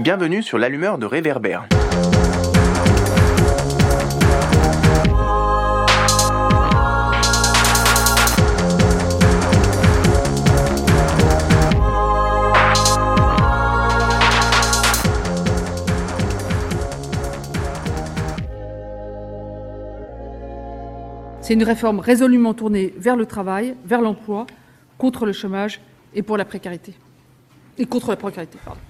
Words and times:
Bienvenue 0.00 0.42
sur 0.42 0.56
l'allumeur 0.56 0.96
de 0.96 1.04
réverbère. 1.04 1.68
C'est 21.42 21.52
une 21.52 21.62
réforme 21.62 21.98
résolument 22.00 22.54
tournée 22.54 22.94
vers 22.96 23.16
le 23.16 23.26
travail, 23.26 23.74
vers 23.84 24.00
l'emploi, 24.00 24.46
contre 24.96 25.26
le 25.26 25.32
chômage 25.34 25.82
et 26.14 26.22
pour 26.22 26.38
la 26.38 26.46
précarité. 26.46 26.94
Et 27.76 27.84
contre 27.84 28.08
la 28.08 28.16
précarité, 28.16 28.56
pardon. 28.64 28.80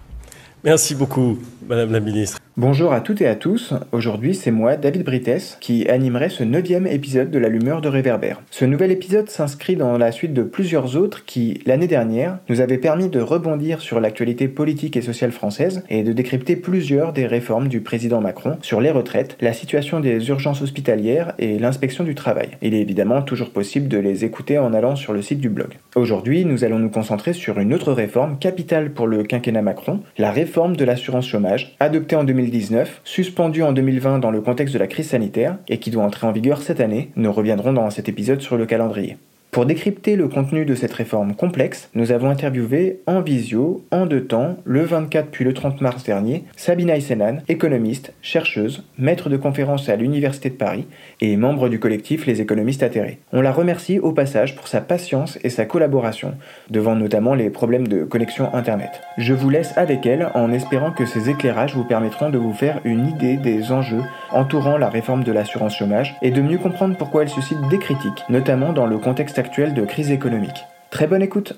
Merci 0.63 0.95
beaucoup, 0.95 1.39
Madame 1.67 1.93
la 1.93 2.01
Ministre. 2.01 2.40
Bonjour 2.61 2.93
à 2.93 3.01
toutes 3.01 3.23
et 3.23 3.27
à 3.27 3.37
tous. 3.37 3.73
Aujourd'hui, 3.91 4.35
c'est 4.35 4.51
moi, 4.51 4.77
David 4.77 5.03
Brites, 5.03 5.57
qui 5.63 5.89
animerai 5.89 6.29
ce 6.29 6.45
neuvième 6.45 6.87
épisode 6.87 7.31
de 7.31 7.39
l'allumeur 7.39 7.81
de 7.81 7.89
réverbère. 7.89 8.43
Ce 8.51 8.67
nouvel 8.67 8.91
épisode 8.91 9.31
s'inscrit 9.31 9.77
dans 9.77 9.97
la 9.97 10.13
suite 10.13 10.35
de 10.35 10.43
plusieurs 10.43 10.95
autres 10.95 11.25
qui, 11.25 11.63
l'année 11.65 11.87
dernière, 11.87 12.37
nous 12.51 12.61
avaient 12.61 12.77
permis 12.77 13.09
de 13.09 13.19
rebondir 13.19 13.81
sur 13.81 13.99
l'actualité 13.99 14.47
politique 14.47 14.99
et 14.99 15.01
sociale 15.01 15.33
française 15.33 15.85
et 15.89 16.03
de 16.03 16.13
décrypter 16.13 16.55
plusieurs 16.55 17.15
des 17.15 17.27
réformes 17.27 17.69
du 17.69 17.81
président 17.81 18.21
Macron 18.21 18.59
sur 18.61 18.83
les 18.83 18.91
retraites, 18.91 19.39
la 19.41 19.55
situation 19.55 19.99
des 19.99 20.29
urgences 20.29 20.61
hospitalières 20.61 21.33
et 21.39 21.59
l'inspection 21.59 22.05
du 22.05 22.15
travail. 22.15 22.51
Il 22.61 22.75
est 22.75 22.83
évidemment 22.83 23.23
toujours 23.23 23.53
possible 23.53 23.89
de 23.89 23.97
les 23.97 24.27
écouter 24.27 24.59
en 24.59 24.75
allant 24.75 24.97
sur 24.97 25.15
le 25.15 25.23
site 25.23 25.41
du 25.41 25.49
blog. 25.49 25.79
Aujourd'hui, 25.97 26.45
nous 26.45 26.63
allons 26.63 26.79
nous 26.79 26.91
concentrer 26.91 27.33
sur 27.33 27.59
une 27.59 27.73
autre 27.73 27.95
réforme 27.95 28.39
capitale 28.39 28.91
pour 28.91 29.07
le 29.07 29.23
quinquennat 29.23 29.63
Macron, 29.63 30.01
la 30.19 30.31
réforme 30.31 30.77
de 30.77 30.85
l'assurance 30.85 31.27
chômage, 31.27 31.75
adoptée 31.81 32.17
en 32.17 32.25
2010 32.51 33.01
suspendu 33.05 33.63
en 33.63 33.73
2020 33.73 34.19
dans 34.19 34.31
le 34.31 34.41
contexte 34.41 34.75
de 34.75 34.79
la 34.79 34.87
crise 34.87 35.09
sanitaire 35.09 35.57
et 35.69 35.79
qui 35.79 35.91
doit 35.91 36.05
entrer 36.05 36.27
en 36.27 36.33
vigueur 36.33 36.63
cette 36.63 36.81
année. 36.81 37.13
Nous 37.17 37.33
reviendrons 37.33 37.73
dans 37.73 37.91
cet 37.91 38.09
épisode 38.09 38.41
sur 38.41 38.57
le 38.57 38.67
calendrier. 38.67 39.17
Pour 39.51 39.67
décrypter 39.67 40.15
le 40.15 40.29
contenu 40.29 40.65
de 40.65 40.77
cette 40.77 40.93
réforme 40.93 41.35
complexe, 41.35 41.91
nous 41.95 42.13
avons 42.13 42.31
interviewé 42.31 43.01
en 43.09 43.21
visio, 43.21 43.85
en 43.91 44.07
deux 44.07 44.25
temps, 44.25 44.59
le 44.65 44.85
24 44.85 45.27
puis 45.29 45.45
le 45.45 45.53
30 45.53 45.81
mars 45.81 46.05
dernier, 46.05 46.45
Sabina 46.55 46.97
Isenan, 46.97 47.39
économiste, 47.49 48.13
chercheuse, 48.23 48.85
maître 48.97 49.29
de 49.29 49.37
conférences 49.37 49.89
à 49.89 49.97
l'Université 49.97 50.51
de 50.51 50.55
Paris 50.55 50.87
et 51.21 51.37
membre 51.37 51.69
du 51.69 51.81
collectif 51.81 52.27
Les 52.27 52.41
économistes 52.41 52.85
atterrés. 52.85 53.19
On 53.33 53.41
la 53.41 53.51
remercie 53.51 53.99
au 53.99 54.13
passage 54.13 54.55
pour 54.55 54.69
sa 54.69 54.81
patience 54.81 55.37
et 55.43 55.51
sa 55.51 55.65
collaboration, 55.65 56.35
devant 56.71 56.95
notamment 56.95 57.35
les 57.35 57.51
problèmes 57.51 57.89
de 57.89 58.05
connexion 58.05 58.55
Internet. 58.55 59.01
Je 59.19 59.35
vous 59.35 59.51
laisse 59.51 59.77
avec 59.77 60.07
elle 60.07 60.29
en 60.35 60.53
espérant 60.53 60.93
que 60.93 61.07
ces 61.07 61.29
éclairages 61.29 61.75
vous 61.75 61.85
permettront 61.85 62.31
de 62.31 62.39
vous 62.39 62.55
faire 62.55 62.81
une 62.85 63.09
idée 63.09 63.37
des 63.37 63.73
enjeux 63.73 64.03
entourant 64.31 64.79
la 64.79 64.91
réforme 64.91 65.25
de 65.25 65.33
l'assurance 65.33 65.77
chômage 65.77 66.15
et 66.23 66.31
de 66.31 66.41
mieux 66.41 66.59
comprendre 66.59 66.97
pourquoi 66.97 67.23
elle 67.23 67.29
suscite 67.29 67.59
des 67.69 67.81
critiques, 67.81 68.25
notamment 68.29 68.73
dans 68.73 68.87
le 68.87 68.99
contexte 68.99 69.40
actuelle 69.41 69.75
de 69.75 69.85
crise 69.85 70.11
économique. 70.13 70.67
Très 70.91 71.07
bonne 71.07 71.23
écoute 71.23 71.55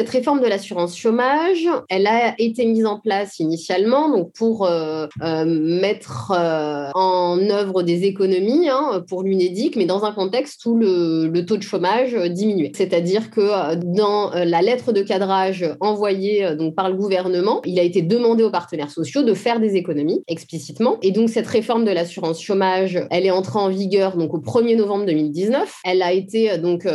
Cette 0.00 0.08
réforme 0.08 0.40
de 0.40 0.46
l'assurance 0.46 0.96
chômage, 0.96 1.68
elle 1.90 2.06
a 2.06 2.34
été 2.38 2.64
mise 2.64 2.86
en 2.86 2.98
place 2.98 3.38
initialement 3.38 4.08
donc 4.08 4.32
pour 4.32 4.64
euh, 4.64 5.06
euh, 5.20 5.44
mettre 5.44 6.32
euh, 6.34 6.88
en 6.94 7.38
œuvre 7.50 7.82
des 7.82 8.04
économies 8.04 8.70
hein, 8.70 9.04
pour 9.06 9.22
l'UNEDIC, 9.22 9.76
mais 9.76 9.84
dans 9.84 10.04
un 10.04 10.12
contexte 10.12 10.64
où 10.64 10.74
le, 10.74 11.26
le 11.26 11.44
taux 11.44 11.58
de 11.58 11.62
chômage 11.62 12.14
diminuait. 12.14 12.72
C'est-à-dire 12.74 13.30
que 13.30 13.74
dans 13.74 14.30
la 14.30 14.62
lettre 14.62 14.92
de 14.92 15.02
cadrage 15.02 15.68
envoyée 15.80 16.56
donc 16.56 16.74
par 16.74 16.88
le 16.88 16.96
gouvernement, 16.96 17.60
il 17.66 17.78
a 17.78 17.82
été 17.82 18.00
demandé 18.00 18.42
aux 18.42 18.50
partenaires 18.50 18.90
sociaux 18.90 19.22
de 19.22 19.34
faire 19.34 19.60
des 19.60 19.76
économies 19.76 20.22
explicitement. 20.28 20.96
Et 21.02 21.10
donc 21.10 21.28
cette 21.28 21.46
réforme 21.46 21.84
de 21.84 21.90
l'assurance 21.90 22.40
chômage, 22.40 22.98
elle 23.10 23.26
est 23.26 23.30
entrée 23.30 23.58
en 23.58 23.68
vigueur 23.68 24.16
donc 24.16 24.32
au 24.32 24.38
1er 24.38 24.78
novembre 24.78 25.04
2019. 25.04 25.80
Elle 25.84 26.00
a 26.00 26.14
été 26.14 26.56
donc 26.56 26.88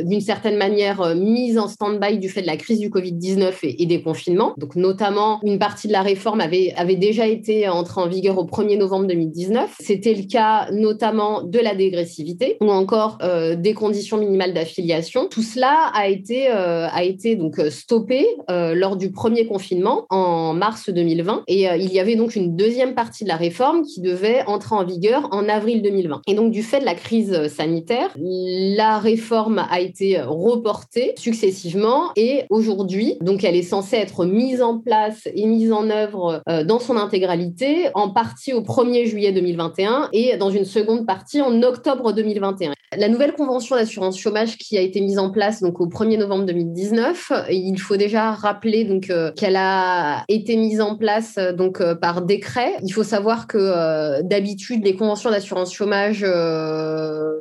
d'une 0.00 0.22
certaine 0.22 0.56
manière 0.56 1.14
mise 1.14 1.58
en 1.58 1.68
stand-by 1.68 2.16
du 2.16 2.30
fait 2.30 2.37
de 2.40 2.46
la 2.46 2.56
crise 2.56 2.80
du 2.80 2.90
Covid-19 2.90 3.52
et, 3.62 3.86
des 3.86 4.02
confinements. 4.02 4.54
Donc, 4.58 4.76
notamment, 4.76 5.40
une 5.42 5.58
partie 5.58 5.88
de 5.88 5.92
la 5.92 6.02
réforme 6.02 6.40
avait, 6.40 6.72
avait 6.76 6.96
déjà 6.96 7.26
été 7.26 7.68
entrée 7.68 8.00
en 8.00 8.08
vigueur 8.08 8.38
au 8.38 8.44
1er 8.44 8.78
novembre 8.78 9.06
2019. 9.06 9.76
C'était 9.80 10.14
le 10.14 10.24
cas 10.24 10.70
notamment 10.72 11.42
de 11.42 11.58
la 11.58 11.74
dégressivité 11.74 12.56
ou 12.60 12.70
encore 12.70 13.18
euh, 13.22 13.56
des 13.56 13.74
conditions 13.74 14.18
minimales 14.18 14.52
d'affiliation. 14.52 15.28
Tout 15.28 15.42
cela 15.42 15.90
a 15.94 16.08
été, 16.08 16.50
euh, 16.50 16.86
a 16.88 17.02
été 17.04 17.36
donc 17.36 17.60
stoppé 17.70 18.26
euh, 18.50 18.74
lors 18.74 18.96
du 18.96 19.10
premier 19.10 19.46
confinement 19.46 20.06
en 20.10 20.52
mars 20.54 20.90
2020. 20.90 21.44
Et 21.48 21.64
il 21.64 21.92
y 21.92 22.00
avait 22.00 22.16
donc 22.16 22.36
une 22.36 22.56
deuxième 22.56 22.94
partie 22.94 23.24
de 23.24 23.28
la 23.28 23.36
réforme 23.36 23.82
qui 23.82 24.00
devait 24.00 24.42
entrer 24.46 24.74
en 24.74 24.84
vigueur 24.84 25.28
en 25.32 25.48
avril 25.48 25.82
2020. 25.82 26.22
Et 26.26 26.34
donc, 26.34 26.50
du 26.50 26.62
fait 26.62 26.80
de 26.80 26.84
la 26.84 26.94
crise 26.94 27.48
sanitaire, 27.48 28.10
la 28.16 28.98
réforme 28.98 29.64
a 29.70 29.80
été 29.80 30.20
reportée 30.20 31.14
successivement 31.16 32.10
et 32.16 32.27
aujourd'hui, 32.50 33.16
donc 33.20 33.44
elle 33.44 33.56
est 33.56 33.62
censée 33.62 33.96
être 33.96 34.24
mise 34.24 34.62
en 34.62 34.78
place 34.78 35.28
et 35.34 35.46
mise 35.46 35.72
en 35.72 35.90
œuvre 35.90 36.42
euh, 36.48 36.64
dans 36.64 36.78
son 36.78 36.96
intégralité, 36.96 37.90
en 37.94 38.10
partie 38.10 38.52
au 38.52 38.62
1er 38.62 39.06
juillet 39.06 39.32
2021 39.32 40.08
et 40.12 40.36
dans 40.36 40.50
une 40.50 40.64
seconde 40.64 41.06
partie 41.06 41.40
en 41.40 41.62
octobre 41.62 42.12
2021. 42.12 42.72
La 42.96 43.08
nouvelle 43.08 43.32
convention 43.32 43.76
d'assurance 43.76 44.18
chômage 44.18 44.56
qui 44.56 44.78
a 44.78 44.80
été 44.80 45.00
mise 45.00 45.18
en 45.18 45.30
place 45.30 45.60
donc 45.60 45.80
au 45.80 45.86
1er 45.86 46.18
novembre 46.18 46.46
2019, 46.46 47.32
il 47.50 47.78
faut 47.78 47.96
déjà 47.96 48.32
rappeler 48.32 48.84
donc 48.84 49.10
euh, 49.10 49.30
qu'elle 49.32 49.56
a 49.56 50.24
été 50.28 50.56
mise 50.56 50.80
en 50.80 50.96
place 50.96 51.34
euh, 51.38 51.52
donc 51.52 51.82
par 52.00 52.22
décret. 52.22 52.72
Il 52.82 52.92
faut 52.92 53.04
savoir 53.04 53.46
que 53.46 54.22
d'habitude 54.22 54.84
les 54.84 54.94
conventions 54.96 55.30
d'assurance 55.30 55.72
chômage 55.72 56.24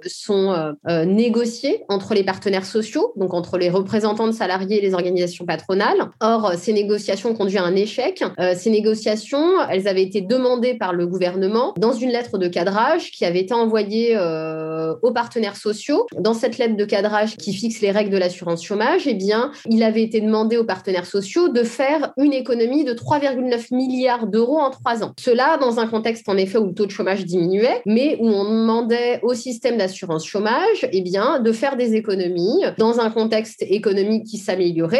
sont 0.06 0.76
négociées 1.06 1.84
entre 1.90 2.14
les 2.14 2.24
partenaires 2.24 2.66
sociaux, 2.66 3.14
donc 3.16 3.34
entre 3.34 3.58
les 3.58 3.70
représentants 3.70 4.28
de 4.28 4.32
salariés 4.32 4.77
les 4.82 4.94
organisations 4.94 5.46
patronales. 5.46 6.10
Or, 6.22 6.54
ces 6.58 6.74
négociations 6.74 7.32
ont 7.32 7.34
conduit 7.36 7.58
à 7.58 7.64
un 7.64 7.76
échec. 7.76 8.24
Euh, 8.40 8.54
ces 8.56 8.70
négociations, 8.70 9.62
elles 9.70 9.88
avaient 9.88 10.04
été 10.04 10.22
demandées 10.22 10.76
par 10.76 10.94
le 10.94 11.08
gouvernement 11.08 11.74
dans 11.78 11.94
une 11.94 12.10
lettre 12.10 12.38
de 12.38 12.48
cadrage 12.48 13.12
qui 13.12 13.26
avait 13.26 13.42
été 13.42 13.54
envoyée 13.54 14.16
euh, 14.16 14.96
aux 15.02 15.12
partenaires 15.12 15.56
sociaux. 15.56 16.06
Dans 16.20 16.34
cette 16.34 16.58
lettre 16.58 16.76
de 16.76 16.86
cadrage 16.86 17.38
qui 17.38 17.54
fixe 17.54 17.82
les 17.82 17.92
règles 17.92 18.12
de 18.12 18.18
l'assurance 18.18 18.64
chômage, 18.64 19.08
eh 19.08 19.14
bien, 19.14 19.52
il 19.70 19.84
avait 19.84 20.04
été 20.04 20.22
demandé 20.22 20.58
aux 20.58 20.64
partenaires 20.64 21.06
sociaux 21.06 21.50
de 21.50 21.64
faire 21.64 22.14
une 22.18 22.34
économie 22.34 22.84
de 22.84 22.94
3,9 22.94 23.74
milliards 23.74 24.28
d'euros 24.28 24.60
en 24.60 24.70
trois 24.70 25.04
ans. 25.04 25.14
Cela 25.20 25.58
dans 25.58 25.80
un 25.80 25.88
contexte 25.88 26.28
en 26.30 26.38
effet 26.38 26.58
où 26.58 26.68
le 26.68 26.74
taux 26.74 26.86
de 26.86 26.92
chômage 26.92 27.26
diminuait, 27.26 27.82
mais 27.86 28.18
où 28.20 28.28
on 28.28 28.44
demandait 28.44 29.20
au 29.24 29.34
système 29.34 29.78
d'assurance 29.78 30.26
chômage, 30.26 30.88
eh 30.92 31.02
bien, 31.02 31.40
de 31.40 31.52
faire 31.52 31.78
des 31.78 31.96
économies 31.96 32.64
dans 32.78 33.00
un 33.00 33.10
contexte 33.10 33.62
économique 33.62 34.26
qui 34.26 34.38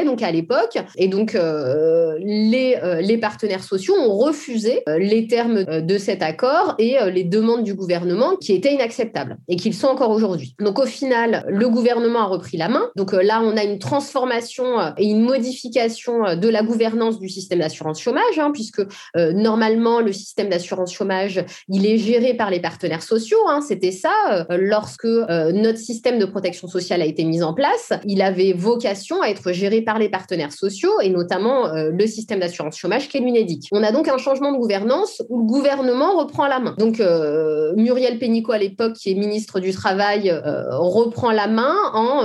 donc 0.06 0.22
à 0.22 0.32
l'époque. 0.32 0.78
Et 0.96 1.08
donc 1.08 1.36
euh, 1.36 2.18
les, 2.20 2.78
euh, 2.84 3.02
les 3.02 3.18
partenaires 3.18 3.64
sociaux 3.64 3.96
ont 4.00 4.16
refusé 4.18 4.84
euh, 4.88 4.98
les 4.98 5.28
termes 5.28 5.64
de 5.64 5.98
cet 5.98 6.22
accord 6.22 6.76
et 6.80 6.98
les 7.12 7.24
demandes 7.24 7.64
du 7.64 7.74
gouvernement 7.74 8.36
qui 8.36 8.54
étaient 8.54 8.74
inacceptables 8.74 9.38
et 9.48 9.56
qu'ils 9.56 9.74
sont 9.74 9.88
encore 9.88 10.12
aujourd'hui. 10.12 10.56
Donc 10.60 10.80
au 10.80 10.86
final, 10.86 11.46
le 11.48 11.70
gouvernement 11.70 12.20
a 12.20 12.26
repris 12.26 12.58
la 12.58 12.70
main. 12.70 12.90
Donc 12.96 13.12
là, 13.14 13.42
on 13.44 13.56
a 13.58 13.64
une 13.64 13.80
transformation 13.80 14.66
et 14.98 15.06
une 15.06 15.22
modification 15.22 16.36
de 16.36 16.48
la 16.50 16.64
gouvernance 16.64 17.20
du 17.20 17.30
système 17.30 17.60
d'assurance 17.60 18.02
chômage, 18.02 18.40
hein, 18.40 18.52
puisque 18.54 18.82
normalement 19.16 20.02
le 20.02 20.14
système 20.14 20.50
d'assurance 20.50 20.94
chômage, 20.94 21.44
il 21.70 21.86
est 21.86 21.98
géré 21.98 22.34
par 22.34 22.50
les 22.50 22.60
partenaires 22.60 23.04
sociaux. 23.04 23.40
Hein, 23.48 23.62
C'était 23.62 23.92
ça 23.92 24.46
lorsque 24.50 25.06
notre 25.06 25.80
système 25.80 26.20
de 26.20 26.26
protection 26.26 26.68
sociale 26.68 27.02
a 27.02 27.06
été 27.06 27.24
mis 27.24 27.44
en 27.44 27.54
place. 27.54 27.94
Il 28.06 28.22
avait 28.22 28.54
vocation 28.54 29.22
à 29.22 29.28
être 29.28 29.47
géré 29.54 29.82
par 29.82 30.00
les 30.00 30.10
partenaires 30.10 30.52
sociaux 30.52 31.02
et 31.02 31.10
notamment 31.10 31.68
euh, 31.68 31.90
le 31.92 32.08
système 32.08 32.40
d'assurance 32.40 32.78
chômage 32.78 33.10
qui 33.10 33.18
est 33.18 33.20
l'UNEDIC. 33.20 33.70
On 33.72 33.84
a 33.84 33.92
donc 33.92 34.08
un 34.08 34.18
changement 34.18 34.52
de 34.52 34.58
gouvernance 34.58 35.24
où 35.30 35.40
le 35.40 35.46
gouvernement 35.46 36.18
reprend 36.18 36.48
la 36.48 36.60
main. 36.60 36.76
Donc 36.78 37.00
euh, 37.00 37.74
Muriel 37.76 38.20
Pénicaud 38.20 38.54
à 38.54 38.58
l'époque, 38.58 38.94
qui 38.94 39.12
est 39.12 39.16
ministre 39.16 39.60
du 39.60 39.72
Travail, 39.72 40.30
euh, 40.30 40.64
reprend 40.78 41.32
la 41.32 41.48
main 41.48 41.76
en, 41.94 42.24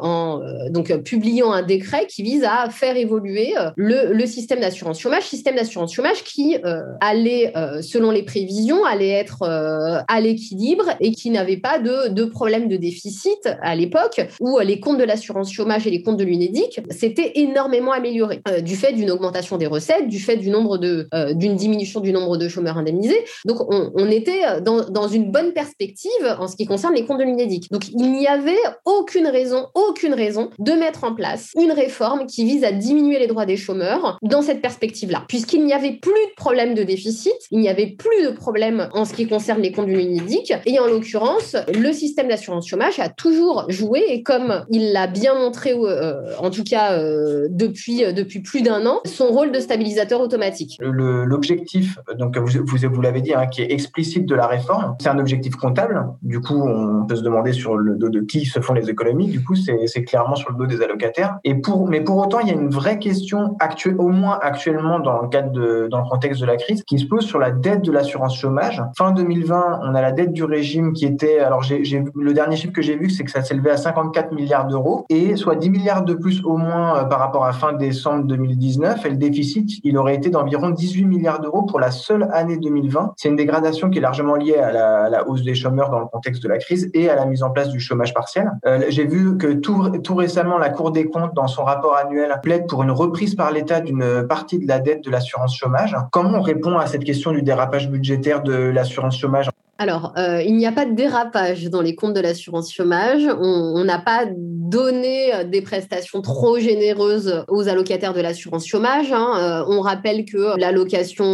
en 0.00 0.40
donc 0.70 0.94
publiant 1.02 1.52
un 1.52 1.62
décret 1.62 2.06
qui 2.06 2.22
vise 2.22 2.44
à 2.44 2.68
faire 2.70 2.96
évoluer 2.96 3.54
le, 3.76 4.24
système 4.26 4.60
d'assurance 4.60 4.98
chômage, 4.98 5.24
système 5.24 5.56
d'assurance 5.56 5.92
chômage 5.92 6.24
qui 6.24 6.56
allait, 7.00 7.52
selon 7.82 8.10
les 8.10 8.22
prévisions, 8.22 8.84
allait 8.84 9.10
être 9.10 9.42
à 9.42 10.20
l'équilibre 10.20 10.84
et 11.00 11.12
qui 11.12 11.30
n'avait 11.30 11.58
pas 11.58 11.78
de 11.78 11.94
de, 12.08 12.24
problèmes 12.24 12.68
de 12.68 12.76
déficit 12.76 13.48
à 13.62 13.74
l'époque 13.74 14.20
où 14.40 14.58
les 14.60 14.80
comptes 14.80 14.98
de 14.98 15.04
l'assurance 15.04 15.52
chômage 15.52 15.86
et 15.86 15.90
les 15.90 16.02
comptes 16.02 16.16
de 16.16 16.24
l'UNEDIC 16.24 16.63
s'étaient 16.90 17.32
énormément 17.36 17.92
améliorés 17.92 18.42
du 18.62 18.76
fait 18.76 18.92
d'une 18.92 19.10
augmentation 19.10 19.56
des 19.56 19.66
recettes, 19.66 20.08
du 20.08 20.18
fait 20.18 20.36
du 20.36 20.50
nombre 20.50 20.78
de 20.78 21.08
d'une 21.32 21.56
diminution 21.56 22.00
du 22.00 22.12
nombre 22.12 22.36
de 22.36 22.48
chômeurs 22.48 22.78
indemnisés. 22.78 23.24
Donc 23.44 23.60
on, 23.72 23.92
on 23.94 24.10
était 24.10 24.60
dans, 24.60 24.88
dans, 24.88 25.08
une 25.08 25.30
bonne 25.30 25.52
perspective 25.52 26.10
en 26.38 26.48
ce 26.48 26.56
qui 26.56 26.66
concerne 26.66 26.94
les 26.94 27.04
comptes 27.04 27.18
de 27.18 27.24
l'UNEDIC. 27.24 27.70
Donc 27.70 27.88
il 27.88 28.12
n'y 28.12 28.26
avait 28.26 28.56
aucune 28.84 29.26
raison, 29.26 29.66
aucune 29.74 30.14
raison 30.14 30.50
de 30.58 30.72
mettre 30.72 31.04
en 31.04 31.14
place 31.14 31.50
une 31.60 31.72
réforme 31.72 32.26
qui 32.26 32.44
vise 32.44 32.64
à 32.64 32.72
diminuer 32.72 33.18
les 33.18 33.26
droits 33.26 33.46
des 33.46 33.56
chômeurs 33.56 34.18
dans 34.22 34.42
cette 34.42 34.60
perspective-là, 34.60 35.24
puisqu'il 35.28 35.64
n'y 35.64 35.72
avait 35.72 35.92
plus 35.92 36.12
de 36.12 36.34
problème 36.36 36.74
de 36.74 36.82
déficit, 36.82 37.34
il 37.50 37.58
n'y 37.58 37.68
avait 37.68 37.86
plus 37.86 38.24
de 38.24 38.30
problème 38.30 38.88
en 38.92 39.04
ce 39.04 39.14
qui 39.14 39.26
concerne 39.26 39.60
les 39.60 39.72
comptes 39.72 39.86
de 39.86 39.92
l'UNEDIC, 39.92 40.54
et 40.66 40.78
en 40.78 40.86
l'occurrence, 40.86 41.56
le 41.72 41.92
système 41.92 42.28
d'assurance 42.28 42.66
chômage 42.66 42.98
a 42.98 43.08
toujours 43.08 43.64
joué, 43.68 44.04
et 44.08 44.22
comme 44.22 44.64
il 44.70 44.92
l'a 44.92 45.06
bien 45.06 45.34
montré, 45.34 45.72
euh, 45.72 46.36
en 46.38 46.50
tout 46.54 46.64
cas 46.64 46.98
euh, 46.98 47.48
depuis, 47.50 48.02
depuis 48.14 48.40
plus 48.40 48.62
d'un 48.62 48.86
an, 48.86 49.00
son 49.04 49.26
rôle 49.26 49.52
de 49.52 49.60
stabilisateur 49.60 50.20
automatique. 50.20 50.78
L'objectif, 50.80 51.98
donc 52.18 52.36
vous, 52.38 52.64
vous, 52.64 53.00
l'avez 53.00 53.20
dit, 53.20 53.34
hein, 53.34 53.46
qui 53.46 53.62
est 53.62 53.72
explicite 53.72 54.26
de 54.26 54.34
la 54.34 54.46
réforme, 54.46 54.96
c'est 55.00 55.08
un 55.08 55.18
objectif 55.18 55.56
comptable. 55.56 56.06
Du 56.22 56.40
coup, 56.40 56.62
on 56.62 57.06
peut 57.06 57.16
se 57.16 57.22
demander 57.22 57.52
sur 57.52 57.76
le 57.76 57.96
dos 57.96 58.08
de 58.08 58.20
qui 58.20 58.44
se 58.44 58.60
font 58.60 58.72
les 58.72 58.88
économies. 58.88 59.26
Du 59.26 59.42
coup, 59.42 59.54
c'est 59.54 60.04
clairement 60.04 60.36
sur 60.36 60.50
le 60.50 60.56
dos 60.56 60.66
des 60.66 60.82
allocataires. 60.82 61.38
Et 61.44 61.54
pour, 61.54 61.88
mais 61.88 62.00
pour 62.00 62.16
autant, 62.18 62.40
il 62.40 62.48
y 62.48 62.50
a 62.50 62.54
une 62.54 62.70
vraie 62.70 62.98
question 62.98 63.56
actuelle, 63.60 63.96
au 63.98 64.08
moins 64.08 64.38
actuellement 64.40 65.00
dans 65.00 65.22
le 65.22 65.28
cadre 65.28 65.50
de, 65.50 65.88
dans 65.90 66.00
le 66.00 66.08
contexte 66.08 66.40
de 66.40 66.46
la 66.46 66.56
crise, 66.56 66.82
qui 66.84 66.98
se 66.98 67.06
pose 67.06 67.24
sur 67.24 67.38
la 67.38 67.50
dette 67.50 67.82
de 67.82 67.92
l'assurance 67.92 68.36
chômage. 68.36 68.82
Fin 68.96 69.12
2020, 69.12 69.80
on 69.82 69.94
a 69.94 70.00
la 70.00 70.12
dette 70.12 70.32
du 70.32 70.44
régime 70.44 70.92
qui 70.92 71.06
était, 71.06 71.40
alors 71.40 71.62
j'ai 71.62 72.04
le 72.14 72.32
dernier 72.32 72.56
chiffre 72.56 72.72
que 72.72 72.82
j'ai 72.82 72.96
vu, 72.96 73.10
c'est 73.10 73.24
que 73.24 73.30
ça 73.30 73.42
s'élevait 73.42 73.70
à 73.70 73.76
54 73.76 74.32
milliards 74.32 74.66
d'euros 74.66 75.04
et 75.08 75.36
soit 75.36 75.56
10 75.56 75.70
milliards 75.70 76.04
de 76.04 76.14
plus 76.14 76.42
au 76.44 76.56
moins 76.56 76.98
euh, 76.98 77.04
par 77.04 77.18
rapport 77.18 77.44
à 77.44 77.52
fin 77.52 77.72
décembre 77.72 78.24
2019. 78.24 79.04
Et 79.06 79.10
le 79.10 79.16
déficit, 79.16 79.80
il 79.84 79.98
aurait 79.98 80.14
été 80.14 80.30
d'environ 80.30 80.70
18 80.70 81.04
milliards 81.04 81.40
d'euros 81.40 81.62
pour 81.62 81.80
la 81.80 81.90
seule 81.90 82.28
année 82.32 82.56
2020. 82.56 83.14
C'est 83.16 83.28
une 83.28 83.36
dégradation 83.36 83.90
qui 83.90 83.98
est 83.98 84.00
largement 84.00 84.36
liée 84.36 84.56
à 84.56 85.08
la, 85.08 85.28
hausse 85.28 85.42
des 85.42 85.54
chômeurs 85.54 85.90
dans 85.90 86.00
le 86.00 86.06
contexte 86.06 86.42
de 86.42 86.48
la 86.48 86.58
crise 86.58 86.90
et 86.94 87.08
à 87.08 87.14
la 87.14 87.26
mise 87.26 87.42
en 87.42 87.50
place 87.50 87.68
du 87.68 87.80
chômage 87.80 88.14
partiel. 88.14 88.50
Euh, 88.66 88.84
j'ai 88.88 89.06
vu 89.06 89.36
que 89.38 89.52
tout 89.52 90.14
récemment, 90.14 90.58
la 90.58 90.70
Cour 90.70 90.90
des 90.90 91.06
comptes, 91.06 91.34
dans 91.34 91.46
son 91.46 91.64
rapport 91.64 91.96
annuel, 91.96 92.38
plaide 92.42 92.66
pour 92.66 92.82
une 92.82 92.90
reprise 92.90 93.34
par 93.34 93.50
l'État 93.52 93.80
d'une 93.80 94.26
partie 94.28 94.58
de 94.58 94.66
la 94.68 94.78
dette 94.78 95.04
de 95.04 95.10
l'assurance 95.10 95.56
chômage. 95.56 95.96
Comment 96.10 96.38
on 96.38 96.42
répond 96.42 96.78
à 96.78 96.86
cette 96.86 97.04
question 97.04 97.32
du 97.32 97.42
dérapage 97.42 97.90
budgétaire 97.90 98.42
de 98.42 98.54
l'assurance 98.54 99.18
chômage 99.18 99.48
alors, 99.76 100.12
euh, 100.16 100.40
il 100.40 100.56
n'y 100.56 100.66
a 100.66 100.72
pas 100.72 100.86
de 100.86 100.94
dérapage 100.94 101.64
dans 101.64 101.82
les 101.82 101.96
comptes 101.96 102.14
de 102.14 102.20
l'assurance 102.20 102.72
chômage. 102.72 103.26
On 103.40 103.82
n'a 103.82 103.98
pas 103.98 104.24
donné 104.30 105.34
euh, 105.34 105.44
des 105.44 105.62
prestations 105.62 106.22
trop 106.22 106.60
généreuses 106.60 107.44
aux 107.48 107.68
allocataires 107.68 108.14
de 108.14 108.20
l'assurance 108.20 108.66
chômage. 108.66 109.10
Hein. 109.10 109.32
Euh, 109.36 109.64
on 109.68 109.80
rappelle 109.80 110.26
que 110.26 110.58
l'allocation 110.58 111.24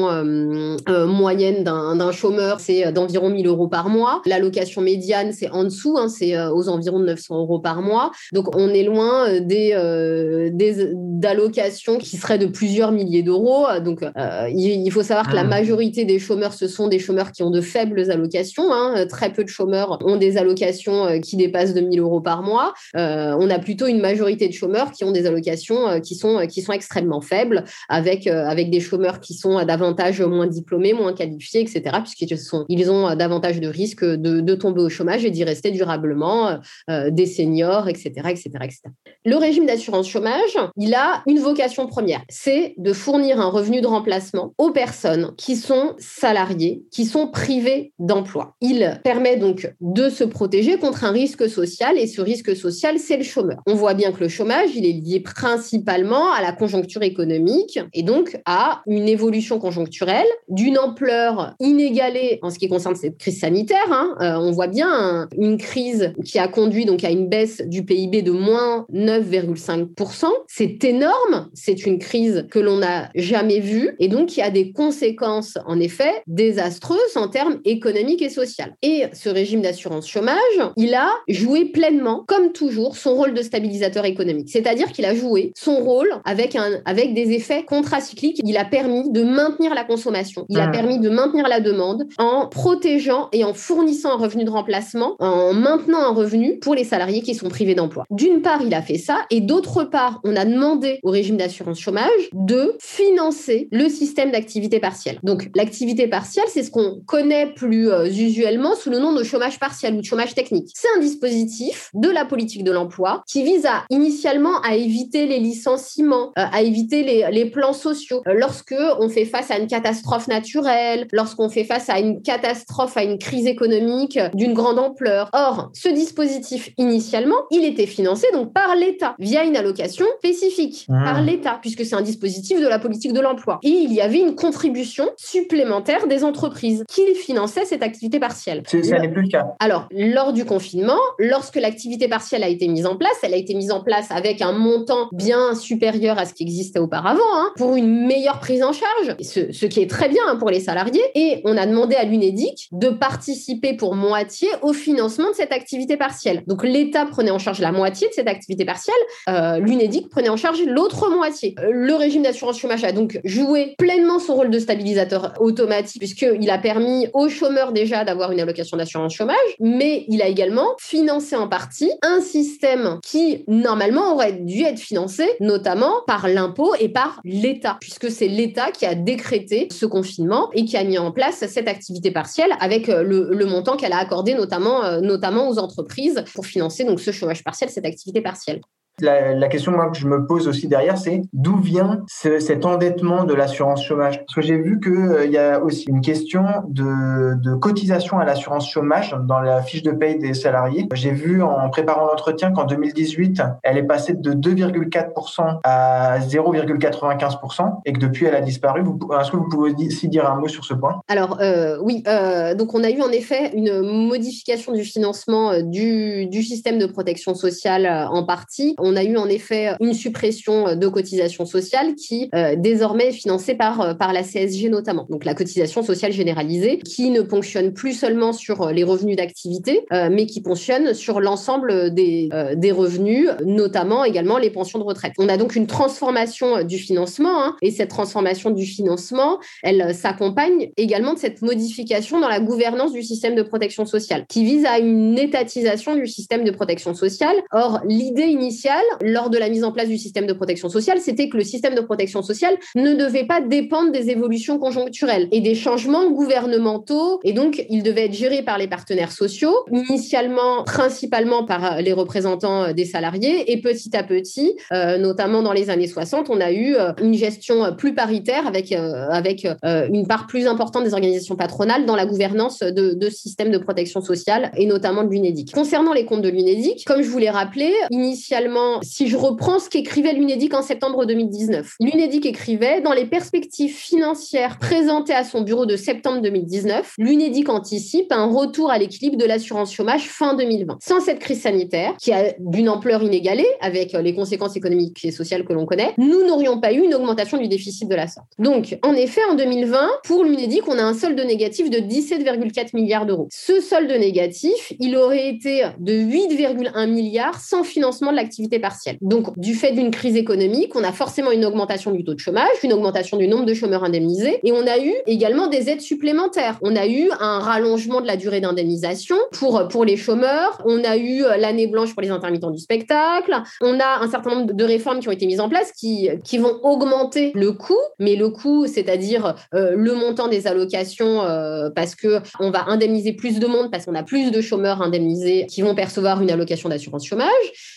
moyenne 1.07 1.65
d'un 1.65 2.13
chômeur, 2.13 2.61
c'est 2.61 2.93
d'environ 2.93 3.29
1000 3.29 3.47
euros 3.47 3.69
par 3.69 3.89
mois. 3.91 4.23
L'allocation 4.25 4.81
médiane, 4.81 5.33
c'est 5.33 5.51
en 5.51 5.65
dessous, 5.65 5.99
hein, 5.99 6.09
c'est 6.09 6.39
aux 6.49 6.69
environs 6.69 7.01
de 7.01 7.07
900 7.07 7.41
euros 7.41 7.59
par 7.59 7.83
mois. 7.83 8.11
Donc, 8.33 8.57
on 8.57 8.69
est 8.71 8.85
loin 8.85 9.41
des, 9.41 10.51
des 10.53 10.91
d'allocations 10.95 11.99
qui 11.99 12.17
seraient 12.17 12.39
de 12.39 12.47
plusieurs 12.47 12.93
milliers 12.93 13.23
d'euros. 13.23 13.67
Donc, 13.85 14.01
il, 14.49 14.91
faut 14.91 15.03
savoir 15.03 15.29
que 15.29 15.35
la 15.35 15.43
ah. 15.43 15.45
majorité 15.45 16.05
des 16.05 16.19
chômeurs, 16.19 16.55
ce 16.55 16.69
sont 16.69 16.89
des 16.89 16.99
chômeurs 16.99 17.33
qui 17.33 17.43
ont 17.43 17.51
de 17.51 17.61
faibles 17.61 18.11
allocations 18.11 18.30
Hein. 18.59 18.95
Euh, 18.97 19.07
très 19.07 19.33
peu 19.33 19.45
de 19.45 19.49
chômeurs 19.49 19.99
ont 20.05 20.17
des 20.17 20.37
allocations 20.37 21.07
euh, 21.07 21.19
qui 21.19 21.37
dépassent 21.37 21.75
2000 21.75 22.01
euros 22.01 22.21
par 22.21 22.43
mois. 22.43 22.75
Euh, 22.97 23.37
on 23.39 23.51
a 23.51 23.59
plutôt 23.59 23.87
une 23.87 24.01
majorité 24.01 24.49
de 24.49 24.53
chômeurs 24.53 24.93
qui 24.93 25.05
ont 25.05 25.13
des 25.13 25.27
allocations 25.27 26.01
qui 26.01 26.15
sont, 26.15 26.47
qui 26.47 26.63
sont 26.63 26.73
extrêmement 26.73 27.21
faibles, 27.21 27.65
avec, 27.89 28.27
avec 28.27 28.71
des 28.71 28.81
chômeurs 28.81 29.21
qui 29.21 29.35
sont 29.35 29.65
davantage 29.65 30.21
moins 30.21 30.47
diplômés, 30.47 30.93
moins 30.93 31.13
qualifiés, 31.13 31.61
etc., 31.61 31.83
puisqu'ils 32.03 32.37
ils 32.69 32.91
ont 32.91 33.15
davantage 33.15 33.61
de 33.61 33.69
risques 33.69 34.05
de, 34.05 34.41
de 34.41 34.55
tomber 34.55 34.83
au 34.83 34.89
chômage 34.89 35.25
et 35.25 35.31
d'y 35.31 35.45
rester 35.45 35.71
durablement, 35.71 36.59
des 36.89 37.27
seniors, 37.27 37.89
etc., 37.89 38.11
etc., 38.29 38.51
etc. 38.63 38.81
Le 39.25 39.37
régime 39.37 39.67
d'assurance 39.67 40.09
chômage, 40.09 40.57
il 40.77 40.95
a 40.95 41.23
une 41.27 41.39
vocation 41.39 41.87
première, 41.87 42.23
c'est 42.29 42.75
de 42.79 42.93
fournir 42.93 43.41
un 43.41 43.49
revenu 43.49 43.81
de 43.81 43.87
remplacement 43.87 44.55
aux 44.59 44.71
personnes 44.71 45.35
qui 45.37 45.57
sont 45.57 45.95
salariées, 45.99 46.83
qui 46.91 47.05
sont 47.05 47.29
privées 47.29 47.93
d'emploi 47.99 48.20
il 48.61 49.01
permet 49.05 49.37
donc 49.37 49.73
de 49.81 50.09
se 50.09 50.25
protéger 50.25 50.77
contre 50.77 51.05
un 51.05 51.11
risque 51.11 51.49
social 51.49 51.99
et 51.99 52.07
ce 52.07 52.21
risque 52.21 52.55
social, 52.57 52.99
c'est 52.99 53.17
le 53.17 53.23
chômeur. 53.23 53.59
On 53.67 53.75
voit 53.75 53.95
bien 53.95 54.13
que 54.13 54.21
le 54.21 54.29
chômage, 54.29 54.71
il 54.75 54.87
est 54.87 54.93
lié 54.93 55.21
principalement 55.21 56.33
à 56.33 56.43
la 56.43 56.53
conjoncture 56.53 57.03
économique 57.03 57.79
et 57.93 58.03
donc 58.03 58.41
à 58.47 58.83
une 58.87 59.09
évolution 59.09 59.59
conjoncturelle 59.59 60.27
d'une 60.49 60.79
ampleur 60.79 61.55
inégalée 61.61 62.39
en 62.43 62.51
ce 62.51 62.59
qui 62.59 62.69
concerne 62.69 62.95
cette 62.95 63.19
crise 63.19 63.41
sanitaire. 63.41 63.79
Hein. 63.91 64.17
Euh, 64.21 64.37
on 64.37 64.51
voit 64.53 64.67
bien 64.67 65.29
une 65.37 65.59
crise 65.59 66.13
qui 66.25 66.39
a 66.39 66.49
conduit 66.49 66.85
donc 66.85 67.05
à 67.05 67.11
une 67.11 67.29
baisse 67.29 67.63
du 67.67 67.85
PIB 67.85 68.23
de 68.23 68.33
moins 68.33 68.87
9,5%. 68.93 70.27
C'est 70.47 70.85
énorme, 70.85 71.49
c'est 71.55 71.87
une 71.87 71.99
crise 71.99 72.47
que 72.51 72.59
l'on 72.59 72.79
n'a 72.79 73.11
jamais 73.15 73.61
vue 73.61 73.95
et 73.99 74.09
donc 74.09 74.29
qui 74.29 74.43
a 74.43 74.51
des 74.51 74.73
conséquences 74.73 75.59
en 75.67 75.79
effet 75.81 76.23
désastreuses 76.27 77.17
en 77.17 77.29
termes 77.29 77.61
économiques 77.65 78.10
et 78.19 78.29
sociale. 78.29 78.75
Et 78.83 79.05
ce 79.13 79.29
régime 79.29 79.63
d'assurance 79.63 80.09
chômage, 80.09 80.37
il 80.77 80.95
a 80.95 81.11
joué 81.29 81.67
pleinement, 81.67 82.25
comme 82.27 82.53
toujours, 82.53 82.97
son 82.97 83.15
rôle 83.15 83.35
de 83.35 83.43
stabilisateur 83.43 84.05
économique. 84.05 84.49
C'est-à-dire 84.51 84.91
qu'il 84.93 85.05
a 85.05 85.15
joué 85.15 85.53
son 85.57 85.77
rôle 85.77 86.11
avec, 86.25 86.57
un, 86.57 86.81
avec 86.85 87.15
des 87.15 87.33
effets 87.33 87.65
contracycliques. 87.65 88.41
Il 88.45 88.57
a 88.57 88.65
permis 88.65 89.11
de 89.11 89.23
maintenir 89.23 89.75
la 89.75 89.85
consommation. 89.85 90.45
Il 90.49 90.59
a 90.59 90.67
mmh. 90.67 90.73
permis 90.73 90.99
de 90.99 91.09
maintenir 91.09 91.49
la 91.49 91.61
demande 91.61 92.07
en 92.19 92.49
protégeant 92.49 93.29
et 93.33 93.45
en 93.45 93.55
fournissant 93.55 94.11
un 94.11 94.17
revenu 94.17 94.45
de 94.45 94.51
remplacement, 94.51 95.17
en 95.21 95.53
maintenant 95.53 96.01
un 96.01 96.15
revenu 96.15 96.59
pour 96.59 96.75
les 96.75 96.85
salariés 96.85 97.23
qui 97.23 97.35
sont 97.35 97.49
privés 97.49 97.75
d'emploi. 97.75 98.05
D'une 98.11 98.43
part, 98.43 98.61
il 98.65 98.75
a 98.75 98.83
fait 98.83 98.99
ça, 98.99 99.19
et 99.31 99.41
d'autre 99.41 99.85
part, 99.85 100.21
on 100.25 100.37
a 100.37 100.45
demandé 100.45 100.99
au 101.03 101.11
régime 101.11 101.37
d'assurance 101.37 101.79
chômage 101.79 102.31
de 102.33 102.77
financer 102.81 103.69
le 103.71 103.89
système 103.89 104.31
d'activité 104.31 104.81
partielle. 104.81 105.19
Donc, 105.23 105.49
l'activité 105.55 106.09
partielle, 106.09 106.47
c'est 106.49 106.63
ce 106.63 106.71
qu'on 106.71 107.01
connaît 107.07 107.53
plus 107.55 107.91
euh, 108.01 108.07
usuellement 108.07 108.75
sous 108.75 108.91
le 108.91 108.99
nom 108.99 109.13
de 109.13 109.23
chômage 109.23 109.59
partiel 109.59 109.95
ou 109.95 109.99
de 109.99 110.05
chômage 110.05 110.35
technique. 110.35 110.71
C'est 110.75 110.89
un 110.97 111.01
dispositif 111.01 111.91
de 111.95 112.09
la 112.09 112.25
politique 112.25 112.65
de 112.65 112.73
l'emploi 112.73 113.23
qui 113.27 113.43
vise 113.43 113.67
à 113.67 113.85
initialement 113.91 114.61
à 114.63 114.75
éviter 114.75 115.27
les 115.27 115.39
licenciements, 115.39 116.33
euh, 116.39 116.45
à 116.53 116.63
éviter 116.63 117.03
les, 117.03 117.27
les 117.31 117.47
plans 117.47 117.73
sociaux. 117.73 118.23
Euh, 118.27 118.35
lorsque 118.35 118.75
on 118.99 119.09
fait 119.09 119.25
face 119.25 119.51
à 119.51 119.59
une 119.59 119.67
catastrophe 119.67 120.29
naturelle, 120.29 121.07
lorsqu'on 121.13 121.49
fait 121.49 121.65
face 121.65 121.89
à 121.89 121.99
une 121.99 122.23
catastrophe, 122.23 122.97
à 122.97 123.05
une 123.05 123.19
crise 123.19 123.47
économique 123.47 124.19
d'une 124.35 124.55
grande 124.55 124.79
ampleur. 124.79 125.31
Or, 125.33 125.71
ce 125.75 125.89
dispositif 125.89 126.71
initialement, 126.79 127.37
il 127.51 127.65
était 127.65 127.87
financé 127.87 128.27
donc 128.33 128.53
par 128.53 128.75
l'État 128.77 129.15
via 129.19 129.45
une 129.45 129.57
allocation 129.57 130.07
spécifique 130.19 130.87
mmh. 130.89 131.05
par 131.05 131.23
l'État 131.23 131.59
puisque 131.61 131.85
c'est 131.85 131.95
un 131.95 132.03
dispositif 132.03 132.61
de 132.61 132.67
la 132.67 132.79
politique 132.79 133.13
de 133.13 133.21
l'emploi. 133.21 133.59
Et 133.63 133.69
il 133.69 133.93
y 133.93 134.01
avait 134.01 134.19
une 134.19 134.35
contribution 134.35 135.09
supplémentaire 135.17 136.07
des 136.07 136.25
entreprises 136.25 136.85
qui 136.89 137.15
finançaient 137.15 137.65
cette 137.65 137.83
activité 137.83 137.90
partielle. 138.21 138.63
Ça 138.67 138.99
n'est 138.99 139.09
plus 139.09 139.23
le 139.23 139.29
cas. 139.29 139.47
Alors, 139.59 139.89
lors 139.91 140.33
du 140.33 140.45
confinement, 140.45 140.99
lorsque 141.19 141.57
l'activité 141.57 142.09
partielle 142.09 142.45
a 142.45 142.49
été 142.49 142.69
mise 142.69 142.87
en 142.87 142.97
place, 142.97 143.17
elle 143.23 143.35
a 143.35 143.37
été 143.37 143.55
mise 143.55 143.71
en 143.71 143.83
place 143.83 144.11
avec 144.11 144.43
un 144.43 144.53
montant 144.53 145.09
bien 145.13 145.55
supérieur 145.55 146.19
à 146.19 146.27
ce 146.27 146.35
qui 146.35 146.43
existait 146.43 146.79
auparavant, 146.79 147.21
hein, 147.35 147.53
pour 147.57 147.77
une 147.77 148.07
meilleure 148.07 148.41
prise 148.41 148.63
en 148.63 148.73
charge, 148.73 149.17
ce, 149.21 149.53
ce 149.53 149.67
qui 149.67 149.81
est 149.81 149.91
très 149.91 150.09
bien 150.09 150.23
hein, 150.29 150.37
pour 150.37 150.51
les 150.51 150.61
salariés. 150.61 151.03
Et 151.15 151.41
on 151.45 151.57
a 151.57 151.67
demandé 151.67 151.97
à 151.97 152.05
l'UNEDIC 152.05 152.69
de 152.73 152.89
participer 152.89 153.75
pour 153.75 153.95
moitié 153.95 154.49
au 154.63 154.73
financement 154.73 155.31
de 155.31 155.35
cette 155.35 155.53
activité 155.53 155.97
partielle. 155.97 156.43
Donc, 156.47 156.65
l'État 156.65 157.07
prenait 157.07 157.31
en 157.31 157.39
charge 157.39 157.61
la 157.61 157.73
moitié 157.73 158.09
de 158.09 158.15
cette 158.15 158.29
activité 158.29 158.65
partielle, 158.65 158.95
euh, 159.29 159.59
l'UNEDIC 159.59 160.09
prenait 160.09 160.29
en 160.29 160.37
charge 160.37 160.63
l'autre 160.67 161.11
moitié. 161.11 161.55
Euh, 161.59 161.71
le 161.73 161.95
régime 161.95 162.23
d'assurance 162.23 162.59
chômage 162.59 162.85
a 162.85 162.93
donc 162.93 163.21
joué 163.25 163.75
pleinement 163.79 164.19
son 164.19 164.35
rôle 164.35 164.51
de 164.51 164.59
stabilisateur 164.59 165.35
automatique, 165.41 166.01
puisqu'il 166.01 166.51
a 166.51 166.59
permis 166.59 167.09
aux 167.13 167.29
chômeurs 167.29 167.73
déjà 167.81 168.05
d'avoir 168.05 168.33
une 168.33 168.41
allocation 168.41 168.77
d'assurance 168.77 169.15
chômage, 169.15 169.37
mais 169.59 170.05
il 170.09 170.21
a 170.21 170.29
également 170.29 170.75
financé 170.79 171.35
en 171.35 171.49
partie 171.49 171.91
un 172.03 172.21
système 172.21 172.99
qui, 173.03 173.45
normalement, 173.49 174.15
aurait 174.15 174.35
dû 174.35 174.63
être 174.63 174.79
financé 174.79 175.27
notamment 175.41 176.03
par 176.07 176.29
l'impôt 176.29 176.75
et 176.79 176.89
par 176.89 177.21
l'État, 177.25 177.79
puisque 177.81 178.11
c'est 178.11 178.29
l'État 178.29 178.71
qui 178.71 178.85
a 178.85 178.95
décrété 178.95 179.69
ce 179.71 179.87
confinement 179.87 180.51
et 180.53 180.65
qui 180.65 180.77
a 180.77 180.85
mis 180.85 180.99
en 180.99 181.11
place 181.11 181.47
cette 181.47 181.69
activité 181.69 182.11
partielle 182.11 182.53
avec 182.61 182.89
euh, 182.89 183.03
le, 183.03 183.47
montant 183.47 183.77
qu'elle 183.77 183.93
a 183.93 183.99
accordé 183.99 184.35
notamment, 184.35 184.85
euh, 184.85 185.01
notamment 185.01 185.49
aux 185.49 185.59
entreprises 185.59 186.23
pour 186.35 186.47
financer 186.47 186.85
donc 186.85 187.01
ce 187.01 187.11
chômage 187.11 187.43
partiel, 187.43 187.71
cette 187.71 187.87
activité 187.87 188.21
partielle. 188.21 188.61
La, 189.01 189.49
question 189.49 189.73
que 189.91 189.99
je 189.99 190.07
me 190.07 190.27
pose 190.27 190.47
aussi 190.47 190.69
derrière, 190.69 190.99
c'est 190.99 191.23
d'où 191.33 191.57
vient 191.57 192.03
cet 192.07 192.65
endettement 192.65 193.25
de 193.25 193.35
l'assurance 193.35 193.85
chômage? 193.85 194.19
Parce 194.19 194.35
que 194.35 194.43
j'ai 194.43 194.57
vu 194.57 194.79
qu'il 194.81 194.93
euh, 194.93 195.27
y 195.27 195.39
a 195.39 195.61
aussi 195.61 195.85
une 195.89 196.01
question 196.01 196.45
de, 196.69 197.35
de 197.41 197.55
cotisation 197.55 198.19
à 198.19 198.25
l'assurance 198.25 198.69
chômage 198.69 199.17
dans 199.27 199.41
la 199.41 199.63
fiche 199.63 199.83
de 199.83 199.93
paye 199.93 200.19
des 200.19 200.35
salariés. 200.35 200.87
J'ai 200.93 201.13
vu 201.13 201.43
en 201.43 201.69
préparant 201.71 202.07
l'entretien 202.07 202.53
qu'en 202.53 202.65
2018, 202.65 203.43
elle 203.63 203.79
est 203.79 203.85
passée 203.85 204.15
de 204.15 204.33
2,4% 204.33 205.61
à 205.65 206.19
0,95% 206.21 207.81
et 207.85 207.93
que 207.93 207.99
depuis, 207.99 208.27
elle 208.27 208.35
a 208.35 208.41
disparu. 208.41 208.83
Est-ce 209.21 209.31
que 209.31 209.37
vous 209.37 209.49
pouvez 209.49 209.73
aussi 209.73 210.09
dire 210.09 210.31
un 210.31 210.37
mot 210.37 210.49
sur 210.49 210.65
ce 210.65 210.75
point? 210.75 211.01
Alors, 211.09 211.39
euh, 211.41 211.79
oui. 211.83 212.03
Euh, 212.07 212.55
donc, 212.55 212.75
on 212.75 212.85
a 212.85 212.91
eu 212.91 213.01
en 213.03 213.11
effet 213.11 213.51
une 213.55 213.81
modification 213.81 214.73
du 214.73 214.85
financement 214.85 215.53
euh, 215.53 215.63
du, 215.63 216.27
du 216.27 216.43
système 216.43 216.79
de 216.79 216.87
protection 216.87 217.35
sociale 217.35 217.87
en 217.87 218.25
partie. 218.25 218.75
A 218.97 219.05
eu 219.05 219.17
en 219.17 219.29
effet 219.29 219.75
une 219.81 219.95
suppression 219.95 220.77
de 220.77 220.89
cotisations 220.89 221.47
sociales 221.47 221.95
qui 221.95 222.31
désormais 222.57 223.09
est 223.09 223.13
financée 223.13 223.55
par, 223.55 223.97
par 223.99 224.13
la 224.13 224.23
CSG 224.23 224.69
notamment. 224.69 225.07
Donc, 225.09 225.25
la 225.25 225.35
cotisation 225.35 225.83
sociale 225.83 226.13
généralisée 226.13 226.79
qui 226.79 227.11
ne 227.11 227.23
ponctionne 227.23 227.73
plus 227.73 227.93
seulement 227.93 228.33
sur 228.33 228.71
les 228.71 228.85
revenus 228.85 229.17
d'activité, 229.17 229.85
mais 229.91 230.27
qui 230.27 230.41
ponctionne 230.41 230.95
sur 230.95 231.21
l'ensemble 231.21 231.93
des, 231.93 232.29
des 232.57 232.73
revenus, 232.73 233.29
notamment 233.45 234.05
également 234.05 234.39
les 234.39 234.51
pensions 234.51 234.79
de 234.79 234.85
retraite. 234.85 235.13
On 235.19 235.29
a 235.29 235.37
donc 235.37 235.57
une 235.57 235.67
transformation 235.67 236.63
du 236.65 236.79
financement 236.79 237.43
hein, 237.43 237.57
et 237.63 237.71
cette 237.71 237.91
transformation 237.91 238.51
du 238.51 238.67
financement, 238.67 239.39
elle 239.63 239.95
s'accompagne 239.95 240.71
également 240.77 241.15
de 241.15 241.19
cette 241.19 241.43
modification 241.43 242.21
dans 242.21 242.29
la 242.29 242.41
gouvernance 242.41 242.93
du 242.93 243.03
système 243.03 243.35
de 243.35 243.43
protection 243.43 243.87
sociale 243.87 244.25
qui 244.29 244.45
vise 244.45 244.65
à 244.65 244.79
une 244.79 245.19
étatisation 245.19 245.95
du 245.95 246.07
système 246.07 246.45
de 246.45 246.51
protection 246.51 246.95
sociale. 246.95 247.37
Or, 247.53 247.81
l'idée 247.85 248.27
initiale, 248.27 248.70
lors 249.01 249.31
de 249.31 249.39
la 249.39 249.49
mise 249.49 249.65
en 249.65 249.73
place 249.73 249.89
du 249.89 249.99
système 249.99 250.27
de 250.27 250.33
protection 250.33 250.69
sociale, 250.69 251.01
c'était 251.01 251.29
que 251.29 251.37
le 251.37 251.45
système 251.45 251.75
de 251.75 251.81
protection 251.81 252.23
sociale 252.23 252.57
ne 252.75 252.95
devait 252.95 253.27
pas 253.27 253.41
dépendre 253.41 253.93
des 253.93 254.11
évolutions 254.11 254.59
conjoncturelles 254.59 255.29
et 255.33 255.41
des 255.41 255.55
changements 255.55 256.11
gouvernementaux 256.11 257.21
et 257.25 257.33
donc 257.33 257.65
il 257.69 257.83
devait 257.83 258.07
être 258.07 258.15
géré 258.15 258.43
par 258.43 258.59
les 258.59 258.69
partenaires 258.69 259.13
sociaux, 259.13 259.55
initialement 259.71 260.65
principalement 260.65 261.45
par 261.45 261.81
les 261.83 261.93
représentants 261.93 262.73
des 262.73 262.85
salariés 262.85 263.53
et 263.53 263.61
petit 263.61 263.97
à 263.97 264.03
petit, 264.03 264.57
euh, 264.73 264.99
notamment 264.99 265.43
dans 265.43 265.53
les 265.53 265.71
années 265.71 265.87
60, 265.87 266.31
on 266.31 266.41
a 266.41 266.53
eu 266.53 266.75
euh, 266.75 266.93
une 267.03 267.15
gestion 267.15 267.75
plus 267.77 267.95
paritaire 267.95 268.47
avec, 268.47 268.73
euh, 268.73 269.09
avec 269.11 269.47
une 269.65 270.07
part 270.07 270.27
plus 270.27 270.47
importante 270.47 270.85
des 270.85 270.95
organisations 270.95 271.37
patronales 271.37 271.87
dans 271.87 271.97
la 271.97 272.07
gouvernance 272.07 272.61
de, 272.61 272.95
de 272.95 273.11
systèmes 273.11 273.51
de 273.51 273.59
protection 273.59 274.01
sociale 274.01 274.51
et 274.57 274.67
notamment 274.67 275.05
de 275.05 275.11
l'UNEDIC. 275.11 275.53
Concernant 275.53 275.93
les 275.93 276.05
comptes 276.05 276.23
de 276.23 276.29
l'UNEDIC, 276.29 276.85
comme 276.85 277.03
je 277.03 277.09
vous 277.09 277.19
l'ai 277.19 277.31
rappelé, 277.31 277.73
initialement, 277.91 278.60
si 278.83 279.09
je 279.09 279.17
reprends 279.17 279.59
ce 279.59 279.69
qu'écrivait 279.69 280.13
l'UNEDIC 280.13 280.55
en 280.55 280.63
septembre 280.63 281.07
2019, 281.07 281.77
l'UNEDIC 281.81 282.27
écrivait 282.27 282.81
dans 282.81 282.93
les 282.93 283.07
perspectives 283.07 283.75
financières 283.75 284.59
présentées 284.59 285.15
à 285.15 285.25
son 285.25 285.43
bureau 285.43 285.67
de 285.67 285.77
septembre 285.77 286.21
2019, 286.21 286.95
l'UNEDIC 286.99 287.49
anticipe 287.49 288.13
un 288.13 288.27
retour 288.27 288.71
à 288.71 288.79
l'équilibre 288.79 289.17
de 289.17 289.25
l'assurance 289.25 289.73
chômage 289.73 290.09
fin 290.09 290.35
2020. 290.35 290.79
Sans 290.83 291.01
cette 291.01 291.19
crise 291.19 291.43
sanitaire, 291.43 291.95
qui 291.99 292.13
a 292.13 292.35
d'une 292.39 292.69
ampleur 292.69 293.03
inégalée 293.03 293.47
avec 293.61 293.93
les 293.93 294.15
conséquences 294.15 294.57
économiques 294.57 295.05
et 295.05 295.11
sociales 295.11 295.45
que 295.45 295.53
l'on 295.53 295.67
connaît, 295.67 295.95
nous 295.99 296.27
n'aurions 296.27 296.61
pas 296.61 296.73
eu 296.73 296.83
une 296.83 296.95
augmentation 296.95 297.39
du 297.39 297.49
déficit 297.49 297.89
de 297.89 297.95
la 297.95 298.07
sorte. 298.07 298.29
Donc, 298.39 298.79
en 298.83 298.95
effet, 298.95 299.23
en 299.31 299.35
2020, 299.35 299.89
pour 300.05 300.25
l'UNEDIC, 300.25 300.69
on 300.69 300.79
a 300.79 300.83
un 300.83 300.95
solde 300.95 301.21
négatif 301.21 301.71
de 301.71 301.79
17,4 301.79 302.71
milliards 302.75 303.07
d'euros. 303.07 303.29
Ce 303.31 303.61
solde 303.61 303.91
négatif, 303.91 304.73
il 304.79 304.97
aurait 304.97 305.29
été 305.29 305.65
de 305.79 305.93
8,1 305.93 306.91
milliards 306.91 307.41
sans 307.41 307.65
financement 307.65 308.11
de 308.11 308.17
l'activité 308.17 308.50
partielle. 308.59 308.99
Donc, 309.01 309.39
du 309.39 309.55
fait 309.55 309.73
d'une 309.73 309.91
crise 309.91 310.17
économique, 310.17 310.75
on 310.77 310.85
a 310.85 310.93
forcément 310.93 311.31
une 311.31 311.45
augmentation 311.45 311.91
du 311.91 312.05
taux 312.05 312.15
de 312.15 312.19
chômage, 312.19 312.49
une 312.63 312.73
augmentation 312.73 313.17
du 313.17 313.29
nombre 313.29 313.45
de 313.45 313.55
chômeurs 313.55 313.85
indemnisés, 313.85 314.41
et 314.43 314.53
on 314.53 314.67
a 314.67 314.79
eu 314.79 314.93
également 315.07 315.47
des 315.47 315.69
aides 315.69 315.81
supplémentaires. 315.81 316.59
On 316.63 316.77
a 316.77 316.87
eu 316.87 317.11
un 317.21 317.39
rallongement 317.39 318.01
de 318.01 318.07
la 318.07 318.17
durée 318.17 318.41
d'indemnisation 318.41 319.17
pour, 319.33 319.69
pour 319.69 319.85
les 319.85 319.97
chômeurs, 319.97 320.61
on 320.65 320.83
a 320.85 320.97
eu 320.97 321.23
l'année 321.39 321.67
blanche 321.67 321.93
pour 321.93 322.03
les 322.03 322.11
intermittents 322.11 322.51
du 322.51 322.59
spectacle, 322.59 323.35
on 323.61 323.79
a 323.81 324.01
un 324.01 324.11
certain 324.11 324.31
nombre 324.31 324.53
de 324.53 324.65
réformes 324.65 325.01
qui 325.01 325.09
ont 325.09 325.13
été 325.13 325.27
mises 325.27 325.41
en 325.41 325.49
place 325.49 325.73
qui, 325.73 326.09
qui 326.25 326.39
vont 326.39 326.59
augmenter 326.63 327.33
le 327.35 327.53
coût, 327.53 327.79
mais 327.99 328.17
le 328.17 328.31
coût, 328.31 328.67
c'est-à-dire 328.67 329.35
euh, 329.55 329.73
le 329.77 329.95
montant 329.95 330.29
des 330.29 330.47
allocations, 330.47 331.23
euh, 331.23 331.71
parce 331.75 331.95
que 331.95 332.21
on 332.39 332.51
va 332.51 332.65
indemniser 332.69 333.13
plus 333.13 333.39
de 333.39 333.47
monde, 333.47 333.71
parce 333.71 333.87
qu'on 333.87 333.95
a 333.95 334.03
plus 334.03 334.31
de 334.31 334.41
chômeurs 334.41 334.83
indemnisés 334.83 335.47
qui 335.47 335.63
vont 335.63 335.75
percevoir 335.75 336.23
une 336.23 336.31
allocation 336.31 336.69
d'assurance 336.69 337.07
chômage. 337.07 337.29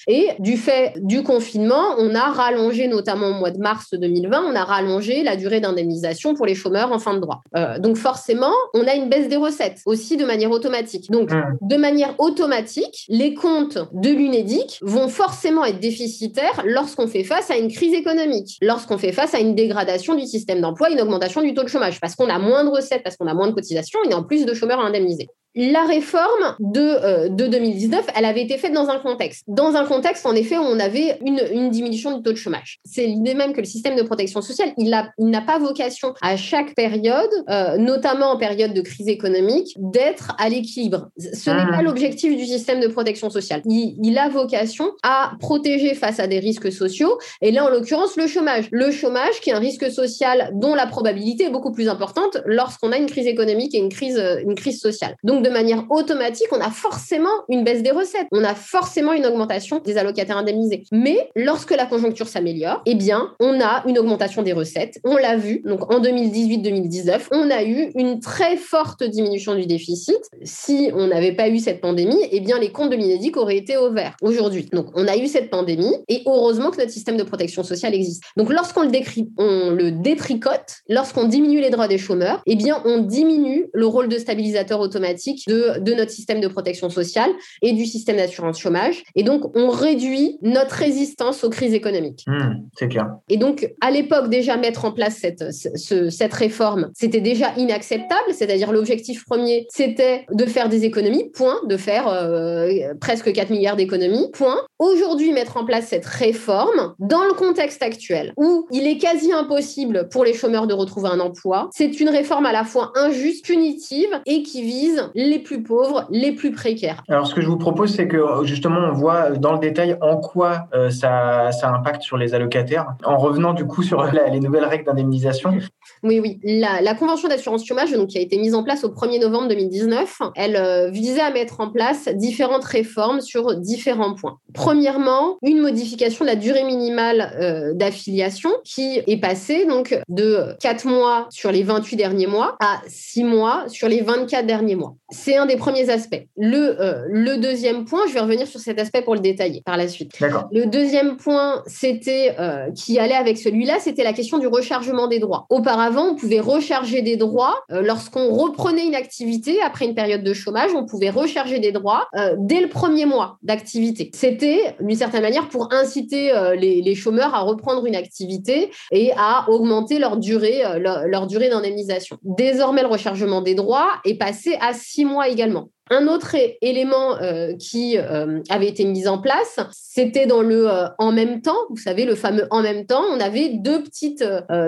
Et 0.07 0.29
du 0.39 0.57
fait 0.63 0.93
du 0.97 1.23
confinement, 1.23 1.95
on 1.97 2.15
a 2.15 2.31
rallongé, 2.31 2.87
notamment 2.87 3.27
au 3.27 3.33
mois 3.33 3.51
de 3.51 3.59
mars 3.59 3.93
2020, 3.93 4.43
on 4.49 4.55
a 4.55 4.63
rallongé 4.63 5.21
la 5.23 5.35
durée 5.35 5.59
d'indemnisation 5.59 6.33
pour 6.33 6.45
les 6.45 6.55
chômeurs 6.55 6.91
en 6.91 6.99
fin 6.99 7.13
de 7.13 7.19
droit. 7.19 7.41
Euh, 7.55 7.77
donc 7.79 7.97
forcément, 7.97 8.53
on 8.73 8.87
a 8.87 8.95
une 8.95 9.09
baisse 9.09 9.27
des 9.27 9.35
recettes 9.35 9.81
aussi 9.85 10.15
de 10.17 10.25
manière 10.25 10.51
automatique. 10.51 11.11
Donc 11.11 11.31
mmh. 11.31 11.57
de 11.61 11.75
manière 11.75 12.15
automatique, 12.19 13.05
les 13.09 13.33
comptes 13.33 13.77
de 13.91 14.09
l'UNEDIC 14.09 14.79
vont 14.81 15.09
forcément 15.09 15.65
être 15.65 15.79
déficitaires 15.79 16.63
lorsqu'on 16.65 17.07
fait 17.07 17.23
face 17.23 17.51
à 17.51 17.57
une 17.57 17.71
crise 17.71 17.93
économique, 17.93 18.57
lorsqu'on 18.61 18.97
fait 18.97 19.11
face 19.11 19.33
à 19.33 19.39
une 19.39 19.55
dégradation 19.55 20.15
du 20.15 20.25
système 20.25 20.61
d'emploi, 20.61 20.89
une 20.89 21.01
augmentation 21.01 21.41
du 21.41 21.53
taux 21.53 21.63
de 21.63 21.67
chômage, 21.67 21.99
parce 21.99 22.15
qu'on 22.15 22.29
a 22.29 22.39
moins 22.39 22.63
de 22.63 22.69
recettes, 22.69 23.03
parce 23.03 23.17
qu'on 23.17 23.27
a 23.27 23.33
moins 23.33 23.47
de 23.47 23.53
cotisations 23.53 23.99
et 24.09 24.13
en 24.13 24.23
plus 24.23 24.45
de 24.45 24.53
chômeurs 24.53 24.79
à 24.79 24.85
indemniser 24.85 25.27
la 25.55 25.85
réforme 25.85 26.55
de, 26.59 26.81
euh, 26.81 27.29
de 27.29 27.47
2019, 27.47 28.05
elle 28.15 28.25
avait 28.25 28.41
été 28.41 28.57
faite 28.57 28.73
dans 28.73 28.89
un 28.89 28.99
contexte. 28.99 29.43
Dans 29.47 29.75
un 29.75 29.85
contexte, 29.85 30.25
en 30.25 30.33
effet, 30.33 30.57
où 30.57 30.61
on 30.61 30.79
avait 30.79 31.17
une, 31.23 31.41
une 31.51 31.69
diminution 31.69 32.17
du 32.17 32.23
taux 32.23 32.31
de 32.31 32.37
chômage. 32.37 32.79
C'est 32.85 33.05
l'idée 33.05 33.35
même 33.35 33.53
que 33.53 33.59
le 33.59 33.65
système 33.65 33.95
de 33.95 34.01
protection 34.01 34.41
sociale, 34.41 34.73
il 34.77 34.89
n'a 34.89 35.41
pas 35.41 35.59
vocation 35.59 36.13
à 36.21 36.37
chaque 36.37 36.73
période, 36.73 37.29
euh, 37.49 37.77
notamment 37.77 38.31
en 38.31 38.37
période 38.37 38.73
de 38.73 38.81
crise 38.81 39.07
économique, 39.07 39.75
d'être 39.77 40.35
à 40.39 40.49
l'équilibre. 40.49 41.09
Ce 41.17 41.49
n'est 41.51 41.65
pas 41.65 41.77
ah. 41.79 41.81
l'objectif 41.83 42.35
du 42.35 42.45
système 42.45 42.79
de 42.79 42.87
protection 42.87 43.29
sociale. 43.29 43.61
Il, 43.65 43.95
il, 44.01 44.17
a 44.17 44.29
vocation 44.29 44.91
à 45.03 45.33
protéger 45.39 45.93
face 45.93 46.19
à 46.19 46.27
des 46.27 46.39
risques 46.39 46.71
sociaux, 46.71 47.19
et 47.41 47.51
là, 47.51 47.65
en 47.65 47.69
l'occurrence, 47.69 48.15
le 48.15 48.27
chômage. 48.27 48.67
Le 48.71 48.91
chômage, 48.91 49.39
qui 49.41 49.51
est 49.51 49.53
un 49.53 49.59
risque 49.59 49.91
social 49.91 50.51
dont 50.53 50.73
la 50.73 50.87
probabilité 50.87 51.45
est 51.45 51.49
beaucoup 51.49 51.71
plus 51.71 51.89
importante 51.89 52.37
lorsqu'on 52.45 52.91
a 52.91 52.97
une 52.97 53.07
crise 53.07 53.27
économique 53.27 53.75
et 53.75 53.79
une 53.79 53.89
crise, 53.89 54.21
une 54.43 54.55
crise 54.55 54.79
sociale. 54.79 55.15
Donc, 55.23 55.42
de 55.43 55.49
manière 55.49 55.85
automatique, 55.89 56.47
on 56.51 56.59
a 56.59 56.71
forcément 56.71 57.29
une 57.49 57.63
baisse 57.63 57.83
des 57.83 57.91
recettes. 57.91 58.27
On 58.31 58.43
a 58.43 58.55
forcément 58.55 59.13
une 59.13 59.25
augmentation 59.25 59.79
des 59.79 59.97
allocataires 59.97 60.37
indemnisés. 60.37 60.83
Mais 60.91 61.29
lorsque 61.35 61.71
la 61.71 61.85
conjoncture 61.85 62.27
s'améliore, 62.27 62.81
eh 62.85 62.95
bien, 62.95 63.33
on 63.39 63.61
a 63.61 63.83
une 63.87 63.99
augmentation 63.99 64.41
des 64.41 64.53
recettes. 64.53 64.99
On 65.03 65.17
l'a 65.17 65.35
vu. 65.35 65.61
Donc, 65.65 65.93
en 65.93 65.99
2018-2019, 66.01 67.27
on 67.31 67.51
a 67.51 67.63
eu 67.63 67.91
une 67.95 68.19
très 68.19 68.57
forte 68.57 69.03
diminution 69.03 69.55
du 69.55 69.65
déficit. 69.65 70.17
Si 70.43 70.89
on 70.93 71.07
n'avait 71.07 71.33
pas 71.33 71.49
eu 71.49 71.59
cette 71.59 71.81
pandémie, 71.81 72.19
eh 72.31 72.39
bien, 72.39 72.59
les 72.59 72.71
comptes 72.71 72.89
de 72.89 72.95
l'INEDIC 72.95 73.37
auraient 73.37 73.57
été 73.57 73.77
au 73.77 73.91
vert 73.91 74.15
aujourd'hui. 74.21 74.67
Donc, 74.71 74.87
on 74.95 75.07
a 75.07 75.17
eu 75.17 75.27
cette 75.27 75.49
pandémie 75.49 75.95
et 76.07 76.23
heureusement 76.25 76.71
que 76.71 76.77
notre 76.77 76.91
système 76.91 77.17
de 77.17 77.23
protection 77.23 77.63
sociale 77.63 77.93
existe. 77.93 78.23
Donc, 78.37 78.51
lorsqu'on 78.51 78.83
le, 78.83 78.89
on 79.37 79.71
le 79.71 79.91
détricote, 79.91 80.77
lorsqu'on 80.87 81.25
diminue 81.25 81.59
les 81.59 81.69
droits 81.69 81.87
des 81.87 81.97
chômeurs, 81.97 82.41
eh 82.45 82.55
bien, 82.55 82.81
on 82.85 82.99
diminue 82.99 83.67
le 83.73 83.85
rôle 83.85 84.07
de 84.07 84.17
stabilisateur 84.17 84.79
automatique 84.79 85.32
de, 85.47 85.93
notre 85.93 86.11
système 86.11 86.41
de 86.41 86.47
protection 86.47 86.89
sociale 86.89 87.29
et 87.61 87.73
du 87.73 87.85
système 87.85 88.17
d'assurance 88.17 88.59
chômage. 88.59 89.03
Et 89.15 89.23
donc, 89.23 89.55
on 89.55 89.69
réduit 89.69 90.37
notre 90.41 90.75
résistance 90.75 91.43
aux 91.43 91.49
crises 91.49 91.73
économiques. 91.73 92.23
Mmh, 92.27 92.55
c'est 92.77 92.87
clair. 92.87 93.07
Et 93.29 93.37
donc, 93.37 93.71
à 93.81 93.91
l'époque, 93.91 94.29
déjà 94.29 94.57
mettre 94.57 94.85
en 94.85 94.91
place 94.91 95.17
cette, 95.17 95.43
cette 95.51 96.33
réforme, 96.33 96.91
c'était 96.93 97.21
déjà 97.21 97.53
inacceptable. 97.57 98.33
C'est-à-dire, 98.33 98.71
l'objectif 98.71 99.25
premier, 99.25 99.67
c'était 99.69 100.25
de 100.31 100.45
faire 100.45 100.69
des 100.69 100.85
économies, 100.85 101.29
point, 101.31 101.59
de 101.67 101.77
faire 101.77 102.07
euh, 102.07 102.93
presque 102.99 103.31
4 103.31 103.49
milliards 103.49 103.75
d'économies, 103.75 104.29
point. 104.31 104.57
Aujourd'hui, 104.79 105.31
mettre 105.31 105.57
en 105.57 105.65
place 105.65 105.87
cette 105.87 106.05
réforme 106.05 106.93
dans 106.99 107.23
le 107.23 107.33
contexte 107.33 107.81
actuel 107.81 108.33
où 108.37 108.67
il 108.71 108.87
est 108.87 108.97
quasi 108.97 109.31
impossible 109.31 110.09
pour 110.09 110.25
les 110.25 110.33
chômeurs 110.33 110.67
de 110.67 110.73
retrouver 110.73 111.09
un 111.09 111.19
emploi, 111.19 111.69
c'est 111.73 111.99
une 111.99 112.09
réforme 112.09 112.45
à 112.45 112.51
la 112.51 112.63
fois 112.63 112.91
injuste, 112.95 113.45
punitive 113.45 114.09
et 114.25 114.43
qui 114.43 114.61
vise 114.61 115.09
les 115.29 115.39
plus 115.39 115.63
pauvres, 115.63 116.05
les 116.09 116.31
plus 116.31 116.51
précaires. 116.51 117.03
Alors, 117.07 117.27
ce 117.27 117.33
que 117.33 117.41
je 117.41 117.47
vous 117.47 117.57
propose, 117.57 117.93
c'est 117.95 118.07
que 118.07 118.43
justement, 118.43 118.79
on 118.79 118.93
voit 118.93 119.31
dans 119.31 119.53
le 119.53 119.59
détail 119.59 119.97
en 120.01 120.17
quoi 120.17 120.67
euh, 120.73 120.89
ça, 120.89 121.51
ça 121.51 121.69
impacte 121.69 122.01
sur 122.01 122.17
les 122.17 122.33
allocataires. 122.33 122.87
En 123.03 123.17
revenant 123.17 123.53
du 123.53 123.65
coup 123.65 123.83
sur 123.83 124.03
les 124.31 124.39
nouvelles 124.39 124.65
règles 124.65 124.85
d'indemnisation. 124.85 125.57
Oui, 126.03 126.19
oui. 126.19 126.39
La, 126.43 126.93
convention 126.95 127.27
d'assurance 127.27 127.65
chômage, 127.65 127.91
donc, 127.91 128.09
qui 128.09 128.17
a 128.17 128.21
été 128.21 128.37
mise 128.37 128.53
en 128.53 128.63
place 128.63 128.83
au 128.83 128.89
1er 128.89 129.19
novembre 129.19 129.47
2019, 129.49 130.19
elle 130.35 130.55
euh, 130.55 130.89
visait 130.89 131.21
à 131.21 131.31
mettre 131.31 131.59
en 131.59 131.69
place 131.69 132.07
différentes 132.13 132.63
réformes 132.63 133.21
sur 133.21 133.55
différents 133.55 134.13
points. 134.13 134.37
Premièrement, 134.53 135.37
une 135.41 135.59
modification 135.59 136.25
de 136.25 136.29
la 136.29 136.35
durée 136.35 136.63
minimale 136.63 137.33
euh, 137.39 137.73
d'affiliation 137.73 138.51
qui 138.63 139.01
est 139.05 139.17
passée 139.17 139.65
donc 139.65 139.97
de 140.09 140.55
4 140.59 140.85
mois 140.87 141.27
sur 141.29 141.51
les 141.51 141.63
28 141.63 141.95
derniers 141.95 142.27
mois 142.27 142.55
à 142.59 142.81
6 142.87 143.23
mois 143.23 143.63
sur 143.67 143.87
les 143.87 144.01
24 144.01 144.45
derniers 144.45 144.75
mois 144.75 144.95
c'est 145.13 145.37
un 145.37 145.45
des 145.45 145.55
premiers 145.55 145.89
aspects. 145.89 146.21
Le, 146.37 146.81
euh, 146.81 147.03
le 147.07 147.37
deuxième 147.37 147.85
point, 147.85 148.01
je 148.07 148.13
vais 148.13 148.19
revenir 148.19 148.47
sur 148.47 148.59
cet 148.59 148.79
aspect 148.79 149.01
pour 149.01 149.13
le 149.13 149.21
détailler 149.21 149.61
par 149.65 149.77
la 149.77 149.87
suite. 149.87 150.11
Le 150.51 150.65
deuxième 150.65 151.17
point, 151.17 151.63
c'était 151.67 152.35
euh, 152.39 152.71
qui 152.71 152.99
allait 152.99 153.13
avec 153.13 153.37
celui-là, 153.37 153.75
c'était 153.79 154.03
la 154.03 154.13
question 154.13 154.39
du 154.39 154.47
rechargement 154.47 155.07
des 155.07 155.19
droits. 155.19 155.45
Auparavant, 155.49 156.09
on 156.11 156.15
pouvait 156.15 156.39
recharger 156.39 157.01
des 157.01 157.15
droits 157.15 157.63
euh, 157.71 157.81
lorsqu'on 157.81 158.33
reprenait 158.33 158.85
une 158.85 158.95
activité 158.95 159.61
après 159.61 159.85
une 159.85 159.95
période 159.95 160.23
de 160.23 160.33
chômage, 160.33 160.71
on 160.75 160.85
pouvait 160.85 161.11
recharger 161.11 161.59
des 161.59 161.71
droits 161.71 162.07
dès 162.37 162.61
le 162.61 162.69
premier 162.69 163.05
mois 163.05 163.37
d'activité. 163.43 164.09
C'était 164.13 164.75
d'une 164.79 164.95
certaine 164.95 165.21
manière 165.21 165.49
pour 165.49 165.71
inciter 165.73 166.31
les, 166.57 166.81
les, 166.81 166.95
chômeurs 166.95 167.35
à 167.35 167.41
reprendre 167.41 167.85
une 167.85 167.95
activité 167.95 168.71
et 168.91 169.11
à 169.17 169.49
augmenter 169.49 169.99
leur 169.99 170.17
durée, 170.17 170.63
leur, 170.79 171.07
leur 171.07 171.27
durée 171.27 171.49
d'indemnisation. 171.49 172.17
Désormais, 172.23 172.81
le 172.81 172.87
rechargement 172.87 173.41
des 173.41 173.55
droits 173.55 173.89
est 174.05 174.15
passé 174.15 174.57
à 174.61 174.73
six 174.73 175.02
mois 175.05 175.27
également. 175.29 175.69
Un 175.91 176.07
autre 176.07 176.35
élément 176.61 177.17
euh, 177.21 177.53
qui 177.59 177.97
euh, 177.97 178.39
avait 178.49 178.67
été 178.67 178.85
mis 178.85 179.07
en 179.07 179.17
place, 179.17 179.59
c'était 179.71 180.25
dans 180.25 180.41
le 180.41 180.69
euh, 180.69 180.87
en 180.97 181.11
même 181.11 181.41
temps. 181.41 181.57
Vous 181.69 181.77
savez, 181.77 182.05
le 182.05 182.15
fameux 182.15 182.47
en 182.51 182.61
même 182.61 182.85
temps. 182.85 183.01
On 183.11 183.19
avait 183.19 183.49
deux 183.49 183.83
petites, 183.83 184.23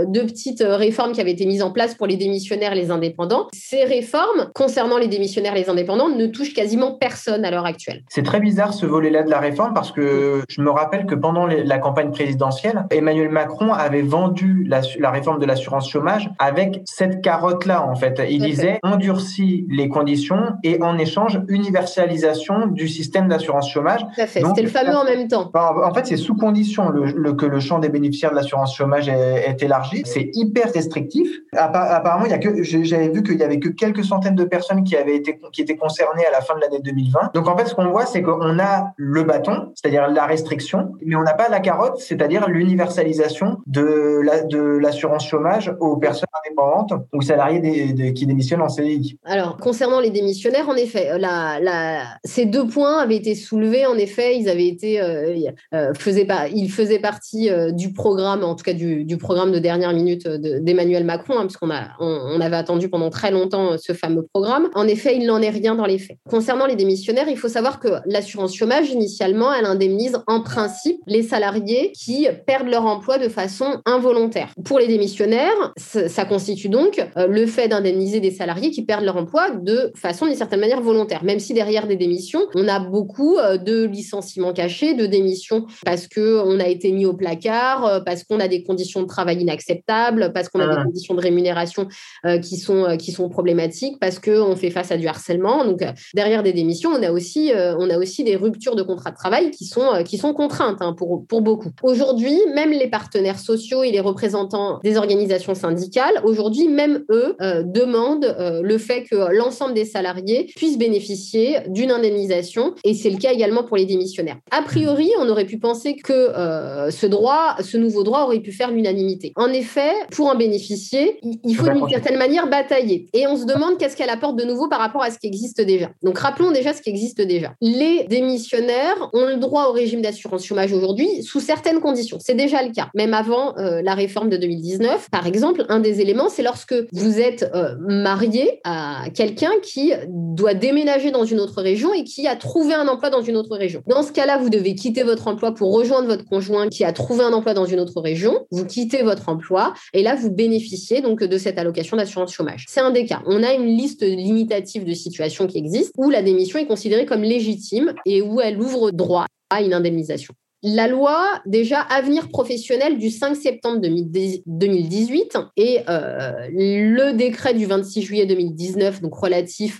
deux 0.07 0.25
petites 0.25 0.63
réformes 0.65 1.13
qui 1.13 1.21
avaient 1.21 1.31
été 1.31 1.45
mises 1.45 1.63
en 1.63 1.71
place 1.71 1.95
pour 1.95 2.07
les 2.07 2.17
démissionnaires 2.17 2.73
et 2.73 2.75
les 2.75 2.91
indépendants. 2.91 3.47
Ces 3.53 3.85
réformes, 3.85 4.51
concernant 4.53 4.97
les 4.97 5.07
démissionnaires 5.07 5.55
et 5.55 5.61
les 5.61 5.69
indépendants, 5.69 6.09
ne 6.09 6.25
touchent 6.27 6.53
quasiment 6.53 6.93
personne 6.93 7.45
à 7.45 7.51
l'heure 7.51 7.65
actuelle. 7.65 8.03
C'est 8.09 8.23
très 8.23 8.39
bizarre 8.39 8.73
ce 8.73 8.85
volet-là 8.85 9.23
de 9.23 9.29
la 9.29 9.39
réforme 9.39 9.73
parce 9.73 9.91
que 9.91 10.41
je 10.49 10.61
me 10.61 10.69
rappelle 10.69 11.05
que 11.05 11.15
pendant 11.15 11.45
la 11.47 11.77
campagne 11.77 12.11
présidentielle, 12.11 12.85
Emmanuel 12.91 13.29
Macron 13.29 13.71
avait 13.73 14.01
vendu 14.01 14.65
la, 14.67 14.81
la 14.99 15.11
réforme 15.11 15.39
de 15.39 15.45
l'assurance 15.45 15.89
chômage 15.89 16.29
avec 16.39 16.81
cette 16.85 17.21
carotte-là, 17.21 17.87
en 17.87 17.95
fait. 17.95 18.21
Il 18.29 18.43
disait, 18.43 18.79
on 18.83 18.97
durcit 18.97 19.65
les 19.69 19.87
conditions 19.87 20.53
et 20.63 20.81
en 20.81 20.97
échange 21.05 21.39
universalisation 21.47 22.67
du 22.67 22.87
système 22.87 23.27
d'assurance 23.27 23.69
chômage. 23.69 24.05
C'était 24.27 24.61
le 24.61 24.69
fameux 24.69 24.95
en 24.95 25.03
même 25.03 25.27
temps. 25.27 25.51
En 25.53 25.93
fait, 25.93 26.07
c'est 26.07 26.17
sous 26.17 26.35
condition 26.35 26.89
le, 26.89 27.33
que 27.33 27.45
le 27.45 27.59
champ 27.59 27.79
des 27.79 27.89
bénéficiaires 27.89 28.31
de 28.31 28.35
l'assurance 28.35 28.75
chômage 28.75 29.07
est, 29.07 29.61
élargi. 29.61 30.01
C'est 30.05 30.29
hyper 30.33 30.71
restrictif. 30.73 31.29
Apparemment, 31.53 32.25
il 32.25 32.31
y 32.31 32.33
a 32.33 32.37
que 32.37 32.63
j'avais 32.63 33.09
vu 33.09 33.23
qu'il 33.23 33.37
y 33.37 33.43
avait 33.43 33.59
que 33.59 33.69
quelques 33.69 34.03
centaines 34.03 34.35
de 34.35 34.43
personnes 34.43 34.83
qui 34.83 34.95
avaient 34.95 35.15
été 35.15 35.39
qui 35.51 35.61
étaient 35.61 35.77
concernées 35.77 36.25
à 36.25 36.31
la 36.31 36.41
fin 36.41 36.55
de 36.55 36.61
l'année 36.61 36.79
2020. 36.83 37.31
Donc 37.33 37.47
en 37.47 37.57
fait, 37.57 37.65
ce 37.67 37.75
qu'on 37.75 37.89
voit, 37.89 38.05
c'est 38.05 38.21
qu'on 38.21 38.59
a 38.59 38.93
le 38.97 39.23
bâton, 39.23 39.71
c'est-à-dire 39.75 40.07
la 40.07 40.25
restriction, 40.25 40.93
mais 41.05 41.15
on 41.15 41.23
n'a 41.23 41.33
pas 41.33 41.49
la 41.49 41.59
carotte, 41.59 41.99
c'est-à-dire 41.99 42.47
l'universalisation 42.49 43.57
de 43.67 44.21
la, 44.23 44.43
de 44.43 44.59
l'assurance 44.59 45.27
chômage 45.27 45.73
aux 45.79 45.97
personnes 45.97 46.29
indépendantes 46.45 46.93
ou 47.13 47.21
salariés 47.21 48.13
qui 48.13 48.25
démissionnent 48.25 48.61
en 48.61 48.69
CDI. 48.69 49.17
Alors 49.25 49.57
concernant 49.57 49.99
les 49.99 50.09
démissionnaires, 50.09 50.69
en 50.69 50.75
effet 50.75 50.94
euh, 50.95 52.03
ces 52.23 52.45
deux 52.45 52.67
points 52.67 52.99
avaient 52.99 53.15
été 53.15 53.35
soulevés. 53.35 53.85
En 53.85 53.97
effet, 53.97 54.37
ils 54.37 54.49
avaient 54.49 54.67
été, 54.67 55.01
euh, 55.01 55.35
euh, 55.73 55.93
faisaient 55.93 56.27
ils 56.53 56.71
faisaient 56.71 56.99
partie 56.99 57.49
du 57.71 57.93
programme, 57.93 58.43
en 58.43 58.55
tout 58.55 58.63
cas 58.63 58.73
du, 58.73 59.17
programme 59.17 59.51
de 59.51 59.59
dernière 59.59 59.93
minute 59.93 60.27
d'Emmanuel 60.27 61.03
Macron, 61.03 61.37
hein, 61.37 61.45
puisqu'on 61.45 61.71
a, 61.71 61.91
on, 61.99 62.39
avait 62.41 62.57
attendu 62.57 62.89
pendant 62.89 63.09
très 63.09 63.31
longtemps 63.31 63.77
ce 63.77 63.93
fameux 63.93 64.23
programme. 64.33 64.69
En 64.75 64.87
effet, 64.87 65.15
il 65.15 65.25
n'en 65.25 65.41
est 65.41 65.49
rien 65.49 65.75
dans 65.75 65.85
les 65.85 65.97
faits. 65.97 66.17
Concernant 66.29 66.65
les 66.65 66.75
démissionnaires, 66.75 67.29
il 67.29 67.37
faut 67.37 67.47
savoir 67.47 67.79
que 67.79 67.87
l'assurance 68.05 68.53
chômage, 68.53 68.89
initialement, 68.89 69.53
elle 69.53 69.65
indemnise 69.65 70.19
en 70.27 70.41
principe 70.41 70.99
les 71.07 71.23
salariés 71.23 71.91
qui 71.93 72.27
perdent 72.45 72.67
leur 72.67 72.85
emploi 72.85 73.17
de 73.17 73.29
façon 73.29 73.81
involontaire. 73.85 74.53
Pour 74.65 74.79
les 74.79 74.87
démissionnaires, 74.87 75.73
ça 75.77 76.25
constitue 76.25 76.69
donc 76.69 77.01
le 77.15 77.45
fait 77.45 77.67
d'indemniser 77.67 78.19
des 78.19 78.31
salariés 78.31 78.71
qui 78.71 78.83
perdent 78.83 79.05
leur 79.05 79.17
emploi 79.17 79.51
de 79.51 79.91
façon, 79.95 80.25
d'une 80.25 80.35
certaine 80.35 80.59
manière, 80.59 80.81
volontaire, 80.85 81.23
même 81.23 81.39
si 81.39 81.53
derrière 81.53 81.87
des 81.87 81.97
démissions, 81.97 82.47
on 82.55 82.67
a 82.67 82.79
beaucoup 82.79 83.37
euh, 83.37 83.57
de 83.57 83.85
licenciements 83.85 84.53
cachés, 84.53 84.93
de 84.93 85.05
démissions 85.05 85.65
parce 85.83 86.07
qu'on 86.07 86.59
a 86.59 86.67
été 86.67 86.91
mis 86.91 87.05
au 87.05 87.13
placard, 87.13 87.85
euh, 87.85 87.99
parce 87.99 88.23
qu'on 88.23 88.39
a 88.39 88.47
des 88.47 88.63
conditions 88.63 89.01
de 89.01 89.07
travail 89.07 89.41
inacceptables, 89.41 90.31
parce 90.33 90.49
qu'on 90.49 90.59
a 90.59 90.67
des 90.67 90.75
ah. 90.77 90.83
conditions 90.85 91.15
de 91.15 91.21
rémunération 91.21 91.87
euh, 92.25 92.37
qui, 92.37 92.57
sont, 92.57 92.95
qui 92.97 93.11
sont 93.11 93.27
problématiques, 93.27 93.99
parce 93.99 94.19
qu'on 94.19 94.55
fait 94.55 94.69
face 94.69 94.91
à 94.91 94.97
du 94.97 95.07
harcèlement. 95.07 95.65
Donc, 95.65 95.83
derrière 96.13 96.43
des 96.43 96.53
démissions, 96.53 96.91
on 96.91 97.03
a 97.03 97.11
aussi, 97.11 97.51
on 97.53 97.89
a 97.89 97.97
aussi 97.97 98.23
des 98.23 98.35
ruptures 98.35 98.75
de 98.75 98.83
contrat 98.83 99.11
de 99.11 99.15
travail 99.15 99.51
qui 99.51 99.65
sont, 99.65 100.03
qui 100.05 100.17
sont 100.17 100.33
contraintes 100.33 100.81
hein, 100.81 100.93
pour, 100.93 101.25
pour 101.27 101.41
beaucoup. 101.41 101.71
Aujourd'hui, 101.81 102.37
même 102.53 102.71
les 102.71 102.87
partenaires 102.87 103.39
sociaux 103.39 103.83
et 103.83 103.91
les 103.91 103.99
représentants 103.99 104.79
des 104.83 104.97
organisations 104.97 105.55
syndicales, 105.55 106.21
aujourd'hui, 106.23 106.67
même 106.67 107.03
eux 107.09 107.35
demandent 107.65 108.35
le 108.39 108.77
fait 108.77 109.03
que 109.03 109.33
l'ensemble 109.33 109.73
des 109.73 109.85
salariés 109.85 110.51
puissent 110.55 110.74
bénéficier 110.77 111.57
d'une 111.67 111.91
indemnisation 111.91 112.75
et 112.83 112.93
c'est 112.93 113.09
le 113.09 113.17
cas 113.17 113.31
également 113.31 113.63
pour 113.63 113.77
les 113.77 113.85
démissionnaires. 113.85 114.37
A 114.51 114.61
priori, 114.61 115.09
on 115.19 115.29
aurait 115.29 115.45
pu 115.45 115.57
penser 115.57 115.95
que 115.95 116.13
euh, 116.13 116.91
ce 116.91 117.05
droit, 117.05 117.55
ce 117.61 117.77
nouveau 117.77 118.03
droit 118.03 118.23
aurait 118.23 118.39
pu 118.39 118.51
faire 118.51 118.71
l'unanimité. 118.71 119.33
En 119.35 119.49
effet, 119.49 119.91
pour 120.11 120.27
en 120.27 120.35
bénéficier, 120.35 121.19
il 121.43 121.55
faut 121.55 121.69
d'une 121.69 121.87
certaine 121.89 122.17
manière 122.17 122.49
batailler 122.49 123.07
et 123.13 123.27
on 123.27 123.37
se 123.37 123.45
demande 123.45 123.77
qu'est-ce 123.77 123.95
qu'elle 123.95 124.09
apporte 124.09 124.35
de 124.35 124.43
nouveau 124.43 124.67
par 124.67 124.79
rapport 124.79 125.03
à 125.03 125.11
ce 125.11 125.19
qui 125.19 125.27
existe 125.27 125.61
déjà. 125.61 125.89
Donc 126.03 126.17
rappelons 126.19 126.51
déjà 126.51 126.73
ce 126.73 126.81
qui 126.81 126.89
existe 126.89 127.21
déjà. 127.21 127.53
Les 127.61 128.05
démissionnaires 128.09 129.09
ont 129.13 129.25
le 129.25 129.37
droit 129.37 129.67
au 129.67 129.71
régime 129.71 130.01
d'assurance 130.01 130.45
chômage 130.45 130.73
aujourd'hui 130.73 131.23
sous 131.23 131.39
certaines 131.39 131.79
conditions. 131.79 132.17
C'est 132.19 132.35
déjà 132.35 132.63
le 132.63 132.71
cas, 132.71 132.89
même 132.95 133.13
avant 133.13 133.57
euh, 133.57 133.81
la 133.81 133.93
réforme 133.93 134.29
de 134.29 134.37
2019. 134.37 135.09
Par 135.09 135.27
exemple, 135.27 135.65
un 135.69 135.79
des 135.79 136.01
éléments, 136.01 136.29
c'est 136.29 136.43
lorsque 136.43 136.75
vous 136.91 137.19
êtes 137.19 137.49
euh, 137.53 137.75
marié 137.79 138.59
à 138.63 139.05
quelqu'un 139.13 139.51
qui 139.61 139.93
doit 140.09 140.53
déménager 140.65 141.11
dans 141.11 141.25
une 141.25 141.39
autre 141.39 141.61
région 141.61 141.93
et 141.93 142.03
qui 142.03 142.25
a 142.27 142.35
trouvé 142.35 142.73
un 142.73 142.87
emploi 142.87 143.11
dans 143.11 143.21
une 143.21 143.37
autre 143.37 143.55
région. 143.55 143.83
Dans 143.85 144.01
ce 144.01 144.11
cas-là, 144.11 144.39
vous 144.39 144.49
devez 144.49 144.73
quitter 144.73 145.03
votre 145.03 145.27
emploi 145.27 145.53
pour 145.53 145.71
rejoindre 145.71 146.07
votre 146.07 146.25
conjoint 146.25 146.69
qui 146.69 146.83
a 146.83 146.91
trouvé 146.91 147.23
un 147.23 147.33
emploi 147.33 147.53
dans 147.53 147.65
une 147.65 147.79
autre 147.79 148.01
région. 148.01 148.47
Vous 148.49 148.65
quittez 148.65 149.03
votre 149.03 149.29
emploi 149.29 149.75
et 149.93 150.01
là, 150.01 150.15
vous 150.15 150.31
bénéficiez 150.31 151.01
donc 151.01 151.23
de 151.23 151.37
cette 151.37 151.59
allocation 151.59 151.97
d'assurance 151.97 152.33
chômage. 152.33 152.65
C'est 152.67 152.79
un 152.79 152.89
des 152.89 153.05
cas. 153.05 153.21
On 153.27 153.43
a 153.43 153.53
une 153.53 153.77
liste 153.77 154.01
limitative 154.01 154.85
de 154.85 154.93
situations 154.95 155.45
qui 155.45 155.59
existent 155.59 155.91
où 155.97 156.09
la 156.09 156.23
démission 156.23 156.57
est 156.57 156.65
considérée 156.65 157.05
comme 157.05 157.21
légitime 157.21 157.93
et 158.07 158.23
où 158.23 158.41
elle 158.41 158.59
ouvre 158.59 158.89
droit 158.89 159.27
à 159.51 159.61
une 159.61 159.73
indemnisation. 159.73 160.33
La 160.67 160.87
loi, 160.87 161.23
déjà, 161.45 161.79
Avenir 161.79 162.27
professionnel 162.27 162.97
du 162.97 163.11
5 163.11 163.35
septembre 163.35 163.79
2018 163.81 165.37
et 165.57 165.81
euh, 165.87 166.31
le 166.49 167.11
décret 167.11 167.53
du 167.53 167.67
26 167.67 168.01
juillet 168.01 168.25
2019, 168.25 168.99
donc 168.99 169.13
relatif 169.13 169.79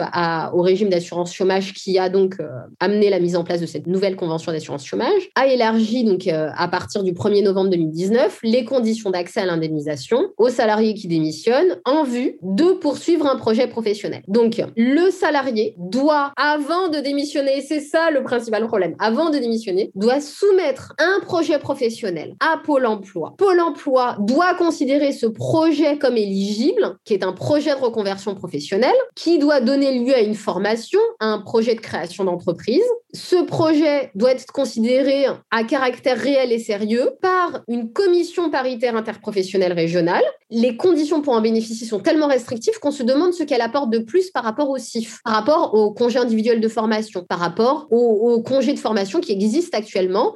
au 0.54 0.62
régime 0.62 0.90
d'assurance 0.90 1.34
chômage 1.34 1.74
qui 1.74 1.98
a 1.98 2.10
donc 2.10 2.36
euh, 2.40 2.46
amené 2.80 3.10
la 3.10 3.20
mise 3.20 3.36
en 3.36 3.44
place 3.44 3.62
de 3.62 3.66
cette 3.66 3.88
nouvelle 3.88 4.16
convention 4.16 4.52
d'assurance 4.52 4.86
chômage, 4.86 5.32
a 5.34 5.48
élargi 5.48 6.04
donc 6.04 6.28
euh, 6.28 6.50
à 6.56 6.68
partir 6.68 7.02
du 7.02 7.14
1er 7.14 7.44
novembre 7.44 7.72
2019 7.72 8.42
les 8.44 8.64
conditions 8.64 9.10
d'accès 9.10 9.40
à 9.40 9.48
l'indemnisation 9.48 10.30
aux 10.38 10.50
salariés 10.50 10.94
qui 10.94 11.08
démissionnent 11.08 11.80
en 11.86 12.04
vue 12.04 12.38
de 12.44 12.74
poursuivre 12.74 13.26
un 13.26 13.38
projet 13.38 13.66
professionnel. 13.66 14.22
Donc, 14.28 14.62
le 14.78 15.10
salarié 15.10 15.74
doit, 15.80 16.32
avant 16.38 16.90
de 16.90 17.00
démissionner, 17.00 17.62
c'est 17.68 17.80
ça 17.80 18.12
le 18.12 18.22
principal 18.22 18.68
problème, 18.68 18.96
avant 19.00 19.32
de 19.32 19.40
démissionner, 19.40 19.90
doit 19.96 20.22
soumettre 20.22 20.75
un 20.98 21.20
projet 21.22 21.60
professionnel 21.60 22.36
à 22.40 22.58
Pôle 22.64 22.86
emploi, 22.86 23.34
Pôle 23.38 23.60
emploi 23.60 24.16
doit 24.20 24.54
considérer 24.56 25.12
ce 25.12 25.26
projet 25.26 25.98
comme 25.98 26.18
éligible, 26.18 26.98
qui 27.04 27.14
est 27.14 27.24
un 27.24 27.34
projet 27.34 27.76
de 27.76 27.80
reconversion 27.80 28.36
professionnelle, 28.36 28.96
qui 29.16 29.40
doit 29.40 29.62
donner 29.62 30.00
lieu 30.00 30.14
à 30.14 30.22
une 30.22 30.36
formation, 30.36 31.00
à 31.20 31.28
un 31.28 31.40
projet 31.40 31.76
de 31.76 31.82
création 31.82 32.24
d'entreprise. 32.24 32.84
Ce 33.14 33.44
projet 33.44 34.12
doit 34.16 34.32
être 34.32 34.46
considéré 34.48 35.26
à 35.52 35.64
caractère 35.64 36.18
réel 36.18 36.52
et 36.52 36.60
sérieux 36.60 37.12
par 37.22 37.62
une 37.68 37.92
commission 37.94 38.50
paritaire 38.50 38.96
interprofessionnelle 38.96 39.74
régionale. 39.74 40.24
Les 40.50 40.76
conditions 40.76 41.22
pour 41.22 41.34
en 41.34 41.42
bénéficier 41.42 41.88
sont 41.88 42.00
tellement 42.00 42.28
restrictives 42.28 42.80
qu'on 42.80 42.92
se 42.92 43.04
demande 43.04 43.34
ce 43.34 43.44
qu'elle 43.44 43.62
apporte 43.62 43.90
de 43.90 44.00
plus 44.00 44.32
par 44.32 44.44
rapport 44.44 44.70
au 44.70 44.78
CIF, 44.78 45.20
par 45.24 45.34
rapport 45.34 45.74
au 45.74 45.92
congé 45.92 46.20
individuel 46.20 46.60
de 46.60 46.68
formation, 46.68 47.24
par 47.28 47.40
rapport 47.40 47.88
au, 47.90 48.34
au 48.34 48.42
congé 48.42 48.74
de 48.74 48.80
formation 48.80 49.22
qui 49.22 49.32
existe 49.32 49.74
actuellement 49.74 50.34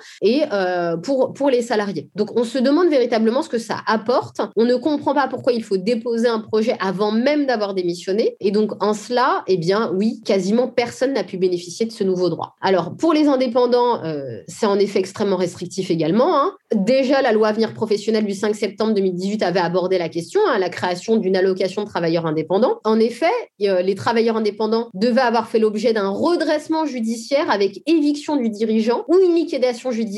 euh, 0.51 0.97
pour, 0.97 1.33
pour 1.33 1.49
les 1.49 1.61
salariés. 1.61 2.09
Donc, 2.15 2.37
on 2.37 2.43
se 2.43 2.57
demande 2.57 2.89
véritablement 2.89 3.41
ce 3.41 3.49
que 3.49 3.57
ça 3.57 3.77
apporte. 3.85 4.41
On 4.55 4.65
ne 4.65 4.75
comprend 4.75 5.13
pas 5.13 5.27
pourquoi 5.27 5.53
il 5.53 5.63
faut 5.63 5.77
déposer 5.77 6.27
un 6.27 6.39
projet 6.39 6.75
avant 6.79 7.11
même 7.11 7.45
d'avoir 7.45 7.73
démissionné. 7.73 8.35
Et 8.39 8.51
donc, 8.51 8.71
en 8.83 8.93
cela, 8.93 9.43
eh 9.47 9.57
bien, 9.57 9.91
oui, 9.95 10.21
quasiment 10.25 10.67
personne 10.67 11.13
n'a 11.13 11.23
pu 11.23 11.37
bénéficier 11.37 11.85
de 11.85 11.91
ce 11.91 12.03
nouveau 12.03 12.29
droit. 12.29 12.55
Alors, 12.61 12.95
pour 12.95 13.13
les 13.13 13.27
indépendants, 13.27 14.03
euh, 14.03 14.41
c'est 14.47 14.65
en 14.65 14.79
effet 14.79 14.99
extrêmement 14.99 15.37
restrictif 15.37 15.91
également. 15.91 16.39
Hein. 16.39 16.53
Déjà, 16.75 17.21
la 17.21 17.31
loi 17.31 17.49
Avenir 17.49 17.73
professionnel 17.73 18.25
du 18.25 18.33
5 18.33 18.55
septembre 18.55 18.93
2018 18.93 19.41
avait 19.43 19.59
abordé 19.59 19.97
la 19.97 20.09
question, 20.09 20.41
hein, 20.47 20.59
la 20.59 20.69
création 20.69 21.17
d'une 21.17 21.35
allocation 21.35 21.83
de 21.83 21.87
travailleurs 21.87 22.25
indépendants. 22.25 22.79
En 22.83 22.99
effet, 22.99 23.25
euh, 23.61 23.81
les 23.81 23.95
travailleurs 23.95 24.37
indépendants 24.37 24.89
devaient 24.93 25.21
avoir 25.21 25.47
fait 25.47 25.59
l'objet 25.59 25.93
d'un 25.93 26.09
redressement 26.09 26.85
judiciaire 26.85 27.49
avec 27.49 27.81
éviction 27.87 28.35
du 28.35 28.49
dirigeant 28.49 29.05
ou 29.07 29.17
une 29.17 29.35
liquidation 29.35 29.91
judiciaire 29.91 30.08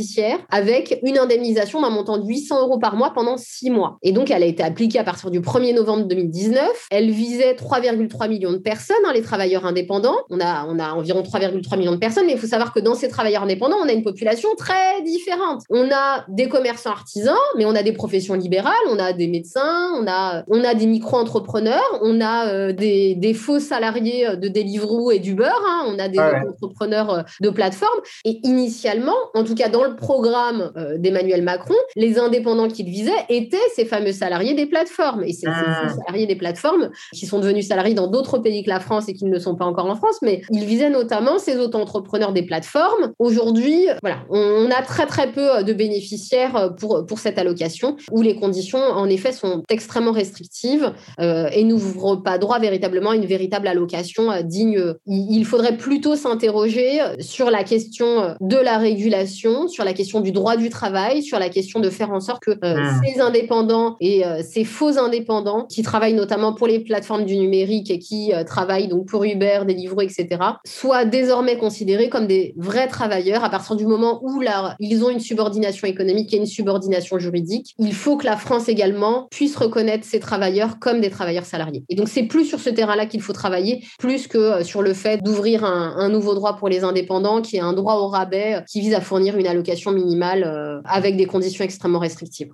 avec 0.49 0.99
une 1.03 1.17
indemnisation 1.17 1.81
d'un 1.81 1.89
montant 1.89 2.17
de 2.17 2.27
800 2.27 2.61
euros 2.61 2.79
par 2.79 2.95
mois 2.95 3.11
pendant 3.13 3.37
six 3.37 3.69
mois. 3.69 3.97
Et 4.01 4.11
donc, 4.11 4.31
elle 4.31 4.43
a 4.43 4.45
été 4.45 4.63
appliquée 4.63 4.99
à 4.99 5.03
partir 5.03 5.31
du 5.31 5.41
1er 5.41 5.73
novembre 5.73 6.05
2019. 6.05 6.87
Elle 6.91 7.11
visait 7.11 7.53
3,3 7.53 8.29
millions 8.29 8.51
de 8.51 8.57
personnes, 8.57 8.95
hein, 9.05 9.11
les 9.13 9.21
travailleurs 9.21 9.65
indépendants. 9.65 10.17
On 10.29 10.39
a, 10.39 10.65
on 10.67 10.79
a 10.79 10.93
environ 10.93 11.21
3,3 11.21 11.77
millions 11.77 11.91
de 11.91 11.97
personnes, 11.97 12.25
mais 12.25 12.33
il 12.33 12.39
faut 12.39 12.47
savoir 12.47 12.73
que 12.73 12.79
dans 12.79 12.95
ces 12.95 13.07
travailleurs 13.07 13.43
indépendants, 13.43 13.77
on 13.83 13.87
a 13.87 13.93
une 13.93 14.03
population 14.03 14.49
très 14.57 15.01
différente. 15.03 15.63
On 15.69 15.89
a 15.91 16.25
des 16.29 16.47
commerçants 16.49 16.91
artisans, 16.91 17.35
mais 17.57 17.65
on 17.65 17.75
a 17.75 17.83
des 17.83 17.93
professions 17.93 18.33
libérales, 18.33 18.73
on 18.89 18.99
a 18.99 19.13
des 19.13 19.27
médecins, 19.27 19.93
on 19.99 20.07
a, 20.07 20.43
on 20.47 20.63
a 20.63 20.73
des 20.73 20.85
micro-entrepreneurs, 20.85 21.99
on 22.01 22.21
a 22.21 22.47
euh, 22.47 22.73
des, 22.73 23.15
des, 23.15 23.33
faux 23.33 23.59
salariés 23.59 24.35
de 24.35 24.47
Deliveroo 24.47 25.11
et 25.11 25.19
d'Uber, 25.19 25.45
hein, 25.45 25.85
on 25.87 25.99
a 25.99 26.07
des 26.07 26.19
entrepreneurs 26.19 27.09
euh, 27.09 27.21
de 27.41 27.49
plateforme. 27.49 27.99
Et 28.25 28.39
initialement, 28.43 29.15
en 29.33 29.43
tout 29.43 29.55
cas 29.55 29.69
dans 29.69 29.80
le 29.83 29.95
programme 29.95 30.71
euh, 30.77 30.97
d'Emmanuel 30.97 31.41
Macron, 31.41 31.75
les 31.95 32.17
indépendants 32.17 32.67
qu'il 32.67 32.87
visait 32.87 33.11
étaient 33.29 33.57
ces 33.75 33.85
fameux 33.85 34.11
salariés 34.11 34.53
des 34.53 34.65
plateformes. 34.65 35.23
Et 35.23 35.33
c'est 35.33 35.47
ces 35.47 35.65
ah. 35.65 35.89
salariés 35.89 36.27
des 36.27 36.35
plateformes 36.35 36.89
qui 37.13 37.25
sont 37.25 37.39
devenus 37.39 37.67
salariés 37.67 37.93
dans 37.93 38.07
d'autres 38.07 38.39
pays 38.39 38.63
que 38.63 38.69
la 38.69 38.79
France 38.79 39.09
et 39.09 39.13
qui 39.13 39.25
ne 39.25 39.31
le 39.31 39.39
sont 39.39 39.55
pas 39.55 39.65
encore 39.65 39.85
en 39.85 39.95
France, 39.95 40.17
mais 40.21 40.41
il 40.51 40.65
visait 40.65 40.89
notamment 40.89 41.39
ces 41.39 41.57
auto-entrepreneurs 41.57 42.33
des 42.33 42.43
plateformes. 42.43 43.11
Aujourd'hui, 43.19 43.87
voilà, 44.01 44.17
on, 44.29 44.69
a 44.71 44.81
très 44.81 45.05
très 45.05 45.31
peu 45.31 45.57
euh, 45.57 45.63
de 45.63 45.73
bénéficiaires 45.73 46.73
pour, 46.77 47.05
pour 47.05 47.19
cette 47.19 47.37
allocation, 47.37 47.97
où 48.11 48.21
les 48.21 48.35
conditions, 48.35 48.79
en 48.79 49.07
effet, 49.07 49.31
sont 49.31 49.63
extrêmement 49.69 50.11
restrictives 50.11 50.91
euh, 51.19 51.49
et 51.51 51.63
n'ouvrent 51.63 52.17
pas 52.17 52.37
droit 52.37 52.59
véritablement 52.59 53.11
à 53.11 53.15
une 53.15 53.25
véritable 53.25 53.67
allocation 53.67 54.29
digne. 54.43 54.81
Il 55.07 55.45
faudrait 55.45 55.77
plutôt 55.77 56.15
s'interroger 56.15 56.99
sur 57.19 57.51
la 57.51 57.63
question 57.63 58.35
de 58.39 58.57
la 58.57 58.77
régulation, 58.77 59.67
sur 59.71 59.83
la 59.83 59.93
question 59.93 60.19
du 60.19 60.31
droit 60.31 60.57
du 60.57 60.69
travail, 60.69 61.23
sur 61.23 61.39
la 61.39 61.49
question 61.49 61.79
de 61.79 61.89
faire 61.89 62.11
en 62.11 62.19
sorte 62.19 62.43
que 62.43 62.51
euh, 62.51 62.75
hmm. 62.75 63.01
ces 63.05 63.21
indépendants 63.21 63.95
et 63.99 64.25
euh, 64.25 64.41
ces 64.47 64.63
faux 64.63 64.97
indépendants 64.97 65.65
qui 65.65 65.81
travaillent 65.81 66.13
notamment 66.13 66.53
pour 66.53 66.67
les 66.67 66.79
plateformes 66.79 67.25
du 67.25 67.37
numérique 67.37 67.89
et 67.89 67.99
qui 67.99 68.33
euh, 68.33 68.43
travaillent 68.43 68.87
donc 68.87 69.07
pour 69.07 69.23
Uber, 69.23 69.61
Deliveroo, 69.67 70.01
etc., 70.01 70.27
soient 70.65 71.05
désormais 71.05 71.57
considérés 71.57 72.09
comme 72.09 72.27
des 72.27 72.53
vrais 72.57 72.87
travailleurs 72.87 73.43
à 73.43 73.49
partir 73.49 73.75
du 73.75 73.85
moment 73.85 74.19
où 74.23 74.41
ils 74.79 75.03
ont 75.03 75.09
une 75.09 75.19
subordination 75.19 75.87
économique 75.87 76.33
et 76.33 76.37
une 76.37 76.45
subordination 76.45 77.19
juridique. 77.19 77.75
Il 77.79 77.93
faut 77.93 78.17
que 78.17 78.25
la 78.25 78.37
France 78.37 78.69
également 78.69 79.27
puisse 79.31 79.55
reconnaître 79.55 80.05
ces 80.05 80.19
travailleurs 80.19 80.79
comme 80.79 80.99
des 80.99 81.09
travailleurs 81.09 81.45
salariés. 81.45 81.83
Et 81.89 81.95
donc 81.95 82.09
c'est 82.09 82.23
plus 82.23 82.45
sur 82.45 82.59
ce 82.59 82.69
terrain-là 82.69 83.05
qu'il 83.05 83.21
faut 83.21 83.33
travailler, 83.33 83.83
plus 83.99 84.27
que 84.27 84.63
sur 84.63 84.81
le 84.81 84.93
fait 84.93 85.23
d'ouvrir 85.23 85.63
un, 85.63 85.95
un 85.97 86.09
nouveau 86.09 86.33
droit 86.33 86.57
pour 86.57 86.69
les 86.69 86.83
indépendants 86.83 87.41
qui 87.41 87.57
est 87.57 87.61
un 87.61 87.73
droit 87.73 87.95
au 87.95 88.07
rabais 88.07 88.63
qui 88.67 88.81
vise 88.81 88.93
à 88.93 89.01
fournir 89.01 89.37
une 89.37 89.47
allocation 89.47 89.60
minimale 89.91 90.43
euh, 90.43 90.81
avec 90.85 91.17
des 91.17 91.25
conditions 91.25 91.63
extrêmement 91.63 91.99
restrictives. 91.99 92.51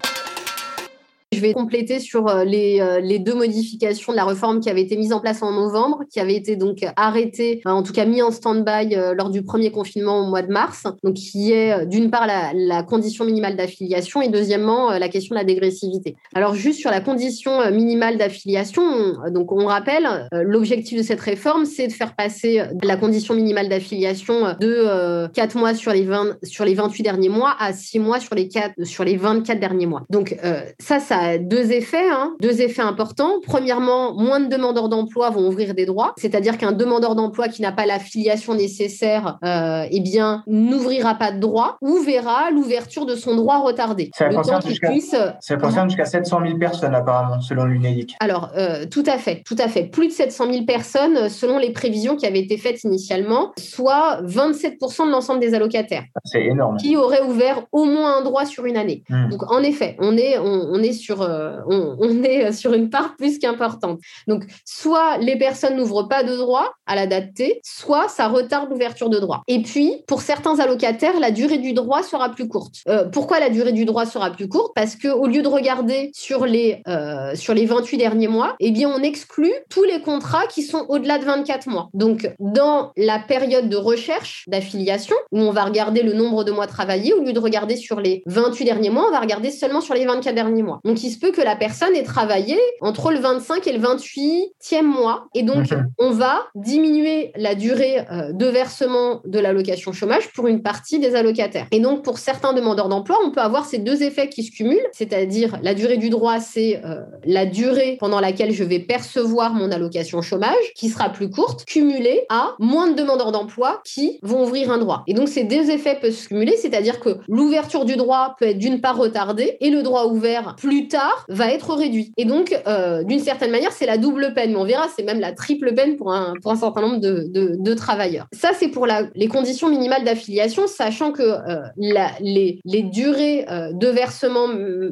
Je 1.38 1.42
vais 1.44 1.54
compléter 1.54 2.00
sur 2.00 2.28
euh, 2.28 2.44
les, 2.44 2.80
euh, 2.82 3.00
les, 3.00 3.20
deux 3.20 3.36
modifications 3.36 4.12
de 4.12 4.18
la 4.18 4.26
réforme 4.26 4.60
qui 4.60 4.72
avaient 4.72 4.82
été 4.82 4.98
mises 4.98 5.14
en 5.14 5.20
place 5.20 5.44
en 5.44 5.52
novembre, 5.52 6.00
qui 6.10 6.20
avaient 6.20 6.36
été 6.36 6.56
donc 6.56 6.80
arrêtées, 6.96 7.62
en 7.66 7.84
tout 7.84 7.94
cas 7.94 8.06
mis 8.06 8.24
en 8.24 8.32
stand-by 8.32 8.96
euh, 8.96 9.14
lors 9.14 9.30
du 9.30 9.44
premier 9.44 9.70
confinement 9.70 10.22
au 10.22 10.30
mois 10.30 10.42
de 10.42 10.52
mars. 10.52 10.88
Donc, 11.04 11.14
qui 11.14 11.52
est 11.52 11.86
d'une 11.86 12.10
part 12.10 12.26
la, 12.26 12.82
condition 12.82 13.24
minimale 13.24 13.56
d'affiliation 13.56 14.22
et 14.22 14.30
deuxièmement 14.30 14.90
la 14.98 15.10
question 15.10 15.36
de 15.36 15.40
la 15.40 15.46
dégressivité. 15.46 16.16
Alors, 16.34 16.56
juste 16.56 16.80
sur 16.80 16.90
la 16.90 17.02
condition 17.02 17.70
minimale 17.72 18.18
d'affiliation, 18.18 18.82
donc 19.30 19.52
on 19.52 19.66
rappelle, 19.66 20.08
l'objectif 20.32 20.98
de 20.98 21.04
cette 21.04 21.20
réforme, 21.20 21.66
c'est 21.66 21.88
de 21.88 21.92
faire 21.92 22.16
passer 22.16 22.62
la 22.82 22.98
condition 22.98 23.34
minimale 23.36 23.68
d'affiliation 23.68 24.56
de 24.60 25.28
4 25.34 25.58
mois 25.58 25.76
sur 25.76 25.92
les, 25.92 26.04
20, 26.04 26.38
sur 26.44 26.66
les 26.66 26.74
28 26.74 27.04
derniers 27.04 27.30
mois 27.30 27.56
à 27.60 27.74
6 27.74 28.00
mois 28.00 28.20
sur 28.20 28.36
les, 28.36 28.48
4, 28.48 28.84
sur 28.84 29.04
les 29.04 29.18
24 29.18 29.60
derniers 29.60 29.88
mois. 29.88 30.04
Donc, 30.10 30.36
ça, 30.80 31.00
ça 31.00 31.27
deux 31.40 31.72
effets, 31.72 32.10
hein. 32.10 32.36
deux 32.42 32.62
effets 32.62 32.82
importants. 32.82 33.40
Premièrement, 33.46 34.14
moins 34.14 34.40
de 34.40 34.48
demandeurs 34.48 34.90
d'emploi 34.90 35.30
vont 35.30 35.48
ouvrir 35.48 35.74
des 35.74 35.86
droits, 35.86 36.14
c'est-à-dire 36.18 36.58
qu'un 36.58 36.72
demandeur 36.72 37.16
d'emploi 37.16 37.48
qui 37.48 37.62
n'a 37.62 37.72
pas 37.72 37.86
l'affiliation 37.86 38.54
nécessaire, 38.54 39.38
euh, 39.44 39.86
eh 39.90 40.00
bien, 40.00 40.44
n'ouvrira 40.48 41.16
pas 41.16 41.32
de 41.32 41.40
droit 41.40 41.78
ou 41.82 41.98
verra 41.98 42.52
l'ouverture 42.52 43.06
de 43.06 43.16
son 43.16 43.36
droit 43.36 43.60
retardé. 43.60 44.12
Ça 44.14 44.28
concerne 44.30 45.90
jusqu'à 45.90 46.06
700 46.06 46.40
000 46.46 46.58
personnes 46.58 46.96
apparemment, 46.96 47.42
selon 47.42 47.66
l'UNEDIC. 47.66 48.16
Alors, 48.20 48.50
euh, 48.58 48.86
tout 48.90 49.04
à 49.06 49.18
fait, 49.18 49.44
tout 49.46 49.56
à 49.60 49.68
fait. 49.68 49.84
Plus 49.84 50.08
de 50.08 50.14
700 50.14 50.52
000 50.52 50.66
personnes, 50.66 51.30
selon 51.30 51.58
les 51.58 51.72
prévisions 51.72 52.16
qui 52.16 52.26
avaient 52.26 52.40
été 52.40 52.58
faites 52.58 52.84
initialement, 52.84 53.52
soit 53.58 54.22
27% 54.24 55.08
de 55.08 55.12
l'ensemble 55.12 55.40
des 55.40 55.54
allocataires. 55.54 56.04
C'est 56.26 56.44
énorme. 56.44 56.78
Qui 56.78 56.96
auraient 56.96 57.24
ouvert 57.24 57.64
au 57.72 57.86
moins 57.86 58.18
un 58.18 58.24
droit 58.24 58.46
sur 58.46 58.66
une 58.66 58.78
année. 58.78 59.04
Hmm. 59.10 59.30
Donc, 59.30 59.52
en 59.52 59.62
effet, 59.62 59.96
on 60.00 60.18
est, 60.18 60.38
on 60.40 60.82
est 60.82 60.94
sur 60.94 61.17
euh, 61.22 61.58
on, 61.68 62.24
est 62.24 62.52
sur 62.52 62.74
une 62.74 62.90
part 62.90 63.16
plus 63.16 63.40
qu'importante. 63.40 64.00
Donc, 64.28 64.46
soit 64.66 65.18
les 65.18 65.38
personnes 65.38 65.76
n'ouvrent 65.78 66.04
pas 66.04 66.24
de 66.24 66.36
droit 66.36 66.74
à 66.86 66.96
la 66.96 67.08
date 67.08 67.34
T, 67.34 67.60
soit 67.64 68.08
ça 68.08 68.28
retarde 68.28 68.70
l'ouverture 68.70 69.10
de 69.10 69.20
droit. 69.20 69.44
Et 69.48 69.62
puis, 69.62 70.04
pour 70.08 70.22
certains 70.22 70.60
allocataires, 70.60 71.20
la 71.20 71.32
durée 71.32 71.58
du 71.58 71.74
droit 71.74 72.04
sera 72.04 72.30
plus 72.30 72.48
courte. 72.48 72.76
Euh, 72.88 73.06
pourquoi 73.06 73.40
la 73.40 73.50
durée 73.50 73.74
du 73.74 73.86
droit 73.86 74.06
sera 74.06 74.32
plus 74.32 74.48
courte? 74.48 74.72
Parce 74.76 74.96
que 74.96 75.08
au 75.08 75.28
lieu 75.28 75.42
de 75.42 75.48
regarder 75.48 76.12
sur 76.14 76.46
les 76.46 76.82
euh, 76.88 77.36
sur 77.36 77.54
les 77.54 77.66
28 77.66 77.98
derniers 77.98 78.28
mois, 78.28 78.56
eh 78.60 78.72
bien, 78.72 78.90
on 78.90 79.02
exclut 79.02 79.54
tous 79.70 79.84
les 79.84 80.02
contrats 80.02 80.48
qui 80.48 80.64
sont 80.64 80.86
au-delà 80.90 81.18
de 81.18 81.26
24 81.26 81.68
mois. 81.68 81.90
Donc, 81.94 82.30
dans 82.40 82.92
la 82.98 83.20
période 83.20 83.70
de 83.70 83.76
recherche 83.76 84.46
d'affiliation, 84.48 85.16
où 85.32 85.40
on 85.40 85.52
va 85.52 85.66
regarder 85.66 86.04
le 86.04 86.14
nombre 86.14 86.44
de 86.44 86.52
mois 86.52 86.68
travaillés, 86.68 87.14
au 87.14 87.24
lieu 87.24 87.34
de 87.34 87.40
regarder 87.40 87.76
sur 87.76 88.00
les 88.00 88.24
28 88.26 88.66
derniers 88.66 88.90
mois, 88.90 89.06
on 89.08 89.12
va 89.12 89.20
regarder 89.20 89.52
seulement 89.52 89.82
sur 89.82 89.94
les 89.94 90.06
24 90.06 90.34
derniers 90.34 90.64
mois. 90.64 90.80
Donc, 90.84 90.98
il 91.08 91.12
se 91.12 91.20
peut 91.20 91.32
que 91.32 91.42
la 91.42 91.56
personne 91.56 91.96
ait 91.96 92.04
travaillé 92.04 92.58
entre 92.82 93.12
le 93.12 93.20
25 93.20 93.66
et 93.66 93.72
le 93.72 93.80
28e 93.80 94.84
mois. 94.84 95.28
Et 95.34 95.44
donc, 95.44 95.68
on 95.98 96.12
va 96.12 96.48
diminuer 96.54 97.32
la 97.38 97.56
durée 97.56 98.06
euh, 98.12 98.34
de 98.34 98.46
versement 98.46 99.22
de 99.24 99.40
l'allocation 99.40 99.94
chômage 99.94 100.34
pour 100.34 100.48
une 100.48 100.62
partie 100.62 101.00
des 101.00 101.16
allocataires. 101.16 101.68
Et 101.72 101.80
donc, 101.80 102.04
pour 102.04 102.18
certains 102.18 102.52
demandeurs 102.52 102.90
d'emploi, 102.90 103.20
on 103.24 103.32
peut 103.32 103.40
avoir 103.40 103.66
ces 103.66 103.78
deux 103.78 104.04
effets 104.04 104.28
qui 104.28 104.44
se 104.44 104.52
cumulent, 104.52 104.86
c'est-à-dire 104.92 105.58
la 105.64 105.74
durée 105.74 105.96
du 105.96 106.10
droit, 106.10 106.42
c'est 106.42 106.82
euh, 106.84 107.04
la 107.24 107.46
durée 107.46 107.96
pendant 108.02 108.20
laquelle 108.20 108.52
je 108.52 108.66
vais 108.66 108.80
percevoir 108.80 109.54
mon 109.54 109.72
allocation 109.72 110.22
chômage, 110.22 110.74
qui 110.76 110.90
sera 110.90 111.08
plus 111.08 111.30
courte, 111.30 111.64
cumulée 111.64 112.26
à 112.28 112.56
moins 112.60 112.90
de 112.90 112.96
demandeurs 112.96 113.32
d'emploi 113.32 113.82
qui 113.86 114.20
vont 114.24 114.44
ouvrir 114.44 114.72
un 114.72 114.78
droit. 114.78 115.04
Et 115.08 115.14
donc, 115.14 115.30
ces 115.30 115.46
deux 115.46 115.70
effets 115.70 115.96
peuvent 115.96 116.12
se 116.12 116.28
cumuler, 116.28 116.58
c'est-à-dire 116.58 117.00
que 117.00 117.20
l'ouverture 117.30 117.86
du 117.86 117.96
droit 117.96 118.36
peut 118.38 118.48
être 118.48 118.60
d'une 118.60 118.82
part 118.82 118.98
retardée 118.98 119.56
et 119.62 119.70
le 119.70 119.84
droit 119.84 120.08
ouvert 120.08 120.56
plus 120.58 120.90
tard 120.90 120.97
va 121.30 121.52
être 121.52 121.74
réduit. 121.74 122.12
Et 122.18 122.26
donc, 122.26 122.58
euh, 122.68 123.04
d'une 123.04 123.20
certaine 123.20 123.52
manière, 123.52 123.72
c'est 123.72 123.86
la 123.86 123.98
double 123.98 124.34
peine. 124.34 124.52
Mais 124.52 124.58
on 124.58 124.66
verra, 124.66 124.88
c'est 124.96 125.04
même 125.04 125.20
la 125.20 125.32
triple 125.32 125.74
peine 125.74 125.96
pour 125.98 126.14
un, 126.14 126.34
certain 126.56 126.82
nombre 126.82 127.00
de, 127.00 127.74
travailleurs. 127.74 128.26
Ça, 128.34 128.52
c'est 128.58 128.70
pour 128.70 128.88
les 128.88 129.28
conditions 129.28 129.70
minimales 129.70 130.04
d'affiliation, 130.04 130.68
sachant 130.68 131.12
que 131.12 131.22
euh, 131.22 131.62
les, 131.78 132.84
durées 132.84 133.46
euh, 133.50 133.72
de 133.74 133.88
versement 133.88 134.48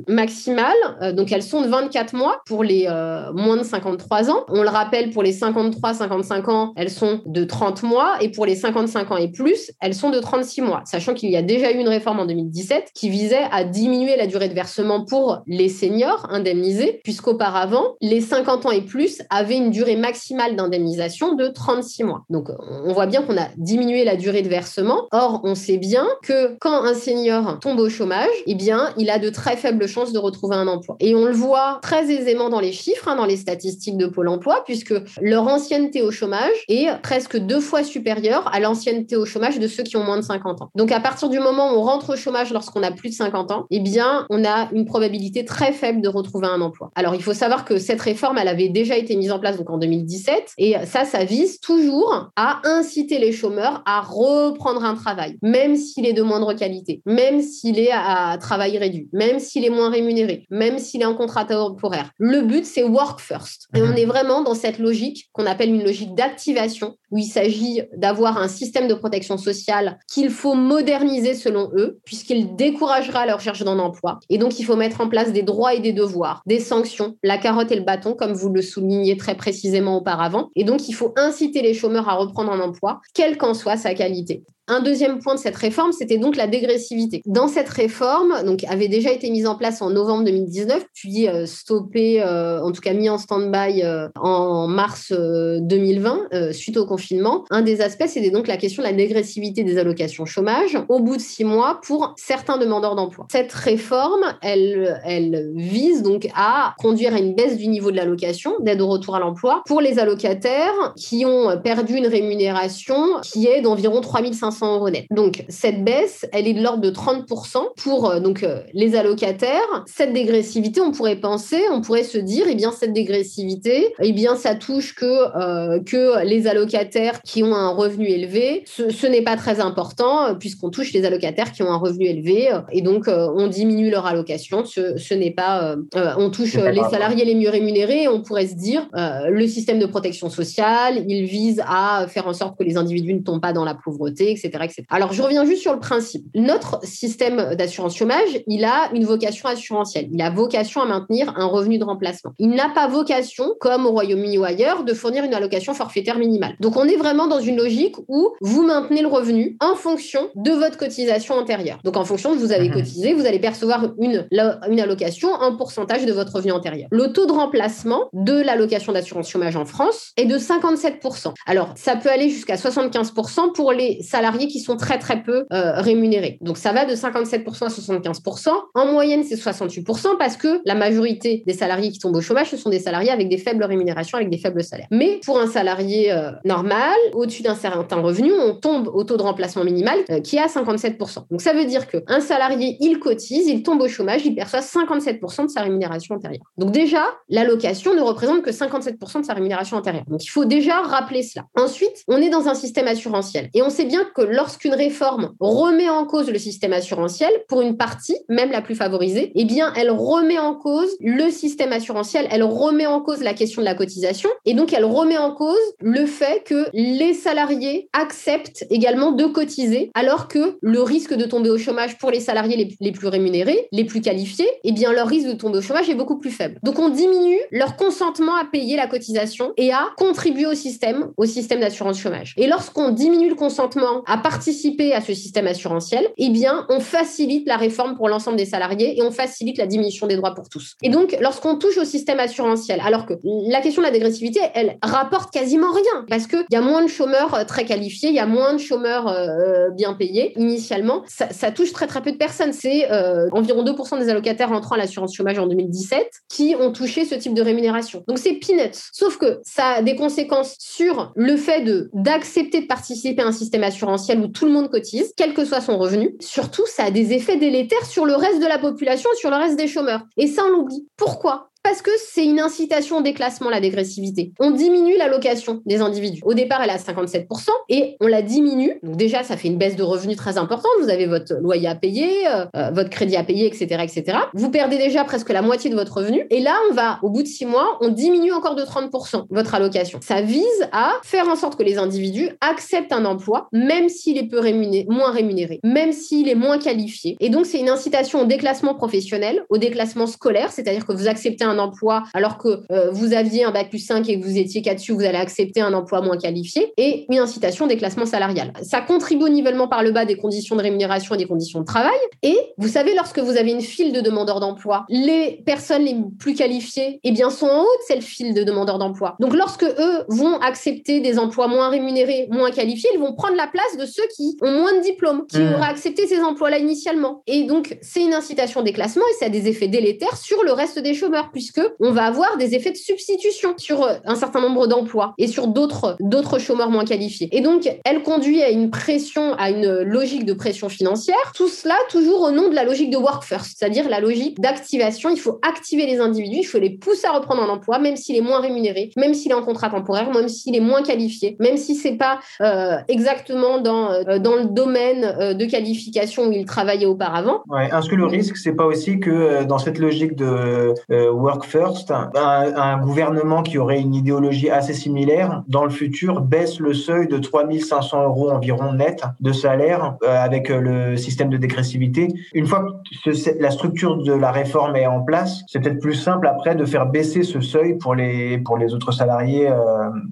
maximales, 0.07 0.73
donc 1.13 1.31
elles 1.31 1.43
sont 1.43 1.61
de 1.61 1.67
24 1.67 2.13
mois 2.13 2.41
pour 2.45 2.63
les 2.63 2.87
moins 3.33 3.57
de 3.57 3.63
53 3.63 4.29
ans. 4.29 4.45
On 4.49 4.61
le 4.61 4.69
rappelle, 4.69 5.09
pour 5.09 5.23
les 5.23 5.33
53-55 5.33 6.49
ans, 6.51 6.73
elles 6.75 6.89
sont 6.89 7.21
de 7.25 7.43
30 7.43 7.83
mois. 7.83 8.17
Et 8.21 8.29
pour 8.29 8.45
les 8.45 8.55
55 8.55 9.11
ans 9.11 9.17
et 9.17 9.31
plus, 9.31 9.71
elles 9.81 9.95
sont 9.95 10.09
de 10.09 10.19
36 10.19 10.61
mois. 10.61 10.81
Sachant 10.85 11.13
qu'il 11.13 11.29
y 11.31 11.37
a 11.37 11.41
déjà 11.41 11.71
eu 11.71 11.77
une 11.77 11.89
réforme 11.89 12.19
en 12.19 12.25
2017 12.25 12.91
qui 12.93 13.09
visait 13.09 13.47
à 13.51 13.63
diminuer 13.63 14.15
la 14.15 14.27
durée 14.27 14.49
de 14.49 14.53
versement 14.53 15.03
pour 15.05 15.41
les 15.47 15.69
seniors 15.69 15.94
indemnisés, 16.03 17.01
puisqu'auparavant, 17.03 17.95
les 18.01 18.21
50 18.21 18.65
ans 18.65 18.71
et 18.71 18.81
plus 18.81 19.21
avaient 19.29 19.57
une 19.57 19.69
durée 19.69 19.95
maximale 19.95 20.55
d'indemnisation 20.55 21.35
de 21.35 21.47
36 21.47 22.03
mois. 22.03 22.23
Donc, 22.29 22.49
on 22.59 22.93
voit 22.93 23.05
bien 23.05 23.21
qu'on 23.21 23.37
a 23.37 23.47
diminué 23.57 24.03
la 24.03 24.15
durée 24.15 24.41
de 24.41 24.49
versement. 24.49 25.07
Or, 25.11 25.41
on 25.43 25.55
sait 25.55 25.77
bien 25.77 26.07
que 26.23 26.57
quand 26.59 26.83
un 26.83 26.93
senior 26.93 27.59
tombe 27.59 27.79
au 27.79 27.89
chômage, 27.89 28.29
eh 28.45 28.55
bien, 28.55 28.93
il 28.97 29.09
a 29.09 29.19
de 29.19 29.29
très 29.29 29.57
faibles 29.57 29.87
chances 29.87 30.11
de 30.11 30.19
retrouver 30.19 30.55
un 30.55 30.67
emploi. 30.67 30.95
Et 30.99 31.15
on 31.15 31.25
le 31.25 31.33
voit 31.33 31.79
très 31.81 32.11
aisément 32.11 32.49
dans 32.49 32.59
les 32.59 32.71
chiffres, 32.71 33.07
hein, 33.07 33.15
dans 33.15 33.25
les 33.25 33.37
statistiques 33.37 33.97
de 33.97 34.07
Pôle 34.07 34.27
emploi, 34.27 34.63
puisque 34.65 34.93
leur 35.21 35.47
ancienneté 35.47 36.01
au 36.01 36.11
chômage 36.11 36.55
est 36.67 36.87
presque 37.01 37.37
deux 37.37 37.59
fois 37.59 37.83
supérieure 37.83 38.49
à 38.53 38.59
l'ancienneté 38.59 39.15
au 39.15 39.25
chômage 39.25 39.59
de 39.59 39.67
ceux 39.67 39.83
qui 39.83 39.97
ont 39.97 40.03
moins 40.03 40.17
de 40.17 40.23
50 40.23 40.61
ans. 40.61 40.69
Donc, 40.75 40.91
à 40.91 40.99
partir 40.99 41.29
du 41.29 41.39
moment 41.39 41.71
où 41.71 41.77
on 41.77 41.81
rentre 41.83 42.13
au 42.13 42.15
chômage 42.15 42.51
lorsqu'on 42.51 42.83
a 42.83 42.91
plus 42.91 43.09
de 43.09 43.15
50 43.15 43.51
ans, 43.51 43.65
eh 43.71 43.79
bien, 43.79 44.25
on 44.29 44.43
a 44.43 44.69
une 44.73 44.85
probabilité 44.85 45.45
très 45.45 45.71
faible 45.71 45.84
faible 45.85 46.01
de 46.01 46.09
retrouver 46.09 46.47
un 46.47 46.61
emploi. 46.61 46.89
Alors, 46.95 47.13
il 47.13 47.21
faut 47.21 47.33
savoir 47.33 47.63
que 47.63 47.77
cette 47.77 48.01
réforme, 48.01 48.39
elle 48.39 48.47
avait 48.47 48.69
déjà 48.69 48.97
été 48.97 49.15
mise 49.15 49.31
en 49.31 49.39
place 49.39 49.57
donc 49.57 49.69
en 49.69 49.77
2017 49.77 50.53
et 50.57 50.75
ça, 50.85 51.05
ça 51.05 51.23
vise 51.23 51.59
toujours 51.59 52.31
à 52.35 52.61
inciter 52.63 53.19
les 53.19 53.31
chômeurs 53.31 53.83
à 53.85 54.01
reprendre 54.01 54.83
un 54.83 54.95
travail, 54.95 55.37
même 55.43 55.75
s'il 55.75 56.07
est 56.07 56.13
de 56.13 56.23
moindre 56.23 56.53
qualité, 56.53 57.01
même 57.05 57.41
s'il 57.41 57.77
est 57.79 57.91
à 57.91 58.37
travail 58.39 58.77
réduit, 58.77 59.09
même 59.13 59.39
s'il 59.39 59.63
est 59.63 59.69
moins 59.69 59.89
rémunéré, 59.89 60.47
même 60.49 60.79
s'il 60.79 61.01
est 61.03 61.05
en 61.05 61.13
contrat 61.13 61.45
temporaire. 61.45 62.09
Le 62.17 62.41
but, 62.41 62.65
c'est 62.65 62.83
work 62.83 63.19
first. 63.19 63.67
Et 63.75 63.81
on 63.81 63.93
est 63.93 64.05
vraiment 64.05 64.41
dans 64.41 64.55
cette 64.55 64.79
logique 64.79 65.29
qu'on 65.33 65.45
appelle 65.45 65.69
une 65.69 65.83
logique 65.83 66.15
d'activation, 66.15 66.95
où 67.11 67.17
il 67.17 67.25
s'agit 67.25 67.81
d'avoir 67.95 68.37
un 68.37 68.47
système 68.47 68.87
de 68.87 68.93
protection 68.93 69.37
sociale 69.37 69.99
qu'il 70.11 70.29
faut 70.29 70.55
moderniser 70.55 71.33
selon 71.33 71.69
eux, 71.77 71.99
puisqu'il 72.05 72.55
découragera 72.55 73.25
la 73.25 73.35
recherche 73.35 73.63
d'un 73.63 73.79
emploi. 73.79 74.19
Et 74.29 74.37
donc, 74.37 74.59
il 74.59 74.63
faut 74.63 74.75
mettre 74.75 75.01
en 75.01 75.07
place 75.07 75.31
des 75.31 75.43
droits 75.43 75.64
et 75.73 75.79
des 75.79 75.93
devoirs, 75.93 76.41
des 76.45 76.59
sanctions, 76.59 77.17
la 77.23 77.37
carotte 77.37 77.71
et 77.71 77.75
le 77.75 77.83
bâton, 77.83 78.13
comme 78.13 78.33
vous 78.33 78.49
le 78.49 78.61
soulignez 78.61 79.17
très 79.17 79.35
précisément 79.35 79.97
auparavant. 79.97 80.49
Et 80.55 80.63
donc, 80.63 80.87
il 80.87 80.93
faut 80.93 81.13
inciter 81.17 81.61
les 81.61 81.73
chômeurs 81.73 82.09
à 82.09 82.15
reprendre 82.15 82.51
un 82.51 82.59
emploi, 82.59 83.01
quelle 83.13 83.37
qu'en 83.37 83.53
soit 83.53 83.77
sa 83.77 83.93
qualité. 83.93 84.43
Un 84.67 84.79
deuxième 84.79 85.19
point 85.19 85.35
de 85.35 85.39
cette 85.39 85.55
réforme, 85.55 85.91
c'était 85.91 86.17
donc 86.17 86.35
la 86.35 86.47
dégressivité. 86.47 87.21
Dans 87.27 87.47
cette 87.47 87.69
réforme, 87.69 88.43
donc 88.45 88.63
avait 88.63 88.87
déjà 88.87 89.11
été 89.11 89.29
mise 89.29 89.45
en 89.45 89.55
place 89.55 89.79
en 89.83 89.91
novembre 89.91 90.23
2019, 90.23 90.85
puis 90.93 91.27
euh, 91.27 91.45
stoppée, 91.45 92.23
euh, 92.23 92.59
en 92.63 92.71
tout 92.71 92.81
cas 92.81 92.93
mis 92.93 93.07
en 93.07 93.19
stand-by 93.19 93.83
euh, 93.83 94.07
en 94.19 94.67
mars 94.67 95.13
2020 95.13 96.51
suite 96.51 96.77
au 96.77 96.85
confinement. 96.85 97.45
Un 97.51 97.61
des 97.61 97.81
aspects, 97.81 98.07
c'était 98.07 98.31
donc 98.31 98.47
la 98.47 98.57
question 98.57 98.81
de 98.81 98.87
la 98.87 98.93
dégressivité 98.93 99.63
des 99.63 99.77
allocations 99.77 100.25
chômage 100.25 100.77
au 100.89 100.99
bout 100.99 101.17
de 101.17 101.21
six 101.21 101.43
mois 101.43 101.79
pour 101.83 102.13
certains 102.17 102.57
demandeurs 102.57 102.95
d'emploi. 102.95 103.27
Cette 103.31 103.53
réforme, 103.53 104.23
elle, 104.41 104.99
elle 105.05 105.51
vise 105.55 106.01
donc 106.01 106.27
à 106.35 106.73
conduire 106.79 107.13
à 107.13 107.19
une 107.19 107.35
baisse 107.35 107.57
du 107.57 107.67
niveau 107.67 107.91
de 107.91 107.97
l'allocation 107.97 108.53
d'aide 108.61 108.81
au 108.81 108.87
retour 108.87 109.15
à 109.15 109.19
l'emploi 109.19 109.61
pour 109.67 109.81
les 109.81 109.99
allocataires 109.99 110.93
qui 110.95 111.25
ont 111.25 111.59
perdu 111.61 111.95
une 111.95 112.07
rémunération 112.07 113.19
qui 113.21 113.47
est 113.47 113.61
d'environ 113.61 114.01
3500 114.01 114.54
euros 114.63 114.89
net. 114.89 115.05
Donc, 115.11 115.45
cette 115.49 115.83
baisse, 115.83 116.25
elle 116.31 116.47
est 116.47 116.53
de 116.53 116.61
l'ordre 116.61 116.81
de 116.81 116.91
30% 116.91 117.57
pour 117.77 118.09
euh, 118.09 118.19
donc, 118.19 118.43
euh, 118.43 118.61
les 118.73 118.95
allocataires. 118.95 119.83
Cette 119.85 120.13
dégressivité, 120.13 120.81
on 120.81 120.91
pourrait 120.91 121.17
penser, 121.17 121.61
on 121.71 121.81
pourrait 121.81 122.03
se 122.03 122.17
dire, 122.17 122.45
eh 122.49 122.55
bien, 122.55 122.71
cette 122.71 122.93
dégressivité, 122.93 123.93
eh 124.01 124.11
bien, 124.13 124.35
ça 124.35 124.55
touche 124.55 124.95
que, 124.95 125.05
euh, 125.05 125.79
que 125.83 126.25
les 126.25 126.47
allocataires 126.47 127.21
qui 127.21 127.43
ont 127.43 127.55
un 127.55 127.69
revenu 127.69 128.07
élevé. 128.07 128.63
Ce, 128.65 129.05
n'est 129.05 129.21
pas 129.21 129.37
très 129.37 129.59
important 129.59 130.35
puisqu'on 130.39 130.71
touche 130.71 130.91
les 130.93 131.05
allocataires 131.05 131.51
qui 131.51 131.61
ont 131.61 131.71
un 131.71 131.77
revenu 131.77 132.05
élevé 132.05 132.49
et 132.71 132.81
donc 132.81 133.05
on 133.07 133.47
diminue 133.47 133.91
leur 133.91 134.07
allocation. 134.07 134.65
Ce, 134.65 134.97
ce 134.97 135.13
n'est 135.13 135.31
pas, 135.31 135.75
on 136.17 136.31
touche 136.31 136.55
les 136.55 136.81
salariés 136.89 137.23
les 137.23 137.35
mieux 137.35 137.49
rémunérés. 137.49 138.07
On 138.07 138.21
pourrait 138.21 138.47
se 138.47 138.55
dire, 138.55 138.89
le 138.93 139.47
système 139.47 139.77
de 139.77 139.85
protection 139.85 140.29
sociale, 140.29 141.05
il 141.07 141.25
vise 141.25 141.61
à 141.67 142.07
faire 142.07 142.27
en 142.27 142.33
sorte 142.33 142.57
que 142.57 142.63
les 142.63 142.77
individus 142.77 143.13
ne 143.13 143.19
tombent 143.19 143.41
pas 143.41 143.53
dans 143.53 143.65
la 143.65 143.75
pauvreté, 143.75 144.31
etc. 144.31 144.44
Alors, 144.89 145.13
je 145.13 145.21
reviens 145.21 145.45
juste 145.45 145.61
sur 145.61 145.73
le 145.73 145.79
principe. 145.79 146.25
Notre 146.35 146.79
système 146.83 147.55
d'assurance 147.55 147.95
chômage, 147.95 148.41
il 148.47 148.63
a 148.65 148.89
une 148.93 149.05
vocation 149.05 149.49
assurantielle. 149.49 150.07
Il 150.11 150.21
a 150.21 150.29
vocation 150.29 150.81
à 150.81 150.85
maintenir 150.85 151.33
un 151.35 151.45
revenu 151.45 151.77
de 151.77 151.83
remplacement. 151.83 152.31
Il 152.39 152.49
n'a 152.49 152.69
pas 152.69 152.87
vocation, 152.87 153.53
comme 153.59 153.85
au 153.85 153.91
Royaume-Uni 153.91 154.37
ou 154.37 154.43
ailleurs, 154.43 154.83
de 154.83 154.93
fournir 154.93 155.23
une 155.23 155.33
allocation 155.33 155.73
forfaitaire 155.73 156.17
minimale. 156.17 156.55
Donc, 156.59 156.77
on 156.77 156.85
est 156.85 156.95
vraiment 156.95 157.27
dans 157.27 157.39
une 157.39 157.57
logique 157.57 157.95
où 158.07 158.29
vous 158.41 158.63
maintenez 158.63 159.01
le 159.01 159.07
revenu 159.07 159.57
en 159.59 159.75
fonction 159.75 160.29
de 160.35 160.51
votre 160.51 160.77
cotisation 160.77 161.35
antérieure. 161.35 161.79
Donc, 161.83 161.97
en 161.97 162.05
fonction 162.05 162.33
de 162.33 162.39
vous 162.39 162.51
avez 162.51 162.69
mhm. 162.69 162.75
cotisé, 162.75 163.13
vous 163.13 163.25
allez 163.25 163.39
percevoir 163.39 163.93
une, 163.99 164.27
une 164.31 164.79
allocation 164.79 165.29
en 165.29 165.55
pourcentage 165.55 166.05
de 166.05 166.13
votre 166.13 166.35
revenu 166.35 166.51
antérieur. 166.51 166.87
Le 166.91 167.11
taux 167.11 167.25
de 167.25 167.31
remplacement 167.31 168.09
de 168.13 168.33
l'allocation 168.33 168.91
d'assurance 168.91 169.29
chômage 169.29 169.55
en 169.55 169.65
France 169.65 170.11
est 170.17 170.25
de 170.25 170.37
57%. 170.37 171.33
Alors, 171.45 171.69
ça 171.75 171.95
peut 171.95 172.09
aller 172.09 172.29
jusqu'à 172.29 172.55
75% 172.55 173.53
pour 173.53 173.71
les 173.71 174.01
salariés 174.01 174.34
qui 174.37 174.59
sont 174.59 174.75
très 174.75 174.99
très 174.99 175.23
peu 175.23 175.45
euh, 175.53 175.79
rémunérés. 175.81 176.37
Donc 176.41 176.57
ça 176.57 176.71
va 176.73 176.85
de 176.85 176.93
57% 176.93 177.63
à 177.63 177.67
75%. 177.67 178.49
En 178.73 178.85
moyenne, 178.85 179.23
c'est 179.23 179.35
68% 179.35 180.17
parce 180.17 180.37
que 180.37 180.61
la 180.65 180.75
majorité 180.75 181.43
des 181.47 181.53
salariés 181.53 181.91
qui 181.91 181.99
tombent 181.99 182.15
au 182.15 182.21
chômage, 182.21 182.49
ce 182.49 182.57
sont 182.57 182.69
des 182.69 182.79
salariés 182.79 183.11
avec 183.11 183.29
des 183.29 183.37
faibles 183.37 183.63
rémunérations, 183.63 184.17
avec 184.17 184.29
des 184.29 184.37
faibles 184.37 184.63
salaires. 184.63 184.87
Mais 184.91 185.19
pour 185.25 185.39
un 185.39 185.47
salarié 185.47 186.11
euh, 186.11 186.31
normal, 186.43 186.95
au-dessus 187.13 187.43
d'un 187.43 187.55
certain 187.55 188.01
revenu, 188.01 188.31
on 188.33 188.55
tombe 188.55 188.87
au 188.93 189.03
taux 189.03 189.17
de 189.17 189.23
remplacement 189.23 189.63
minimal 189.63 189.99
euh, 190.09 190.19
qui 190.19 190.37
est 190.37 190.41
à 190.41 190.47
57%. 190.47 191.29
Donc 191.31 191.41
ça 191.41 191.53
veut 191.53 191.65
dire 191.65 191.87
qu'un 191.87 192.19
salarié, 192.19 192.77
il 192.79 192.99
cotise, 192.99 193.47
il 193.47 193.63
tombe 193.63 193.81
au 193.81 193.87
chômage, 193.87 194.25
il 194.25 194.35
perçoit 194.35 194.59
57% 194.59 195.43
de 195.43 195.47
sa 195.49 195.61
rémunération 195.61 196.15
antérieure. 196.15 196.43
Donc 196.57 196.71
déjà, 196.71 197.03
l'allocation 197.29 197.95
ne 197.95 198.01
représente 198.01 198.41
que 198.41 198.51
57% 198.51 199.21
de 199.21 199.25
sa 199.25 199.33
rémunération 199.33 199.77
antérieure. 199.77 200.05
Donc 200.07 200.23
il 200.23 200.29
faut 200.29 200.45
déjà 200.45 200.81
rappeler 200.81 201.23
cela. 201.23 201.45
Ensuite, 201.55 202.03
on 202.07 202.17
est 202.17 202.29
dans 202.29 202.47
un 202.47 202.55
système 202.55 202.87
assurantiel 202.87 203.49
et 203.53 203.61
on 203.61 203.69
sait 203.69 203.85
bien 203.85 204.03
que 204.03 204.21
lorsqu'une 204.29 204.73
réforme 204.73 205.33
remet 205.39 205.89
en 205.89 206.05
cause 206.05 206.29
le 206.29 206.39
système 206.39 206.73
assurantiel, 206.73 207.31
pour 207.47 207.61
une 207.61 207.77
partie, 207.77 208.17
même 208.29 208.51
la 208.51 208.61
plus 208.61 208.75
favorisée, 208.75 209.31
eh 209.35 209.45
bien, 209.45 209.73
elle 209.75 209.91
remet 209.91 210.37
en 210.37 210.55
cause 210.55 210.89
le 210.99 211.29
système 211.29 211.73
assurantiel, 211.73 212.27
elle 212.31 212.43
remet 212.43 212.85
en 212.85 213.01
cause 213.01 213.21
la 213.21 213.33
question 213.33 213.61
de 213.61 213.65
la 213.65 213.75
cotisation, 213.75 214.29
et 214.45 214.53
donc 214.53 214.73
elle 214.73 214.85
remet 214.85 215.17
en 215.17 215.33
cause 215.33 215.57
le 215.81 216.05
fait 216.05 216.43
que 216.45 216.65
les 216.73 217.13
salariés 217.13 217.89
acceptent 217.93 218.65
également 218.69 219.11
de 219.11 219.25
cotiser, 219.25 219.91
alors 219.93 220.27
que 220.27 220.57
le 220.61 220.81
risque 220.81 221.13
de 221.13 221.25
tomber 221.25 221.49
au 221.49 221.57
chômage 221.57 221.97
pour 221.97 222.11
les 222.11 222.19
salariés 222.19 222.75
les, 222.79 222.91
plus 222.91 223.07
rémunérés, 223.07 223.67
les 223.71 223.85
plus 223.85 224.01
qualifiés, 224.01 224.49
eh 224.63 224.71
bien, 224.71 224.91
leur 224.91 225.07
risque 225.07 225.27
de 225.27 225.33
tomber 225.33 225.57
au 225.59 225.61
chômage 225.61 225.89
est 225.89 225.95
beaucoup 225.95 226.17
plus 226.17 226.31
faible. 226.31 226.59
Donc, 226.63 226.79
on 226.79 226.89
diminue 226.89 227.39
leur 227.51 227.75
consentement 227.75 228.35
à 228.35 228.45
payer 228.45 228.75
la 228.75 228.87
cotisation 228.87 229.53
et 229.57 229.71
à 229.71 229.87
contribuer 229.97 230.45
au 230.45 230.53
système, 230.53 231.11
au 231.17 231.25
système 231.25 231.59
d'assurance 231.59 231.99
chômage. 231.99 232.33
Et 232.37 232.47
lorsqu'on 232.47 232.91
diminue 232.91 233.29
le 233.29 233.35
consentement 233.35 234.03
à 234.05 234.14
participer 234.17 234.93
à 234.93 235.01
ce 235.01 235.13
système 235.13 235.47
assurantiel, 235.47 236.07
eh 236.17 236.29
bien, 236.29 236.65
on 236.69 236.79
facilite 236.79 237.47
la 237.47 237.57
réforme 237.57 237.95
pour 237.95 238.09
l'ensemble 238.09 238.37
des 238.37 238.45
salariés 238.45 238.97
et 238.97 239.01
on 239.01 239.11
facilite 239.11 239.57
la 239.57 239.67
diminution 239.67 240.07
des 240.07 240.15
droits 240.15 240.33
pour 240.33 240.49
tous. 240.49 240.75
Et 240.83 240.89
donc, 240.89 241.17
lorsqu'on 241.21 241.57
touche 241.57 241.77
au 241.77 241.85
système 241.85 242.19
assurantiel, 242.19 242.81
alors 242.85 243.05
que 243.05 243.13
la 243.23 243.61
question 243.61 243.81
de 243.81 243.87
la 243.87 243.93
dégressivité, 243.93 244.39
elle 244.53 244.77
rapporte 244.81 245.31
quasiment 245.31 245.71
rien 245.71 246.05
parce 246.09 246.27
qu'il 246.27 246.45
y 246.51 246.55
a 246.55 246.61
moins 246.61 246.83
de 246.83 246.87
chômeurs 246.87 247.33
euh, 247.33 247.43
très 247.43 247.65
qualifiés, 247.65 248.09
il 248.09 248.15
y 248.15 248.19
a 248.19 248.25
moins 248.25 248.53
de 248.53 248.59
chômeurs 248.59 249.07
euh, 249.07 249.27
euh, 249.27 249.69
bien 249.71 249.93
payés. 249.93 250.33
Initialement, 250.37 251.03
ça, 251.07 251.51
touche 251.51 251.73
très 251.73 251.87
très 251.87 252.01
peu 252.01 252.11
de 252.11 252.17
personnes. 252.17 252.53
C'est 252.53 252.89
environ 253.31 253.63
2% 253.63 253.99
des 253.99 254.09
allocataires 254.09 254.51
entrant 254.51 254.75
à 254.75 254.77
l'assurance 254.77 255.15
chômage 255.15 255.39
en 255.39 255.47
2017 255.47 256.09
qui 256.29 256.55
ont 256.59 256.71
touché 256.71 257.05
ce 257.05 257.15
type 257.15 257.33
de 257.33 257.41
rémunération. 257.41 258.03
Donc, 258.07 258.19
c'est 258.19 258.33
peanuts. 258.33 258.89
Sauf 258.91 259.17
que 259.17 259.39
ça 259.43 259.65
a 259.77 259.81
des 259.81 259.95
conséquences 259.95 260.55
sur 260.59 261.11
le 261.15 261.37
fait 261.37 261.63
d'accepter 261.93 262.61
de 262.61 262.67
participer 262.67 263.21
à 263.21 263.27
un 263.27 263.31
système 263.31 263.63
assurantiel 263.63 264.04
où 264.13 264.27
tout 264.27 264.45
le 264.45 264.51
monde 264.51 264.69
cotise, 264.69 265.13
quel 265.17 265.33
que 265.33 265.45
soit 265.45 265.61
son 265.61 265.77
revenu. 265.77 266.15
Surtout, 266.19 266.65
ça 266.67 266.85
a 266.85 266.91
des 266.91 267.13
effets 267.13 267.37
délétères 267.37 267.85
sur 267.85 268.05
le 268.05 268.15
reste 268.15 268.41
de 268.41 268.47
la 268.47 268.59
population, 268.59 269.09
sur 269.15 269.29
le 269.29 269.37
reste 269.37 269.57
des 269.57 269.67
chômeurs. 269.67 270.03
Et 270.17 270.27
ça, 270.27 270.43
on 270.45 270.49
l'oublie. 270.49 270.87
Pourquoi? 270.97 271.51
Parce 271.65 271.81
que 271.81 271.89
c'est 271.97 272.23
une 272.23 272.39
incitation 272.39 272.97
au 272.97 273.01
déclassement, 273.01 273.49
la 273.49 273.59
dégressivité. 273.59 274.33
On 274.39 274.51
diminue 274.51 274.97
l'allocation 274.99 275.63
des 275.65 275.81
individus. 275.81 276.21
Au 276.23 276.35
départ, 276.35 276.61
elle 276.61 276.69
est 276.69 276.73
à 276.73 276.77
57% 276.77 277.25
et 277.69 277.97
on 277.99 278.05
la 278.05 278.21
diminue. 278.21 278.77
Donc 278.83 278.97
déjà, 278.97 279.23
ça 279.23 279.35
fait 279.35 279.47
une 279.47 279.57
baisse 279.57 279.75
de 279.75 279.81
revenus 279.81 280.15
très 280.15 280.37
importante. 280.37 280.69
Vous 280.79 280.91
avez 280.91 281.07
votre 281.07 281.33
loyer 281.41 281.67
à 281.67 281.73
payer, 281.73 282.27
euh, 282.27 282.45
euh, 282.55 282.69
votre 282.69 282.91
crédit 282.91 283.15
à 283.15 283.23
payer, 283.23 283.47
etc., 283.47 283.81
etc. 283.81 284.19
Vous 284.35 284.51
perdez 284.51 284.77
déjà 284.77 285.03
presque 285.05 285.29
la 285.29 285.41
moitié 285.41 285.71
de 285.71 285.75
votre 285.75 285.97
revenu. 285.97 286.27
Et 286.29 286.39
là, 286.39 286.55
on 286.69 286.75
va, 286.75 286.99
au 287.01 287.09
bout 287.09 287.23
de 287.23 287.27
six 287.27 287.47
mois, 287.47 287.79
on 287.81 287.89
diminue 287.89 288.31
encore 288.31 288.53
de 288.53 288.61
30% 288.61 289.25
votre 289.31 289.55
allocation. 289.55 289.97
Ça 290.03 290.21
vise 290.21 290.69
à 290.71 290.93
faire 291.01 291.27
en 291.27 291.35
sorte 291.35 291.55
que 291.55 291.63
les 291.63 291.79
individus 291.79 292.29
acceptent 292.41 292.93
un 292.93 293.05
emploi, 293.05 293.47
même 293.51 293.89
s'il 293.89 294.19
est 294.19 294.27
peu 294.27 294.39
rémunéré, 294.39 294.85
moins 294.87 295.09
rémunéré, 295.09 295.61
même 295.63 295.93
s'il 295.93 296.29
est 296.29 296.35
moins 296.35 296.59
qualifié. 296.59 297.17
Et 297.19 297.29
donc, 297.29 297.47
c'est 297.47 297.59
une 297.59 297.69
incitation 297.69 298.21
au 298.21 298.25
déclassement 298.25 298.75
professionnel, 298.75 299.43
au 299.49 299.57
déclassement 299.57 300.05
scolaire, 300.05 300.51
c'est-à-dire 300.51 300.85
que 300.85 300.93
vous 300.93 301.07
acceptez 301.07 301.43
un 301.43 301.54
emploi 301.59 302.03
alors 302.13 302.37
que 302.37 302.63
euh, 302.71 302.91
vous 302.91 303.13
aviez 303.13 303.43
un 303.43 303.51
bac 303.51 303.69
plus 303.69 303.79
5 303.79 304.07
et 304.09 304.19
que 304.19 304.25
vous 304.25 304.37
étiez 304.37 304.61
qu'à-dessus, 304.61 304.91
vous 304.93 305.03
allez 305.03 305.17
accepter 305.17 305.61
un 305.61 305.73
emploi 305.73 306.01
moins 306.01 306.17
qualifié 306.17 306.73
et 306.77 307.05
une 307.09 307.19
incitation 307.19 307.67
des 307.67 307.77
classements 307.77 308.05
salariales. 308.05 308.53
Ça 308.61 308.81
contribue 308.81 309.25
au 309.25 309.29
nivellement 309.29 309.67
par 309.67 309.83
le 309.83 309.91
bas 309.91 310.05
des 310.05 310.17
conditions 310.17 310.55
de 310.55 310.61
rémunération 310.61 311.15
et 311.15 311.17
des 311.17 311.25
conditions 311.25 311.59
de 311.59 311.65
travail. 311.65 311.97
Et 312.23 312.37
vous 312.57 312.67
savez, 312.67 312.95
lorsque 312.95 313.19
vous 313.19 313.37
avez 313.37 313.51
une 313.51 313.61
file 313.61 313.93
de 313.93 314.01
demandeurs 314.01 314.39
d'emploi, 314.39 314.85
les 314.89 315.41
personnes 315.45 315.83
les 315.83 315.95
plus 316.19 316.33
qualifiées, 316.33 316.99
eh 317.03 317.11
bien, 317.11 317.29
sont 317.29 317.47
en 317.47 317.61
haut 317.61 317.63
de 317.63 317.85
cette 317.87 318.03
file 318.03 318.33
de 318.33 318.43
demandeurs 318.43 318.79
d'emploi. 318.79 319.15
Donc, 319.19 319.35
lorsque 319.35 319.63
eux 319.63 320.03
vont 320.07 320.37
accepter 320.39 320.99
des 320.99 321.19
emplois 321.19 321.47
moins 321.47 321.69
rémunérés, 321.69 322.27
moins 322.31 322.51
qualifiés, 322.51 322.89
ils 322.93 322.99
vont 322.99 323.13
prendre 323.13 323.35
la 323.35 323.47
place 323.47 323.77
de 323.79 323.85
ceux 323.85 324.07
qui 324.15 324.37
ont 324.41 324.51
moins 324.51 324.75
de 324.77 324.81
diplômes, 324.81 325.25
qui 325.27 325.39
mmh. 325.39 325.53
auraient 325.53 325.69
accepté 325.69 326.07
ces 326.07 326.19
emplois-là 326.19 326.57
initialement. 326.57 327.23
Et 327.27 327.43
donc, 327.43 327.77
c'est 327.81 328.01
une 328.01 328.13
incitation 328.13 328.61
des 328.61 328.73
classements 328.73 329.05
et 329.11 329.13
ça 329.19 329.27
a 329.27 329.29
des 329.29 329.47
effets 329.47 329.67
délétères 329.67 330.17
sur 330.17 330.43
le 330.43 330.51
reste 330.51 330.79
des 330.79 330.93
chômeurs, 330.93 331.29
puisque 331.31 331.44
on 331.79 331.91
va 331.91 332.05
avoir 332.05 332.37
des 332.37 332.55
effets 332.55 332.71
de 332.71 332.77
substitution 332.77 333.53
sur 333.57 333.83
euh, 333.83 333.95
un 334.05 334.15
certain 334.15 334.41
nombre 334.41 334.67
d'emplois 334.67 335.13
et 335.17 335.27
sur 335.27 335.47
d'autres 335.47 335.95
d'autres 335.99 336.39
chômeurs 336.39 336.69
moins 336.69 336.85
qualifiés. 336.85 337.29
Et 337.31 337.41
donc, 337.41 337.69
elle 337.85 338.03
conduit 338.03 338.41
à 338.41 338.49
une 338.49 338.69
pression, 338.69 339.33
à 339.37 339.49
une 339.49 339.81
logique 339.81 340.25
de 340.25 340.33
pression 340.33 340.69
financière. 340.69 341.31
Tout 341.35 341.47
cela 341.47 341.75
toujours 341.89 342.21
au 342.21 342.31
nom 342.31 342.49
de 342.49 342.55
la 342.55 342.63
logique 342.63 342.89
de 342.89 342.97
work 342.97 343.23
first, 343.23 343.57
c'est-à-dire 343.57 343.89
la 343.89 343.99
logique 343.99 344.39
d'activation. 344.39 345.09
Il 345.09 345.19
faut 345.19 345.39
activer 345.47 345.85
les 345.85 345.99
individus, 345.99 346.39
il 346.39 346.47
faut 346.47 346.59
les 346.59 346.71
pousser 346.71 347.07
à 347.07 347.11
reprendre 347.11 347.43
un 347.43 347.49
emploi, 347.49 347.79
même 347.79 347.95
s'il 347.95 348.15
est 348.15 348.21
moins 348.21 348.39
rémunéré, 348.39 348.91
même 348.97 349.13
s'il 349.13 349.31
est 349.31 349.35
en 349.35 349.43
contrat 349.43 349.69
temporaire, 349.69 350.11
même 350.11 350.27
s'il 350.27 350.55
est 350.55 350.61
moins 350.61 350.83
qualifié, 350.83 351.35
même 351.39 351.57
si 351.57 351.75
c'est 351.75 351.97
pas 351.97 352.19
euh, 352.41 352.77
exactement 352.87 353.59
dans 353.59 353.91
euh, 353.91 354.19
dans 354.19 354.35
le 354.35 354.45
domaine 354.45 355.35
de 355.35 355.45
qualification 355.45 356.27
où 356.27 356.31
il 356.31 356.45
travaillait 356.45 356.85
auparavant. 356.85 357.41
Ouais. 357.47 357.67
Est-ce 357.67 357.89
que 357.89 357.95
le 357.95 358.05
risque, 358.05 358.37
c'est 358.37 358.55
pas 358.55 358.65
aussi 358.65 358.99
que 358.99 359.43
dans 359.43 359.57
cette 359.57 359.79
logique 359.79 360.15
de 360.15 360.73
work 361.09 361.34
first, 361.43 361.91
un, 361.91 362.09
un, 362.15 362.77
gouvernement 362.77 363.43
qui 363.43 363.57
aurait 363.57 363.81
une 363.81 363.95
idéologie 363.95 364.49
assez 364.49 364.73
similaire, 364.73 365.43
dans 365.47 365.63
le 365.63 365.69
futur, 365.69 366.21
baisse 366.21 366.59
le 366.59 366.73
seuil 366.73 367.07
de 367.07 367.17
3500 367.17 368.03
euros 368.03 368.29
environ 368.31 368.73
net 368.73 369.03
de 369.19 369.31
salaire 369.31 369.95
avec 370.05 370.49
le 370.49 370.97
système 370.97 371.29
de 371.29 371.37
dégressivité. 371.37 372.07
Une 372.33 372.45
fois 372.45 372.65
que 373.03 373.41
la 373.41 373.51
structure 373.51 373.97
de 373.97 374.13
la 374.13 374.31
réforme 374.31 374.75
est 374.75 374.87
en 374.87 375.01
place, 375.01 375.41
c'est 375.47 375.59
peut-être 375.59 375.79
plus 375.79 375.95
simple 375.95 376.27
après 376.27 376.55
de 376.55 376.65
faire 376.65 376.85
baisser 376.85 377.23
ce 377.23 377.41
seuil 377.41 377.77
pour 377.77 377.95
les, 377.95 378.37
pour 378.37 378.57
les 378.57 378.73
autres 378.73 378.91
salariés 378.91 379.49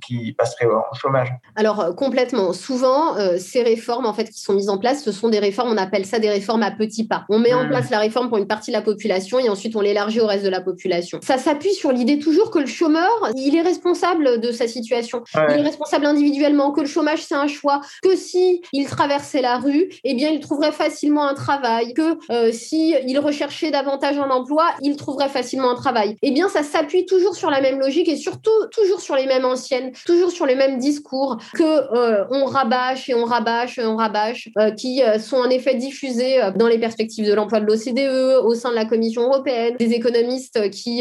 qui 0.06 0.34
passeraient 0.34 0.66
au 0.66 0.96
chômage. 0.96 1.34
Alors, 1.56 1.96
complètement. 1.96 2.54
Souvent, 2.54 3.16
ces 3.38 3.64
réformes, 3.64 4.06
en 4.06 4.14
fait, 4.14 4.26
qui 4.26 4.42
sont 4.42 4.54
mises 4.54 4.70
en 4.70 4.78
place, 4.78 5.04
ce 5.04 5.12
sont 5.12 5.30
des 5.30 5.40
réformes, 5.40 5.70
on 5.72 5.78
appelle 5.78 6.06
ça 6.06 6.20
des 6.20 6.30
réformes 6.30 6.64
à 6.64 6.72
petits 6.72 7.08
pas. 7.08 7.26
On 7.30 7.40
met 7.40 7.54
en 7.54 7.66
hmm. 7.66 7.70
place 7.70 7.90
la 7.90 8.00
réforme 8.00 8.30
pour 8.30 8.38
une 8.38 8.48
partie 8.48 8.72
de 8.72 8.76
la 8.76 8.82
population 8.82 9.40
et 9.40 9.50
ensuite 9.50 9.76
on 9.76 9.82
l'élargit 9.82 10.20
au 10.20 10.28
reste 10.28 10.44
de 10.44 10.50
la 10.50 10.62
population. 10.62 11.13
Ça 11.22 11.38
s'appuie 11.38 11.74
sur 11.74 11.92
l'idée 11.92 12.20
toujours 12.20 12.52
que 12.52 12.60
le 12.60 12.66
chômeur, 12.66 13.32
il 13.36 13.56
est 13.56 13.62
responsable 13.62 14.40
de 14.40 14.52
sa 14.52 14.68
situation. 14.68 15.24
Il 15.36 15.60
est 15.60 15.62
responsable 15.62 16.06
individuellement, 16.06 16.72
que 16.72 16.82
le 16.82 16.88
chômage, 16.88 17.24
c'est 17.24 17.36
un 17.36 17.48
choix, 17.48 17.82
que 18.02 18.16
si 18.16 18.62
il 18.72 18.86
traversait 18.86 19.42
la 19.42 19.58
rue, 19.58 19.90
eh 20.04 20.14
bien, 20.14 20.30
il 20.30 20.40
trouverait 20.40 20.72
facilement 20.72 21.28
un 21.28 21.34
travail, 21.34 21.94
que 21.94 22.18
euh, 22.32 22.52
si 22.52 22.96
il 23.08 23.20
recherchait 23.20 23.72
davantage 23.72 24.18
un 24.18 24.30
emploi, 24.30 24.66
il 24.82 24.96
trouverait 24.96 25.30
facilement 25.30 25.72
un 25.72 25.76
travail. 25.76 26.16
Eh 26.22 26.32
bien, 26.32 26.50
ça 26.50 26.64
s'appuie 26.64 27.06
toujours 27.06 27.36
sur 27.36 27.50
la 27.50 27.62
même 27.62 27.80
logique 27.80 28.08
et 28.08 28.16
surtout 28.16 28.52
toujours 28.72 29.02
sur 29.02 29.16
les 29.16 29.26
mêmes 29.26 29.46
anciennes, 29.46 29.92
toujours 30.06 30.32
sur 30.32 30.46
les 30.46 30.56
mêmes 30.56 30.78
discours 30.78 31.38
que 31.54 31.64
euh, 31.64 32.26
on 32.30 32.46
rabâche 32.46 33.10
et 33.10 33.16
on 33.16 33.26
rabâche, 33.26 33.78
et 33.78 33.86
on 33.86 33.96
rabâche, 33.96 34.50
euh, 34.58 34.72
qui 34.72 35.04
euh, 35.04 35.20
sont 35.20 35.38
en 35.38 35.50
effet 35.50 35.76
diffusés 35.76 36.40
dans 36.56 36.68
les 36.68 36.80
perspectives 36.80 37.28
de 37.28 37.34
l'emploi 37.34 37.60
de 37.60 37.66
l'OCDE, 37.66 38.44
au 38.44 38.54
sein 38.56 38.70
de 38.70 38.76
la 38.76 38.86
Commission 38.86 39.24
européenne, 39.24 39.76
des 39.78 39.94
économistes 39.94 40.70
qui, 40.72 40.93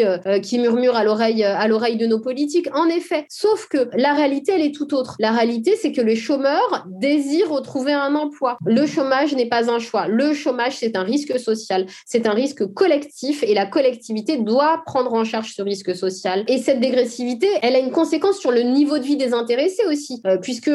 qui 0.42 0.58
murmurent 0.58 0.96
à 0.96 1.04
l'oreille, 1.04 1.44
à 1.44 1.66
l'oreille 1.68 1.96
de 1.96 2.06
nos 2.06 2.20
politiques. 2.20 2.68
En 2.74 2.86
effet, 2.86 3.26
sauf 3.28 3.66
que 3.68 3.90
la 3.94 4.14
réalité, 4.14 4.52
elle 4.54 4.62
est 4.62 4.74
tout 4.74 4.94
autre. 4.94 5.16
La 5.18 5.32
réalité, 5.32 5.76
c'est 5.76 5.92
que 5.92 6.00
les 6.00 6.16
chômeurs 6.16 6.84
désirent 6.86 7.50
retrouver 7.50 7.92
un 7.92 8.14
emploi. 8.14 8.56
Le 8.64 8.86
chômage 8.86 9.34
n'est 9.34 9.48
pas 9.48 9.70
un 9.70 9.78
choix. 9.78 10.06
Le 10.06 10.32
chômage, 10.34 10.76
c'est 10.76 10.96
un 10.96 11.02
risque 11.02 11.38
social. 11.38 11.86
C'est 12.06 12.26
un 12.26 12.32
risque 12.32 12.66
collectif 12.72 13.42
et 13.42 13.54
la 13.54 13.66
collectivité 13.66 14.36
doit 14.36 14.82
prendre 14.86 15.12
en 15.12 15.24
charge 15.24 15.52
ce 15.54 15.62
risque 15.62 15.94
social. 15.94 16.44
Et 16.48 16.58
cette 16.58 16.80
dégressivité, 16.80 17.48
elle 17.62 17.76
a 17.76 17.78
une 17.78 17.90
conséquence 17.90 18.38
sur 18.38 18.50
le 18.50 18.62
niveau 18.62 18.98
de 18.98 19.04
vie 19.04 19.16
des 19.16 19.32
intéressés 19.32 19.84
aussi, 19.90 20.22
puisque 20.40 20.70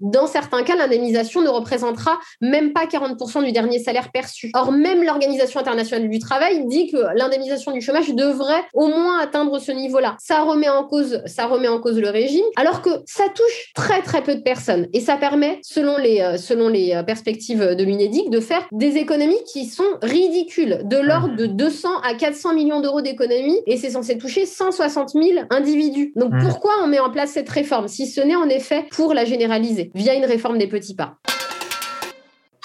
dans 0.00 0.26
certains 0.26 0.62
cas, 0.62 0.76
l'indemnisation 0.76 1.42
ne 1.42 1.48
représentera 1.48 2.18
même 2.40 2.72
pas 2.72 2.86
40% 2.86 3.44
du 3.44 3.52
dernier 3.52 3.78
salaire 3.78 4.10
perçu. 4.12 4.50
Or, 4.54 4.72
même 4.72 5.02
l'Organisation 5.02 5.60
internationale 5.60 6.08
du 6.08 6.18
travail 6.18 6.66
dit 6.66 6.90
que 6.90 6.98
l'indemnisation 7.14 7.72
du 7.72 7.80
chômage 7.80 8.14
devrait 8.14 8.57
au 8.74 8.88
moins 8.88 9.18
atteindre 9.20 9.58
ce 9.58 9.72
niveau-là. 9.72 10.16
Ça 10.18 10.42
remet 10.42 10.68
en 10.68 10.84
cause, 10.84 11.22
ça 11.26 11.46
remet 11.46 11.68
en 11.68 11.80
cause 11.80 11.98
le 11.98 12.10
régime, 12.10 12.44
alors 12.56 12.82
que 12.82 12.90
ça 13.06 13.24
touche 13.34 13.72
très 13.74 14.02
très 14.02 14.22
peu 14.22 14.34
de 14.34 14.40
personnes 14.40 14.88
et 14.92 15.00
ça 15.00 15.16
permet, 15.16 15.60
selon 15.62 15.96
les, 15.98 16.20
euh, 16.20 16.36
selon 16.36 16.68
les 16.68 16.94
euh, 16.94 17.02
perspectives 17.02 17.60
de 17.60 17.84
l'UNEDIC, 17.84 18.30
de 18.30 18.40
faire 18.40 18.66
des 18.72 18.96
économies 18.96 19.42
qui 19.52 19.66
sont 19.66 19.84
ridicules, 20.02 20.80
de 20.84 20.98
l'ordre 20.98 21.36
de 21.36 21.46
200 21.46 21.88
à 22.02 22.14
400 22.14 22.54
millions 22.54 22.80
d'euros 22.80 23.00
d'économies 23.00 23.60
et 23.66 23.76
c'est 23.76 23.90
censé 23.90 24.18
toucher 24.18 24.46
160 24.46 25.10
000 25.10 25.24
individus. 25.50 26.12
Donc 26.16 26.32
mmh. 26.32 26.42
pourquoi 26.42 26.72
on 26.82 26.86
met 26.86 27.00
en 27.00 27.10
place 27.10 27.30
cette 27.30 27.48
réforme 27.48 27.88
si 27.88 28.06
ce 28.06 28.20
n'est 28.20 28.36
en 28.36 28.48
effet 28.48 28.86
pour 28.90 29.14
la 29.14 29.24
généraliser 29.24 29.90
via 29.94 30.14
une 30.14 30.24
réforme 30.24 30.58
des 30.58 30.68
petits 30.68 30.94
pas? 30.94 31.18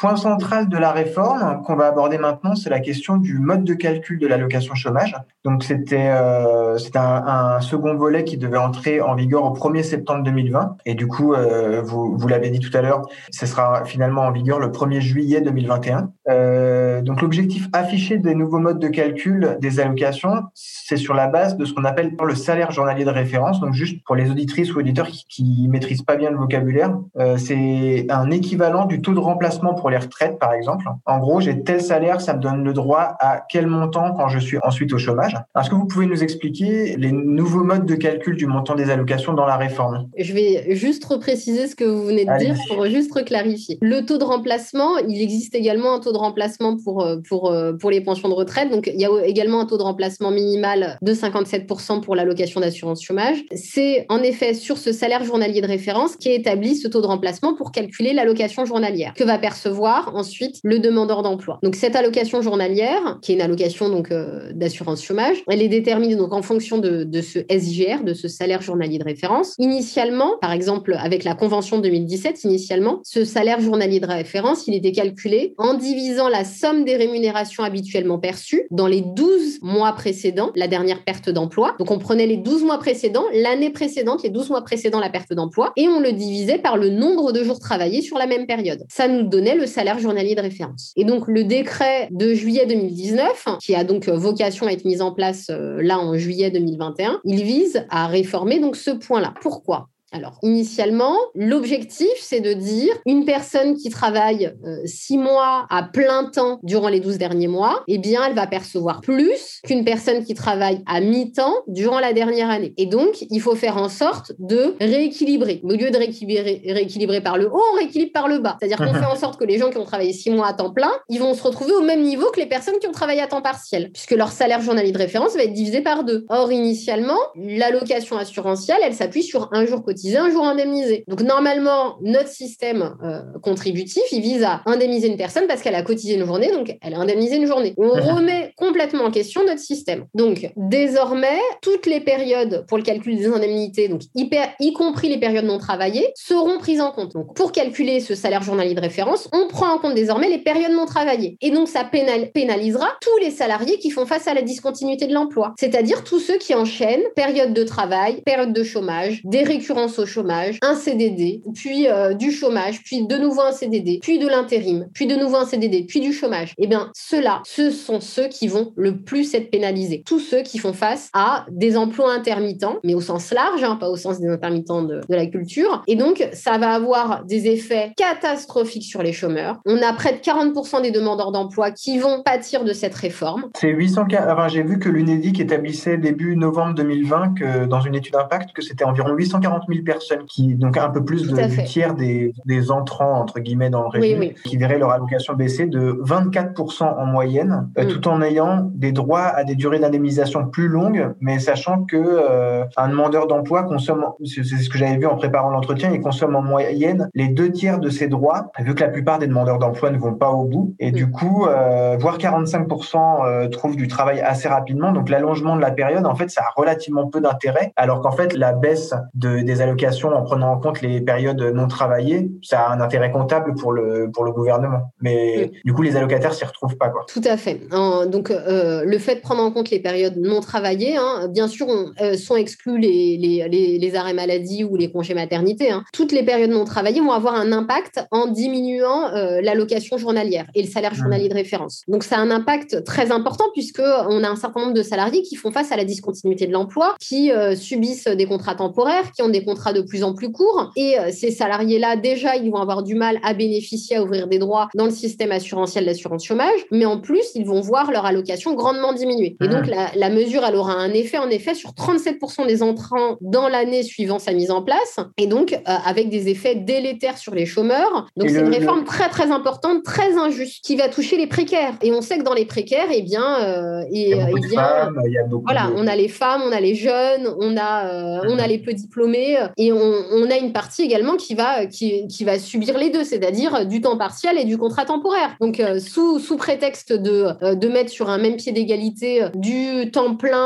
Point 0.04 0.18
central 0.18 0.68
de 0.68 0.78
la 0.78 0.92
réforme 0.92 1.62
qu'on 1.62 1.78
va 1.78 1.88
aborder 1.88 2.18
maintenant, 2.18 2.56
c'est 2.56 2.70
la 2.70 2.82
question 2.82 3.16
du 3.16 3.40
mode 3.40 3.64
de 3.64 3.74
calcul 3.74 4.20
de 4.20 4.28
l'allocation 4.28 4.76
chômage. 4.76 5.16
Donc 5.46 5.64
c'était 5.64 6.10
euh, 6.12 6.78
un, 6.96 7.62
second 7.62 7.96
volet 7.96 8.26
qui 8.26 8.36
devait 8.36 8.58
entrer 8.58 9.00
en 9.00 9.16
vigueur 9.16 9.46
au 9.46 9.54
1er 9.54 9.82
septembre 9.82 10.24
2020. 10.24 10.76
Et 10.86 10.96
du 10.96 11.08
coup, 11.08 11.34
euh, 11.34 11.82
vous, 11.82 12.18
vous 12.18 12.28
l'avez 12.28 12.50
dit 12.50 12.60
tout 12.60 12.76
à 12.78 12.82
l'heure, 12.82 13.08
ce 13.32 13.46
sera 13.46 13.86
finalement 13.86 14.24
en 14.24 14.32
vigueur 14.32 14.60
le 14.60 14.68
1er 14.68 15.00
juillet 15.00 15.40
2021. 15.40 16.10
Euh, 16.30 17.02
donc 17.02 17.22
l'objectif 17.22 17.68
affiché 17.74 18.18
des 18.18 18.34
nouveaux 18.34 18.60
modes 18.60 18.80
de 18.80 18.88
calcul 18.88 19.58
des 19.60 19.80
allocations, 19.80 20.44
c'est 20.54 20.98
sur 20.98 21.14
la 21.14 21.28
base 21.28 21.58
de 21.58 21.66
ce 21.66 21.74
qu'on 21.74 21.84
appelle 21.84 22.16
le 22.22 22.36
salaire 22.36 22.72
journalier 22.72 23.06
de 23.06 23.10
référence. 23.10 23.60
Donc 23.60 23.74
juste 23.74 24.04
pour 24.06 24.16
les 24.16 24.30
auditrices 24.30 24.74
ou 24.74 24.80
auditeurs 24.80 25.08
qui, 25.08 25.68
maîtrisent 25.70 26.04
pas 26.04 26.16
bien 26.16 26.30
le 26.30 26.38
vocabulaire, 26.38 26.98
euh, 27.18 27.38
c'est 27.38 28.06
un 28.10 28.32
équivalent 28.32 28.86
du 28.86 29.02
taux 29.02 29.14
de 29.14 29.20
remplacement 29.20 29.74
pour 29.74 29.90
les 29.90 29.93
retraites, 29.98 30.40
par 30.40 30.54
exemple. 30.54 30.86
En 31.06 31.20
gros, 31.20 31.40
j'ai 31.40 31.64
tel 31.64 31.82
salaire, 31.82 32.22
ça 32.22 32.34
me 32.34 32.42
donne 32.42 32.64
le 32.64 32.74
droit 32.74 33.16
à 33.20 33.44
quel 33.50 33.68
montant 33.68 34.14
quand 34.14 34.28
je 34.28 34.40
suis 34.40 34.58
ensuite 34.64 34.94
au 34.94 34.98
chômage. 34.98 35.36
Est-ce 35.60 35.70
que 35.70 35.76
vous 35.76 35.88
pouvez 35.88 36.06
nous 36.06 36.24
expliquer 36.24 36.96
les 36.98 37.12
nouveaux 37.12 37.64
modes 37.64 37.86
de 37.86 37.96
calcul 37.96 38.36
du 38.36 38.48
montant 38.48 38.76
des 38.76 38.90
allocations 38.90 39.34
dans 39.34 39.46
la 39.46 39.58
réforme? 39.58 40.08
Je 40.18 40.34
vais 40.34 40.76
juste 40.76 41.06
repréciser 41.06 41.68
ce 41.68 41.76
que 41.76 41.84
vous 41.84 42.04
venez 42.04 42.26
de 42.26 42.38
dire 42.40 42.56
pour 42.68 42.86
juste 42.86 43.14
clarifier. 43.26 43.78
Le 43.82 44.02
taux 44.02 44.18
de 44.18 44.24
remplacement, 44.24 44.98
il 44.98 45.22
existe 45.22 45.56
également 45.56 45.94
un 45.94 46.00
taux 46.00 46.12
de 46.12 46.18
remplacement 46.18 46.78
pour, 46.84 47.04
euh, 47.04 47.18
pour, 47.28 47.52
euh, 47.52 47.74
pour 47.74 47.92
les 47.92 48.02
pensions 48.02 48.30
de 48.30 48.34
retraite. 48.34 48.70
Donc, 48.70 48.90
il 48.94 49.00
y 49.00 49.06
a 49.06 49.26
également 49.26 49.62
un 49.62 49.66
taux 49.66 49.78
de 49.78 49.84
remplacement 49.84 50.32
minimal 50.32 50.98
de 51.02 51.14
57% 51.14 52.02
pour 52.02 52.16
l'allocation 52.16 52.60
d'assurance 52.60 53.04
chômage. 53.04 53.44
C'est 53.54 54.06
en 54.10 54.22
effet 54.22 54.54
sur 54.54 54.78
ce 54.78 54.92
salaire 54.92 55.24
journalier 55.24 55.62
de 55.62 55.68
référence 55.68 56.16
qui 56.16 56.30
est 56.30 56.36
établi 56.36 56.76
ce 56.76 56.88
taux 56.88 57.02
de 57.02 57.08
remplacement 57.08 57.56
pour 57.56 57.72
calculer 57.72 58.14
l'allocation 58.14 58.66
journalière 58.66 59.14
que 59.16 59.24
va 59.24 59.38
percevoir 59.38 59.73
ensuite 59.82 60.60
le 60.64 60.80
demandeur 60.80 61.24
d'emploi. 61.24 61.60
Donc, 61.64 61.76
cette 61.76 61.96
allocation 61.96 62.42
journalière, 62.42 63.20
qui 63.22 63.32
est 63.32 63.36
une 63.36 63.42
allocation 63.42 63.90
donc 63.90 64.12
euh, 64.12 64.52
d'assurance 64.54 65.04
chômage, 65.04 65.44
elle 65.48 65.62
est 65.62 65.68
déterminée 65.68 66.16
donc 66.16 66.34
en 66.34 66.42
fonction 66.42 66.78
de, 66.78 67.04
de 67.04 67.22
ce 67.22 67.40
SGR, 67.50 68.04
de 68.04 68.14
ce 68.14 68.28
salaire 68.28 68.62
journalier 68.62 69.00
de 69.00 69.04
référence. 69.04 69.56
Initialement, 69.60 70.38
par 70.42 70.52
exemple, 70.52 70.96
avec 71.00 71.24
la 71.24 71.36
convention 71.36 71.80
2017, 71.80 72.44
initialement, 72.44 73.00
ce 73.04 73.26
salaire 73.26 73.60
journalier 73.60 74.00
de 74.00 74.08
référence, 74.08 74.68
il 74.68 74.76
était 74.76 74.92
calculé 74.92 75.54
en 75.58 75.74
division 75.74 76.28
la 76.28 76.44
somme 76.44 76.84
des 76.84 76.96
rémunérations 76.96 77.64
habituellement 77.64 78.20
perçues 78.20 78.64
dans 78.72 78.88
les 78.88 79.02
12 79.02 79.60
mois 79.62 79.94
précédents 79.94 80.52
la 80.56 80.68
dernière 80.68 81.04
perte 81.04 81.30
d'emploi. 81.30 81.76
Donc 81.80 81.92
on 81.92 82.00
prenait 82.00 82.26
les 82.26 82.38
12 82.38 82.64
mois 82.64 82.78
précédents, 82.78 83.26
l'année 83.34 83.70
précédente, 83.70 84.24
les 84.24 84.30
12 84.30 84.50
mois 84.50 84.62
précédents 84.64 85.00
la 85.00 85.10
perte 85.10 85.34
d'emploi, 85.34 85.74
et 85.76 85.88
on 85.88 86.00
le 86.00 86.12
divisait 86.12 86.58
par 86.58 86.78
le 86.78 86.90
nombre 86.90 87.32
de 87.32 87.44
jours 87.44 87.60
travaillés 87.60 88.02
sur 88.02 88.18
la 88.18 88.28
même 88.28 88.46
période. 88.46 88.84
Ça 88.90 89.08
nous 89.08 89.24
donnait 89.24 89.56
le 89.56 89.63
salaire 89.66 90.00
journalier 90.00 90.36
de 90.36 90.42
référence. 90.42 90.94
Et 90.96 91.06
donc 91.06 91.28
le 91.28 91.44
décret 91.44 92.10
de 92.12 92.34
juillet 92.34 92.66
2019, 92.66 93.58
qui 93.62 93.76
a 93.76 93.84
donc 93.84 94.08
vocation 94.08 94.68
à 94.68 94.72
être 94.72 94.86
mis 94.86 95.02
en 95.02 95.14
place 95.14 95.48
euh, 95.50 95.82
là 95.82 96.00
en 96.00 96.18
juillet 96.18 96.52
2021, 96.52 97.22
il 97.26 97.44
vise 97.44 97.86
à 97.90 98.08
réformer 98.08 98.60
donc 98.60 98.76
ce 98.76 98.92
point-là. 98.92 99.34
Pourquoi? 99.42 99.90
Alors, 100.14 100.38
initialement, 100.44 101.18
l'objectif, 101.34 102.08
c'est 102.20 102.40
de 102.40 102.54
dire 102.54 102.94
une 103.08 103.26
personne 103.26 103.76
qui 103.76 103.90
travaille 103.90 104.54
euh, 104.64 104.78
six 104.86 105.18
mois 105.18 105.66
à 105.72 105.82
plein 105.82 106.26
temps 106.26 106.60
durant 106.62 106.88
les 106.88 107.00
12 107.00 107.18
derniers 107.18 107.48
mois, 107.48 107.84
eh 107.88 107.98
bien, 107.98 108.24
elle 108.28 108.36
va 108.36 108.46
percevoir 108.46 109.02
plus 109.02 109.60
qu'une 109.64 109.84
personne 109.84 110.24
qui 110.24 110.36
travaille 110.36 110.84
à 110.86 111.02
mi-temps 111.02 111.56
durant 111.68 112.00
la 112.00 112.14
dernière 112.14 112.52
année. 112.52 112.76
Et 112.78 112.86
donc, 112.86 113.26
il 113.28 113.42
faut 113.42 113.56
faire 113.56 113.78
en 113.78 113.90
sorte 113.90 114.34
de 114.38 114.76
rééquilibrer. 114.80 115.62
Au 115.64 115.72
lieu 115.72 115.90
de 115.90 115.98
rééquilibrer, 115.98 116.62
rééquilibrer 116.64 117.22
par 117.22 117.40
le 117.40 117.48
haut, 117.48 117.64
on 117.74 117.78
rééquilibre 117.78 118.12
par 118.12 118.28
le 118.28 118.38
bas. 118.38 118.58
C'est-à-dire 118.60 118.78
qu'on 118.78 118.94
fait 119.00 119.12
en 119.12 119.16
sorte 119.16 119.40
que 119.40 119.46
les 119.46 119.58
gens 119.58 119.72
qui 119.72 119.80
ont 119.80 119.86
travaillé 119.86 120.14
six 120.14 120.30
mois 120.30 120.48
à 120.48 120.54
temps 120.54 120.72
plein, 120.72 120.92
ils 121.10 121.20
vont 121.20 121.34
se 121.34 121.42
retrouver 121.42 121.74
au 121.74 121.82
même 121.82 122.04
niveau 122.04 122.30
que 122.30 122.40
les 122.40 122.46
personnes 122.46 122.78
qui 122.80 122.86
ont 122.88 122.92
travaillé 122.92 123.22
à 123.22 123.28
temps 123.28 123.42
partiel, 123.42 123.92
puisque 123.92 124.12
leur 124.12 124.32
salaire 124.32 124.62
journalier 124.62 124.92
de 124.92 124.98
référence 125.00 125.34
va 125.34 125.44
être 125.44 125.54
divisé 125.54 125.82
par 125.82 126.04
deux. 126.04 126.28
Or, 126.30 126.52
initialement, 126.52 127.18
l'allocation 127.36 128.16
assurantielle, 128.16 128.78
elle 128.84 128.94
s'appuie 128.94 129.24
sur 129.24 129.50
un 129.52 129.66
jour 129.66 129.84
quotidien 129.84 130.03
cotisé, 130.04 130.18
un 130.18 130.30
jour 130.30 130.46
indemnisé. 130.46 131.04
Donc 131.08 131.22
normalement, 131.22 131.98
notre 132.02 132.28
système 132.28 132.96
euh, 133.04 133.22
contributif, 133.42 134.04
il 134.12 134.22
vise 134.22 134.44
à 134.44 134.62
indemniser 134.66 135.08
une 135.08 135.18
personne 135.18 135.48
parce 135.48 135.62
qu'elle 135.62 135.76
a 135.76 135.82
cotisé 135.82 136.16
une 136.16 136.26
journée, 136.26 136.52
donc 136.52 136.76
elle 136.82 136.94
a 136.94 137.00
indemnisé 137.00 137.38
une 137.38 137.46
journée. 137.46 137.74
On 137.78 137.96
mhm. 137.96 138.02
remet 138.02 138.54
complètement 138.58 139.06
en 139.06 139.12
question 139.12 139.42
notre 139.46 139.60
système. 139.60 140.06
Donc 140.14 140.52
désormais, 140.58 141.40
toutes 141.62 141.86
les 141.86 142.02
périodes 142.02 142.66
pour 142.68 142.78
le 142.78 142.84
calcul 142.84 143.18
des 143.18 143.28
indemnités, 143.28 143.88
donc 143.88 144.02
y 144.16 144.74
compris 144.74 145.10
les 145.10 145.20
périodes 145.20 145.46
non 145.46 145.58
travaillées, 145.58 146.12
seront 146.16 146.58
prises 146.58 146.82
en 146.82 146.92
compte. 146.92 147.14
Donc 147.14 147.36
pour 147.36 147.52
calculer 147.52 148.00
ce 148.00 148.16
salaire 148.16 148.44
journalier 148.44 148.74
de 148.74 148.82
référence, 148.82 149.30
on 149.32 149.48
prend 149.48 149.74
en 149.74 149.78
compte 149.78 149.96
désormais 149.96 150.30
les 150.30 150.40
périodes 150.40 150.72
non 150.72 150.86
travaillées. 150.86 151.38
Et 151.42 151.52
donc 151.52 151.68
ça 151.68 151.84
pénalisera 151.84 152.88
tous 153.02 153.18
les 153.22 153.32
salariés 153.32 153.78
qui 153.80 153.90
font 153.90 154.06
face 154.06 154.28
à 154.28 154.34
la 154.34 154.42
discontinuité 154.42 155.08
de 155.08 155.14
l'emploi, 155.14 155.54
c'est-à-dire 155.58 156.04
tous 156.04 156.20
ceux 156.20 156.38
qui 156.38 156.54
enchaînent 156.54 157.04
période 157.16 157.54
de 157.54 157.64
travail, 157.64 158.22
période 158.22 158.54
de 158.54 158.64
chômage, 158.64 159.22
des 159.24 159.44
récurrences 159.44 159.93
au 160.00 160.06
chômage, 160.06 160.60
un 160.62 160.76
CDD, 160.76 161.42
puis 161.54 161.88
euh, 161.88 162.14
du 162.14 162.32
chômage, 162.32 162.84
puis 162.84 163.06
de 163.06 163.16
nouveau 163.16 163.42
un 163.42 163.52
CDD, 163.52 164.00
puis 164.02 164.20
de 164.20 164.28
l'intérim, 164.28 164.88
puis 164.94 165.08
de 165.08 165.16
nouveau 165.16 165.38
un 165.38 165.46
CDD, 165.46 165.86
puis 165.88 166.00
du 166.00 166.14
chômage. 166.14 166.54
Eh 166.58 166.68
bien, 166.68 166.92
ceux-là, 166.94 167.42
ce 167.46 167.72
sont 167.72 168.00
ceux 168.00 168.28
qui 168.28 168.48
vont 168.48 168.74
le 168.76 168.98
plus 168.98 169.34
être 169.34 169.50
pénalisés. 169.50 170.04
Tous 170.06 170.20
ceux 170.20 170.42
qui 170.42 170.58
font 170.58 170.74
face 170.74 171.10
à 171.14 171.46
des 171.50 171.78
emplois 171.78 172.14
intermittents, 172.14 172.78
mais 172.84 172.94
au 172.94 173.02
sens 173.02 173.32
large, 173.32 173.64
hein, 173.64 173.76
pas 173.76 173.90
au 173.90 173.98
sens 173.98 174.20
des 174.20 174.30
intermittents 174.30 174.84
de, 174.84 175.02
de 175.08 175.16
la 175.16 175.26
culture. 175.26 175.84
Et 175.88 175.96
donc, 175.96 176.28
ça 176.34 176.58
va 176.58 176.74
avoir 176.74 177.26
des 177.26 177.48
effets 177.48 177.92
catastrophiques 177.98 178.84
sur 178.84 179.04
les 179.04 179.14
chômeurs. 179.14 179.60
On 179.66 179.82
a 179.82 179.94
près 179.94 180.14
de 180.14 180.18
40% 180.18 180.82
des 180.82 180.92
demandeurs 180.92 181.32
d'emploi 181.32 181.72
qui 181.72 181.98
vont 181.98 182.22
pâtir 182.24 182.64
de 182.64 182.74
cette 182.74 182.96
réforme. 182.96 183.50
C'est 183.56 183.70
800 183.70 184.04
enfin, 184.12 184.48
j'ai 184.48 184.64
vu 184.64 184.80
que 184.80 184.90
l'UNEDIC 184.90 185.40
établissait 185.40 185.98
début 185.98 186.36
novembre 186.36 186.76
2020 186.76 187.34
que 187.36 187.66
dans 187.66 187.82
une 187.82 187.96
étude 187.96 188.14
d'impact 188.14 188.54
que 188.54 188.62
c'était 188.62 188.84
environ 188.84 189.14
840 189.14 189.64
000 189.68 189.83
personnes 189.84 190.26
qui 190.26 190.56
donc 190.56 190.78
un 190.78 190.90
peu 190.90 191.04
plus 191.04 191.28
de, 191.28 191.48
du 191.48 191.64
tiers 191.64 191.96
des, 191.96 192.34
des, 192.46 192.72
entrants 192.72 193.20
entre 193.20 193.40
guillemets 193.40 193.70
dans 193.70 193.84
le 193.84 193.90
régime 193.90 194.34
qui 194.44 194.58
verraient 194.58 194.78
leur 194.78 194.92
allocation 194.92 195.34
baisser 195.34 195.66
de 195.66 196.00
24% 196.04 196.84
en 196.84 197.06
moyenne 197.06 197.70
euh, 197.78 197.86
mm. 197.86 197.88
tout 197.88 198.08
en 198.08 198.22
ayant 198.22 198.70
des 198.74 198.92
droits 198.92 199.26
à 199.26 199.44
des 199.44 199.56
durées 199.56 199.80
d'indemnisation 199.80 200.48
plus 200.48 200.68
longues 200.68 201.14
mais 201.20 201.40
sachant 201.40 201.84
que 201.84 201.98
euh, 201.98 202.64
un 202.78 202.90
demandeur 202.90 203.28
d'emploi 203.28 203.64
consomme 203.64 204.06
c'est 204.24 204.44
ce 204.44 204.70
que 204.70 204.78
j'avais 204.78 204.98
vu 204.98 205.06
en 205.06 205.16
préparant 205.16 205.50
l'entretien 205.50 205.92
il 205.94 206.02
consomme 206.02 206.36
en 206.36 206.42
moyenne 206.42 207.10
les 207.14 207.28
deux 207.28 207.52
tiers 207.52 207.80
de 207.80 207.90
ses 207.90 208.08
droits 208.08 208.52
vu 208.60 208.76
que 208.76 208.82
la 208.82 208.90
plupart 208.90 209.20
des 209.20 209.28
demandeurs 209.28 209.60
d'emploi 209.60 209.90
ne 209.90 209.98
vont 209.98 210.14
pas 210.14 210.30
au 210.30 210.46
bout 210.46 210.76
et 210.80 210.92
du 210.92 211.06
mm. 211.06 211.12
coup 211.12 211.46
euh, 211.48 211.98
voire 212.00 212.18
45% 212.18 213.50
trouvent 213.50 213.76
du 213.76 213.88
travail 213.88 214.22
assez 214.22 214.48
rapidement 214.48 214.92
donc 214.92 215.10
l'allongement 215.10 215.56
de 215.56 215.62
la 215.62 215.72
période 215.72 216.06
en 216.06 216.16
fait 216.16 216.30
ça 216.30 216.42
a 216.42 216.52
relativement 216.56 217.08
peu 217.08 217.22
d'intérêt 217.22 217.74
alors 217.76 218.02
qu'en 218.02 218.12
fait 218.12 218.34
la 218.34 218.54
baisse 218.54 218.94
de, 219.14 219.42
des 219.42 219.62
allocations 219.64 220.10
en 220.10 220.24
prenant 220.24 220.52
en 220.52 220.60
compte 220.60 220.82
les 220.82 221.02
périodes 221.02 221.42
non 221.42 221.68
travaillées, 221.68 222.32
ça 222.42 222.68
a 222.68 222.74
un 222.74 222.82
intérêt 222.82 223.12
comptable 223.12 223.56
pour 223.56 223.72
le, 223.72 224.10
pour 224.12 224.24
le 224.24 224.32
gouvernement. 224.32 224.92
Mais 225.02 225.52
du 225.66 225.74
coup, 225.74 225.82
les 225.82 225.96
allocataires 225.96 226.34
s'y 226.34 226.46
retrouvent 226.46 226.78
pas. 226.78 226.90
Quoi. 226.90 227.06
Tout 227.08 227.22
à 227.26 227.38
fait. 227.38 227.62
donc, 227.70 228.32
euh, 228.32 228.84
le 228.86 228.98
fait 229.00 229.16
de 229.16 229.22
prendre 229.22 229.42
en 229.42 229.52
compte 229.52 229.70
les 229.70 229.80
périodes 229.80 230.18
non 230.18 230.42
travaillées, 230.42 230.98
hein, 230.98 231.28
bien 231.30 231.48
sûr, 231.48 231.68
euh, 232.02 232.16
sont 232.16 232.36
exclus 232.36 232.78
les, 232.78 233.18
les, 233.18 233.78
les, 233.78 233.96
arrêts 233.96 234.14
maladie 234.14 234.64
ou 234.64 234.76
les 234.76 234.92
congés 234.92 235.14
maternité. 235.14 235.72
Hein. 235.72 235.84
Toutes 235.94 236.12
les 236.12 236.24
périodes 236.24 236.50
non 236.50 236.66
travaillées 236.66 237.02
vont 237.02 237.12
avoir 237.12 237.36
un 237.36 237.52
impact 237.52 238.06
en 238.12 238.28
diminuant 238.28 239.14
euh, 239.14 239.42
l'allocation 239.42 239.98
journalière 239.98 240.46
et 240.56 240.62
le 240.62 240.68
salaire 240.68 240.94
journalier 240.94 241.30
de 241.30 241.34
référence. 241.34 241.84
Donc, 241.88 242.04
ça 242.04 242.18
a 242.18 242.20
un 242.20 242.32
impact 242.32 242.84
très 242.84 243.12
important 243.12 243.46
puisque 243.54 243.82
on 243.82 244.24
a 244.24 244.30
un 244.30 244.36
certain 244.36 244.62
nombre 244.62 244.74
de 244.74 244.84
salariés 244.84 245.22
qui 245.22 245.36
font 245.36 245.52
face 245.52 245.72
à 245.72 245.78
la 245.78 245.86
discontinuité 245.86 246.48
de 246.48 246.52
l'emploi, 246.52 246.96
qui 247.00 247.32
subissent 247.56 248.08
des 248.08 248.26
contrats 248.26 248.56
temporaires, 248.56 249.12
qui 249.12 249.22
ont 249.22 249.30
des 249.30 249.44
contrats 249.44 249.53
de 249.74 249.82
plus 249.82 250.04
en 250.04 250.14
plus 250.14 250.32
courts. 250.32 250.72
Et 250.76 251.00
euh, 251.00 251.12
ces 251.12 251.32
salariés-là, 251.32 251.96
déjà, 251.96 252.36
ils 252.36 252.52
vont 252.52 252.58
avoir 252.58 252.84
du 252.84 252.96
mal 252.96 253.20
à 253.24 253.34
bénéficier, 253.34 253.98
à 253.98 254.04
ouvrir 254.04 254.28
des 254.28 254.40
droits 254.40 254.70
dans 254.76 254.86
le 254.86 254.92
système 254.92 255.32
assurantiel 255.32 255.86
d'assurance 255.86 256.26
chômage. 256.26 256.60
Mais 256.72 256.86
en 256.86 257.00
plus, 257.00 257.24
ils 257.36 257.46
vont 257.46 257.62
voir 257.62 257.92
leur 257.92 258.06
allocation 258.06 258.54
grandement 258.54 258.94
diminuer. 258.94 259.38
Et 259.42 259.48
donc, 259.48 259.70
ah. 259.76 259.92
la, 259.96 260.10
mesure, 260.10 260.44
elle 260.46 260.56
aura 260.56 260.74
un 260.74 260.92
effet, 260.92 261.18
en 261.18 261.30
effet, 261.30 261.54
sur 261.54 261.72
37% 261.72 262.48
des 262.48 262.64
entrants 262.64 263.18
dans 263.22 263.48
l'année 263.48 263.84
suivant 263.84 264.20
sa 264.20 264.34
mise 264.34 264.52
en 264.52 264.62
place. 264.62 265.00
Et 265.18 265.28
donc, 265.28 265.54
euh, 265.54 265.58
avec 265.86 266.10
des 266.10 266.30
effets 266.30 266.56
délétères 266.56 267.18
sur 267.18 267.34
les 267.34 267.46
chômeurs. 267.46 268.08
Donc, 268.18 268.30
c'est 268.30 268.40
une 268.40 268.54
réforme 268.54 268.84
très, 268.84 269.10
très 269.10 269.32
importante, 269.32 269.84
très 269.84 270.18
injuste, 270.18 270.64
qui 270.66 270.76
va 270.76 270.90
toucher 270.90 271.18
les 271.18 271.28
précaires. 271.28 271.74
Et 271.82 271.92
on 271.92 272.02
sait 272.02 272.18
que 272.18 272.24
dans 272.24 272.34
les 272.34 272.46
précaires, 272.46 272.88
eh 272.92 273.02
bien, 273.02 273.42
euh, 273.42 273.84
et, 273.92 274.12
il 274.12 274.18
y 274.18 274.22
a 274.22 274.30
eh 274.30 274.34
bien, 274.34 274.62
femmes, 274.62 275.02
il 275.06 275.14
y 275.14 275.18
a 275.18 275.24
voilà, 275.46 275.72
on 275.76 275.88
a 275.88 275.96
les 275.96 276.08
femmes, 276.08 276.42
on 276.46 276.52
a 276.52 276.60
les 276.60 276.76
jeunes, 276.76 277.34
on 277.40 277.56
a, 277.58 278.24
on 278.28 278.40
a 278.40 278.48
les 278.48 278.58
peu 278.58 278.74
diplômés 278.74 279.38
et 279.58 279.72
on, 279.72 280.30
a 280.30 280.38
une 280.38 280.54
partie 280.54 280.84
également 280.84 281.16
qui 281.16 281.36
va, 281.36 281.66
qui, 281.66 282.08
qui 282.08 282.24
va 282.24 282.40
subir 282.40 282.78
les 282.78 282.90
deux, 282.90 283.04
c'est-à-dire 283.04 283.66
du 283.66 283.82
temps 283.82 283.98
partiel 283.98 284.38
et 284.38 284.46
du 284.46 284.58
contrat 284.58 284.86
temporaire. 284.86 285.36
Donc, 285.42 285.60
euh, 285.60 285.80
sous, 285.80 286.20
sous 286.20 286.38
prétexte 286.38 286.94
de, 286.94 287.28
euh, 287.44 287.56
de 287.56 287.68
mettre 287.68 287.90
sur 287.90 288.10
un 288.10 288.18
même 288.18 288.36
pied 288.36 288.52
d'égalité 288.52 289.24
euh, 289.24 289.30
du 289.36 289.92
temps 289.92 290.16
plein 290.16 290.44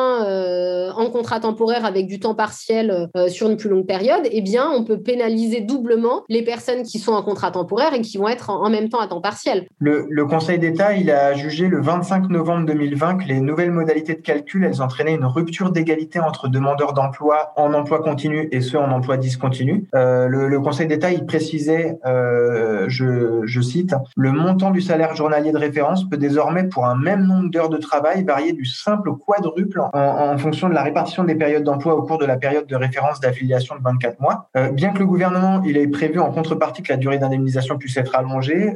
en 0.96 1.10
contrat 1.10 1.40
temporaire 1.40 1.86
avec 1.86 2.08
du 2.08 2.20
temps 2.20 2.36
partiel 2.36 3.10
sur 3.28 3.50
une 3.50 3.58
plus 3.58 3.70
longue 3.70 3.86
période, 3.86 4.22
eh 4.32 4.42
bien, 4.42 4.70
on 4.70 4.84
peut 4.84 5.00
pénaliser 5.00 5.62
doublement 5.62 6.24
les 6.30 6.44
personnes 6.44 6.84
qui 6.84 7.00
sont 7.00 7.14
en 7.14 7.22
contrat 7.22 7.52
temporaire 7.52 7.94
et 7.94 8.02
qui 8.02 8.18
vont 8.18 8.28
être 8.28 8.50
en, 8.50 8.70
même 8.70 8.90
temps 8.90 9.00
à 9.00 9.08
temps 9.08 9.22
partiel. 9.22 9.68
Le, 9.80 10.08
le 10.10 10.26
Conseil 10.26 10.60
d'État, 10.60 10.94
il 10.94 11.12
a 11.12 11.34
jugé 11.34 11.68
le 11.68 11.82
25 11.82 12.30
novembre 12.30 12.66
2020 12.66 13.18
que 13.18 13.28
les 13.28 13.40
nouvelles 13.40 13.72
modalités 13.72 14.16
de 14.16 14.22
calcul, 14.22 14.64
elles 14.64 14.82
entraînaient 14.82 15.16
une 15.16 15.26
rupture 15.26 15.72
d'égalité 15.72 16.20
entre 16.20 16.48
demandeurs 16.48 16.94
d'emploi 16.94 17.54
en 17.56 17.74
emploi 17.74 18.02
continu 18.02 18.50
et 18.52 18.62
ceux 18.62 18.80
en 18.80 18.87
emploi 18.92 19.18
discontinu. 19.18 19.88
Euh, 19.96 20.28
le, 20.28 20.60
Conseil 20.60 20.88
d'État, 20.88 21.12
il 21.12 21.26
précisait, 21.26 21.98
euh, 22.06 22.86
je, 22.88 23.62
cite, 23.62 23.96
le 24.16 24.32
montant 24.32 24.72
du 24.72 24.82
salaire 24.82 25.16
journalier 25.16 25.52
de 25.52 25.58
référence 25.58 26.10
peut 26.10 26.18
désormais, 26.18 26.66
pour 26.66 26.86
un 26.86 26.96
même 26.96 27.26
nombre 27.26 27.50
d'heures 27.50 27.70
de 27.70 27.78
travail, 27.78 28.24
varier 28.24 28.54
du 28.54 28.66
simple 28.66 29.12
quadruple 29.14 29.82
en, 29.94 30.00
en, 30.00 30.38
fonction 30.38 30.68
de 30.68 30.74
la 30.74 30.84
répartition 30.84 31.24
des 31.24 31.36
périodes 31.36 31.64
d'emploi 31.64 31.96
au 31.96 32.04
cours 32.04 32.18
de 32.18 32.26
la 32.26 32.38
période 32.38 32.68
de 32.68 32.76
référence 32.76 33.20
d'affiliation 33.20 33.76
de 33.76 33.82
24 33.84 34.20
mois. 34.20 34.50
Euh, 34.58 34.72
bien 34.72 34.92
que 34.92 35.00
le 35.00 35.06
gouvernement, 35.06 35.64
ait 35.64 35.88
prévu 35.88 36.20
en 36.20 36.32
contrepartie 36.32 36.82
que 36.82 36.92
la 36.92 36.98
durée 36.98 37.20
d'indemnisation 37.20 37.78
puisse 37.78 37.98
être 37.98 38.16
allongée, 38.16 38.76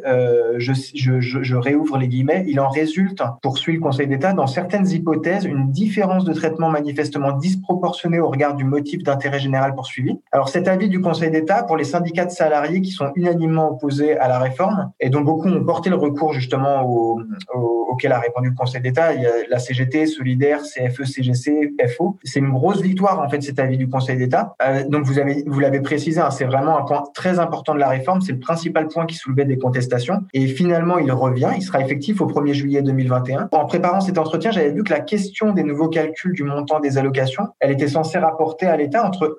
je, 0.57 1.55
réouvre 1.55 1.97
les 1.97 2.07
guillemets, 2.07 2.45
il 2.47 2.59
en 2.59 2.69
résulte, 2.69 3.23
poursuit 3.41 3.73
le 3.73 3.79
Conseil 3.79 4.07
d'État, 4.07 4.33
dans 4.33 4.47
certaines 4.47 4.87
hypothèses, 4.89 5.45
une 5.45 5.71
différence 5.71 6.25
de 6.25 6.33
traitement 6.33 6.69
manifestement 6.69 7.33
disproportionnée 7.33 8.19
au 8.19 8.29
regard 8.29 8.55
du 8.55 8.63
motif 8.63 9.03
d'intérêt 9.03 9.39
général 9.39 9.73
poursuivi. 9.75 10.00
Alors 10.31 10.49
cet 10.49 10.67
avis 10.67 10.89
du 10.89 11.01
Conseil 11.01 11.31
d'État 11.31 11.63
pour 11.63 11.77
les 11.77 11.83
syndicats 11.83 12.25
de 12.25 12.31
salariés 12.31 12.81
qui 12.81 12.91
sont 12.91 13.11
unanimement 13.15 13.71
opposés 13.71 14.17
à 14.17 14.27
la 14.27 14.39
réforme 14.39 14.91
et 14.99 15.09
dont 15.09 15.21
beaucoup 15.21 15.49
ont 15.49 15.63
porté 15.63 15.89
le 15.89 15.95
recours 15.95 16.33
justement 16.33 16.83
au, 16.83 17.21
auquel 17.91 18.11
a 18.13 18.19
répondu 18.19 18.49
le 18.49 18.55
Conseil 18.55 18.81
d'État, 18.81 19.13
il 19.13 19.21
y 19.21 19.25
a 19.25 19.31
la 19.49 19.59
CGT, 19.59 20.05
Solidaire, 20.05 20.61
CFE, 20.61 21.03
CGC, 21.03 21.73
FO. 21.95 22.17
C'est 22.23 22.39
une 22.39 22.51
grosse 22.51 22.81
victoire 22.81 23.19
en 23.19 23.29
fait 23.29 23.41
cet 23.41 23.59
avis 23.59 23.77
du 23.77 23.89
Conseil 23.89 24.17
d'État. 24.17 24.55
Euh, 24.63 24.87
donc 24.87 25.03
vous 25.03 25.19
avez 25.19 25.43
vous 25.45 25.59
l'avez 25.59 25.81
précisé, 25.81 26.19
hein, 26.19 26.31
c'est 26.31 26.45
vraiment 26.45 26.77
un 26.77 26.83
point 26.83 27.03
très 27.13 27.39
important 27.39 27.73
de 27.73 27.79
la 27.79 27.89
réforme, 27.89 28.21
c'est 28.21 28.31
le 28.31 28.39
principal 28.39 28.87
point 28.87 29.05
qui 29.05 29.15
soulevait 29.15 29.45
des 29.45 29.57
contestations 29.57 30.19
et 30.33 30.47
finalement 30.47 30.97
il 30.97 31.11
revient, 31.11 31.51
il 31.55 31.61
sera 31.61 31.81
effectif 31.81 32.21
au 32.21 32.27
1er 32.27 32.53
juillet 32.53 32.81
2021. 32.81 33.49
En 33.51 33.65
préparant 33.65 34.01
cet 34.01 34.17
entretien, 34.17 34.51
j'avais 34.51 34.71
vu 34.71 34.83
que 34.83 34.91
la 34.91 35.01
question 35.01 35.51
des 35.51 35.63
nouveaux 35.63 35.89
calculs 35.89 36.33
du 36.33 36.43
montant 36.43 36.79
des 36.79 36.97
allocations, 36.97 37.47
elle 37.59 37.71
était 37.71 37.87
censée 37.87 38.17
rapporter 38.17 38.65
à 38.65 38.77
l'État 38.77 39.05
entre 39.05 39.35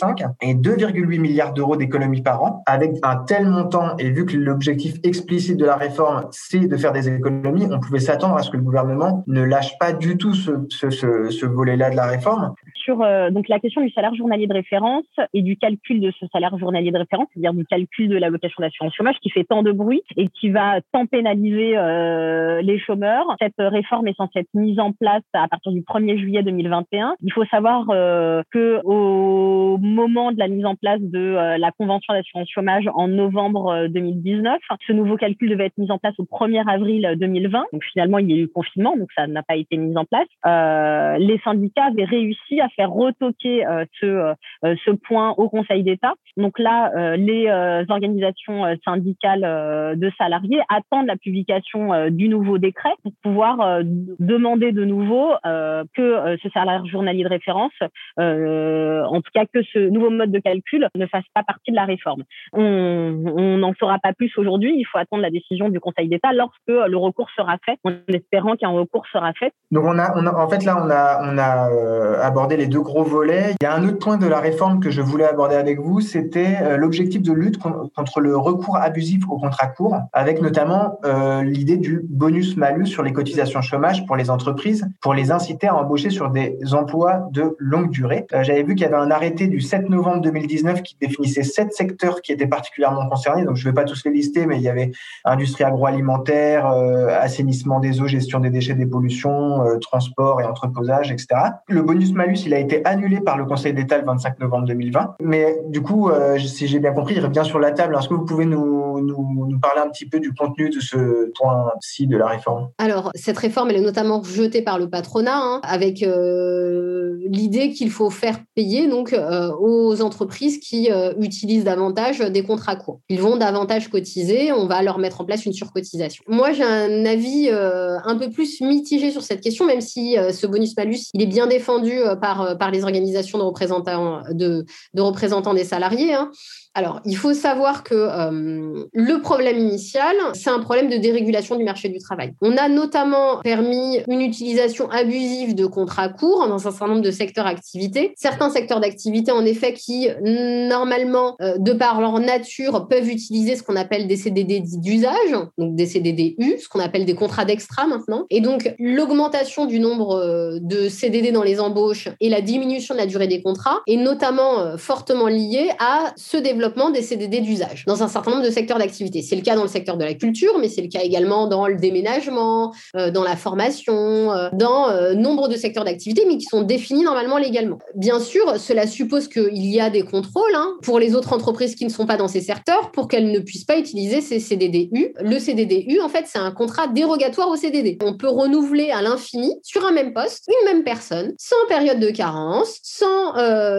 1,5 0.00 0.26
et 0.40 0.54
2,8 0.54 1.18
milliards 1.20 1.52
d'euros 1.52 1.76
d'économies 1.76 2.22
par 2.22 2.42
an. 2.42 2.62
Avec 2.66 2.92
un 3.02 3.16
tel 3.24 3.46
montant, 3.46 3.96
et 3.98 4.10
vu 4.10 4.26
que 4.26 4.36
l'objectif 4.36 4.94
explicite 5.04 5.56
de 5.56 5.64
la 5.64 5.76
réforme, 5.76 6.26
c'est 6.30 6.66
de 6.66 6.76
faire 6.76 6.92
des 6.92 7.08
économies, 7.08 7.66
on 7.70 7.80
pouvait 7.80 8.00
s'attendre 8.00 8.36
à 8.36 8.42
ce 8.42 8.50
que 8.50 8.56
le 8.56 8.62
gouvernement 8.62 9.24
ne 9.26 9.42
lâche 9.42 9.78
pas 9.78 9.92
du 9.92 10.16
tout 10.16 10.34
ce, 10.34 10.52
ce, 10.68 10.90
ce, 10.90 11.30
ce 11.30 11.46
volet-là 11.46 11.90
de 11.90 11.96
la 11.96 12.06
réforme. 12.06 12.54
Sur 12.74 13.02
euh, 13.02 13.30
donc 13.30 13.48
la 13.48 13.58
question 13.58 13.82
du 13.82 13.90
salaire 13.90 14.14
journalier 14.14 14.46
de 14.46 14.54
référence 14.54 15.04
et 15.34 15.42
du 15.42 15.56
calcul 15.56 16.00
de 16.00 16.10
ce 16.18 16.26
salaire 16.32 16.56
journalier 16.58 16.90
de 16.90 16.98
référence, 16.98 17.26
c'est-à-dire 17.32 17.52
du 17.52 17.66
calcul 17.66 18.08
de 18.08 18.16
l'allocation 18.16 18.60
d'assurance 18.60 18.94
chômage 18.94 19.16
qui 19.22 19.30
fait 19.30 19.44
tant 19.44 19.62
de 19.62 19.72
bruit 19.72 20.02
et 20.16 20.28
qui 20.28 20.50
va 20.50 20.80
tant 20.92 21.06
pénaliser 21.06 21.76
euh, 21.76 22.62
les 22.62 22.78
chômeurs. 22.78 23.26
Cette 23.40 23.54
réforme 23.58 24.08
est 24.08 24.16
censée 24.16 24.40
être 24.40 24.54
mise 24.54 24.78
en 24.80 24.92
place 24.92 25.22
à 25.34 25.48
partir 25.48 25.72
du 25.72 25.82
1er 25.82 26.18
juillet 26.18 26.42
2021. 26.42 27.14
Il 27.22 27.32
faut 27.32 27.44
savoir 27.46 27.86
euh, 27.90 28.42
que 28.50 28.80
au 28.84 29.78
moment 29.88 30.32
de 30.32 30.38
la 30.38 30.48
mise 30.48 30.64
en 30.64 30.74
place 30.74 31.00
de 31.00 31.18
euh, 31.18 31.58
la 31.58 31.72
convention 31.72 32.12
d'assurance 32.14 32.48
chômage 32.50 32.88
en 32.94 33.08
novembre 33.08 33.88
2019. 33.88 34.54
Euh, 34.54 34.74
ce 34.86 34.92
nouveau 34.92 35.16
calcul 35.16 35.50
devait 35.50 35.66
être 35.66 35.78
mis 35.78 35.90
en 35.90 35.98
place 35.98 36.14
au 36.18 36.24
1er 36.24 36.68
avril 36.68 37.14
2020. 37.18 37.64
Donc 37.72 37.84
finalement, 37.92 38.18
il 38.18 38.30
y 38.30 38.34
a 38.34 38.36
eu 38.36 38.42
le 38.42 38.48
confinement, 38.48 38.96
donc 38.96 39.08
ça 39.16 39.26
n'a 39.26 39.42
pas 39.42 39.56
été 39.56 39.76
mis 39.76 39.96
en 39.96 40.04
place. 40.04 40.28
Euh, 40.46 41.18
les 41.18 41.38
syndicats 41.40 41.86
avaient 41.86 42.04
réussi 42.04 42.60
à 42.60 42.68
faire 42.68 42.90
retoquer 42.90 43.64
ce, 44.00 44.34
ce 44.62 44.90
point 44.90 45.30
au 45.36 45.48
Conseil 45.48 45.82
d'État. 45.82 46.14
Donc 46.36 46.58
là, 46.58 47.16
les 47.16 47.48
organisations 47.88 48.64
syndicales 48.84 49.96
de 49.96 50.10
salariés 50.18 50.60
attendent 50.68 51.06
la 51.06 51.16
publication 51.16 52.10
du 52.10 52.28
nouveau 52.28 52.58
décret 52.58 52.92
pour 53.02 53.12
pouvoir 53.22 53.80
demander 53.82 54.72
de 54.72 54.84
nouveau 54.84 55.30
que 55.44 56.36
ce 56.42 56.48
salaire 56.50 56.84
journalier 56.86 57.24
de 57.24 57.28
référence, 57.28 57.72
en 58.18 59.20
tout 59.20 59.30
cas 59.32 59.46
que 59.46 59.62
ce 59.62 59.77
ce 59.78 59.88
nouveau 59.88 60.10
mode 60.10 60.30
de 60.30 60.38
calcul 60.38 60.88
ne 60.94 61.06
fasse 61.06 61.24
pas 61.34 61.42
partie 61.42 61.70
de 61.70 61.76
la 61.76 61.84
réforme. 61.84 62.24
On 62.52 63.56
n'en 63.58 63.72
saura 63.78 63.98
pas 63.98 64.12
plus 64.12 64.30
aujourd'hui. 64.36 64.74
Il 64.76 64.84
faut 64.84 64.98
attendre 64.98 65.22
la 65.22 65.30
décision 65.30 65.68
du 65.68 65.80
Conseil 65.80 66.08
d'État 66.08 66.32
lorsque 66.32 66.58
le 66.66 66.96
recours 66.96 67.28
sera 67.36 67.56
fait, 67.64 67.78
en 67.84 67.92
espérant 68.08 68.56
qu'un 68.56 68.70
recours 68.70 69.06
sera 69.12 69.32
fait. 69.32 69.52
Donc 69.70 69.84
on 69.84 69.98
a, 69.98 70.34
en 70.34 70.48
fait 70.48 70.64
là, 70.64 70.82
on 70.82 71.38
a, 71.38 71.70
euh, 71.70 72.20
abordé 72.22 72.56
les 72.56 72.66
deux 72.66 72.80
gros 72.80 73.04
volets. 73.04 73.54
Il 73.60 73.64
y 73.64 73.66
a 73.66 73.74
un 73.74 73.86
autre 73.86 73.98
point 73.98 74.16
de 74.16 74.26
la 74.26 74.40
réforme 74.40 74.80
que 74.80 74.90
je 74.90 75.00
voulais 75.02 75.24
aborder 75.24 75.56
avec 75.56 75.78
vous, 75.78 76.00
c'était 76.00 76.56
euh, 76.62 76.76
l'objectif 76.76 77.22
de 77.22 77.32
lutte 77.32 77.58
contre 77.58 78.20
le 78.20 78.36
recours 78.36 78.76
abusif 78.76 79.22
au 79.28 79.38
contrat 79.38 79.68
court, 79.68 79.96
avec 80.12 80.40
notamment 80.40 80.98
euh, 81.04 81.42
l'idée 81.42 81.76
du 81.76 82.02
bonus-malus 82.08 82.86
sur 82.86 83.02
les 83.02 83.12
cotisations 83.12 83.60
chômage 83.60 84.06
pour 84.06 84.16
les 84.16 84.30
entreprises, 84.30 84.88
pour 85.00 85.14
les 85.14 85.30
inciter 85.30 85.68
à 85.68 85.76
embaucher 85.76 86.10
sur 86.10 86.30
des 86.30 86.58
emplois 86.72 87.28
de 87.32 87.56
longue 87.58 87.90
durée. 87.90 88.26
J'avais 88.42 88.62
vu 88.62 88.74
qu'il 88.74 88.82
y 88.82 88.88
avait 88.88 88.96
un 88.96 89.10
arrêté 89.10 89.46
du 89.46 89.60
7 89.68 89.88
novembre 89.90 90.22
2019 90.22 90.82
qui 90.82 90.96
définissait 91.00 91.42
sept 91.42 91.72
secteurs 91.72 92.22
qui 92.22 92.32
étaient 92.32 92.46
particulièrement 92.46 93.08
concernés. 93.08 93.44
Donc 93.44 93.56
je 93.56 93.66
ne 93.66 93.70
vais 93.70 93.74
pas 93.74 93.84
tous 93.84 94.02
les 94.04 94.10
lister, 94.10 94.46
mais 94.46 94.56
il 94.56 94.62
y 94.62 94.68
avait 94.68 94.92
industrie 95.24 95.64
agroalimentaire, 95.64 96.66
assainissement 96.66 97.80
des 97.80 98.00
eaux, 98.00 98.06
gestion 98.06 98.40
des 98.40 98.50
déchets, 98.50 98.74
des 98.74 98.86
pollutions, 98.86 99.62
transport 99.80 100.40
et 100.40 100.44
entreposage, 100.44 101.12
etc. 101.12 101.26
Le 101.68 101.82
bonus-malus, 101.82 102.44
il 102.46 102.54
a 102.54 102.58
été 102.58 102.84
annulé 102.84 103.20
par 103.20 103.36
le 103.36 103.44
Conseil 103.44 103.74
d'État 103.74 103.98
le 103.98 104.04
25 104.04 104.40
novembre 104.40 104.66
2020. 104.66 105.16
Mais 105.20 105.60
du 105.68 105.82
coup, 105.82 106.08
euh, 106.10 106.38
si 106.38 106.66
j'ai 106.66 106.78
bien 106.78 106.92
compris, 106.92 107.14
il 107.14 107.24
revient 107.24 107.42
sur 107.44 107.58
la 107.58 107.72
table. 107.72 107.96
Est-ce 107.98 108.08
que 108.08 108.14
vous 108.14 108.24
pouvez 108.24 108.44
nous, 108.44 109.58
parler 109.60 109.80
un 109.84 109.88
petit 109.88 110.08
peu 110.08 110.20
du 110.20 110.32
contenu 110.32 110.70
de 110.70 110.80
ce 110.80 111.30
point-ci 111.38 112.06
de 112.06 112.16
la 112.16 112.26
réforme? 112.26 112.68
Alors, 112.78 113.10
cette 113.14 113.38
réforme, 113.38 113.70
elle 113.70 113.76
est 113.76 113.80
notamment 113.80 114.20
rejetée 114.20 114.62
par 114.62 114.78
le 114.78 114.88
patronat, 114.88 115.36
hein, 115.36 115.60
avec 115.62 116.02
euh, 116.02 117.16
l'idée 117.26 117.70
qu'il 117.70 117.90
faut 117.90 118.10
faire 118.10 118.38
payer 118.54 118.88
donc 118.88 119.12
euh, 119.12 119.47
aux 119.60 120.00
entreprises 120.02 120.58
qui 120.58 120.88
utilisent 121.18 121.64
davantage 121.64 122.18
des 122.18 122.42
contrats 122.42 122.76
courts. 122.76 123.00
Ils 123.08 123.20
vont 123.20 123.36
davantage 123.36 123.88
cotiser, 123.88 124.52
on 124.52 124.66
va 124.66 124.82
leur 124.82 124.98
mettre 124.98 125.20
en 125.20 125.24
place 125.24 125.46
une 125.46 125.52
surcotisation. 125.52 126.24
Moi, 126.26 126.52
j'ai 126.52 126.64
un 126.64 127.04
avis 127.04 127.48
un 127.50 128.16
peu 128.16 128.30
plus 128.30 128.60
mitigé 128.60 129.10
sur 129.10 129.22
cette 129.22 129.40
question, 129.40 129.66
même 129.66 129.80
si 129.80 130.16
ce 130.32 130.46
bonus-malus, 130.46 131.10
il 131.14 131.22
est 131.22 131.26
bien 131.26 131.46
défendu 131.46 131.92
par, 132.20 132.56
par 132.58 132.70
les 132.70 132.84
organisations 132.84 133.38
de 133.38 133.42
représentants, 133.42 134.22
de, 134.30 134.64
de 134.94 135.02
représentants 135.02 135.54
des 135.54 135.64
salariés. 135.64 136.14
Hein. 136.14 136.30
Alors, 136.74 137.00
il 137.04 137.16
faut 137.16 137.34
savoir 137.34 137.82
que 137.82 137.94
euh, 137.94 138.84
le 138.92 139.20
problème 139.20 139.58
initial, 139.58 140.14
c'est 140.34 140.50
un 140.50 140.60
problème 140.60 140.88
de 140.88 140.96
dérégulation 140.96 141.56
du 141.56 141.64
marché 141.64 141.88
du 141.88 141.98
travail. 141.98 142.34
On 142.40 142.56
a 142.56 142.68
notamment 142.68 143.40
permis 143.40 143.98
une 144.06 144.20
utilisation 144.20 144.88
abusive 144.90 145.56
de 145.56 145.66
contrats 145.66 146.08
courts 146.08 146.46
dans 146.46 146.54
un 146.54 146.70
certain 146.70 146.86
nombre 146.86 147.00
de 147.00 147.10
secteurs 147.10 147.46
d'activité. 147.46 148.14
Certains 148.16 148.50
secteurs 148.50 148.78
d'activité, 148.78 149.32
en 149.38 149.44
effet, 149.44 149.72
qui 149.72 150.08
normalement, 150.22 151.36
euh, 151.40 151.58
de 151.58 151.72
par 151.72 152.00
leur 152.00 152.18
nature, 152.20 152.88
peuvent 152.88 153.08
utiliser 153.08 153.56
ce 153.56 153.62
qu'on 153.62 153.76
appelle 153.76 154.06
des 154.06 154.16
CDD 154.16 154.60
d'usage, 154.60 155.32
donc 155.56 155.74
des 155.74 155.86
CDD 155.86 156.34
U, 156.38 156.56
ce 156.58 156.68
qu'on 156.68 156.80
appelle 156.80 157.04
des 157.04 157.14
contrats 157.14 157.44
d'extra 157.44 157.86
maintenant. 157.86 158.26
Et 158.30 158.40
donc, 158.40 158.74
l'augmentation 158.78 159.66
du 159.66 159.80
nombre 159.80 160.16
euh, 160.16 160.58
de 160.60 160.88
CDD 160.88 161.32
dans 161.32 161.42
les 161.42 161.60
embauches 161.60 162.08
et 162.20 162.28
la 162.28 162.40
diminution 162.40 162.94
de 162.94 163.00
la 163.00 163.06
durée 163.06 163.28
des 163.28 163.42
contrats 163.42 163.80
est 163.86 163.96
notamment 163.96 164.76
fortement 164.76 165.28
liée 165.28 165.70
à 165.78 166.12
ce 166.16 166.36
développement 166.36 166.90
des 166.90 167.02
CDD 167.02 167.40
d'usage 167.40 167.84
dans 167.86 168.02
un 168.02 168.08
certain 168.08 168.32
nombre 168.32 168.44
de 168.44 168.50
secteurs 168.50 168.78
d'activité. 168.78 169.22
C'est 169.22 169.36
le 169.36 169.42
cas 169.42 169.54
dans 169.54 169.62
le 169.62 169.68
secteur 169.68 169.96
de 169.96 170.04
la 170.04 170.14
culture, 170.14 170.58
mais 170.60 170.68
c'est 170.68 170.82
le 170.82 170.88
cas 170.88 171.02
également 171.02 171.46
dans 171.46 171.66
le 171.66 171.76
déménagement, 171.76 172.72
euh, 172.96 173.10
dans 173.10 173.24
la 173.24 173.36
formation, 173.36 174.32
euh, 174.32 174.48
dans 174.52 174.88
euh, 174.88 175.14
nombre 175.14 175.48
de 175.48 175.56
secteurs 175.56 175.84
d'activité, 175.84 176.24
mais 176.26 176.38
qui 176.38 176.46
sont 176.46 176.62
définis 176.62 177.02
normalement 177.02 177.38
légalement. 177.38 177.78
Bien 177.94 178.20
sûr, 178.20 178.58
cela 178.58 178.86
suppose 178.86 179.27
qu'il 179.28 179.66
y 179.66 179.80
a 179.80 179.90
des 179.90 180.02
contrôles 180.02 180.54
hein, 180.54 180.74
pour 180.82 180.98
les 180.98 181.14
autres 181.14 181.32
entreprises 181.32 181.74
qui 181.74 181.84
ne 181.84 181.90
sont 181.90 182.06
pas 182.06 182.16
dans 182.16 182.28
ces 182.28 182.40
secteurs 182.40 182.90
pour 182.92 183.08
qu'elles 183.08 183.30
ne 183.30 183.38
puissent 183.38 183.64
pas 183.64 183.78
utiliser 183.78 184.20
ces 184.20 184.40
CDDU. 184.40 185.14
Le 185.20 185.38
CDDU, 185.38 186.00
en 186.00 186.08
fait, 186.08 186.24
c'est 186.26 186.38
un 186.38 186.50
contrat 186.50 186.88
dérogatoire 186.88 187.48
au 187.48 187.56
CDD. 187.56 187.98
On 188.02 188.16
peut 188.16 188.28
renouveler 188.28 188.90
à 188.90 189.02
l'infini 189.02 189.54
sur 189.62 189.86
un 189.86 189.92
même 189.92 190.12
poste 190.12 190.48
une 190.48 190.72
même 190.72 190.84
personne, 190.84 191.34
sans 191.38 191.56
période 191.68 192.00
de 192.00 192.10
carence, 192.10 192.78
sans, 192.82 193.34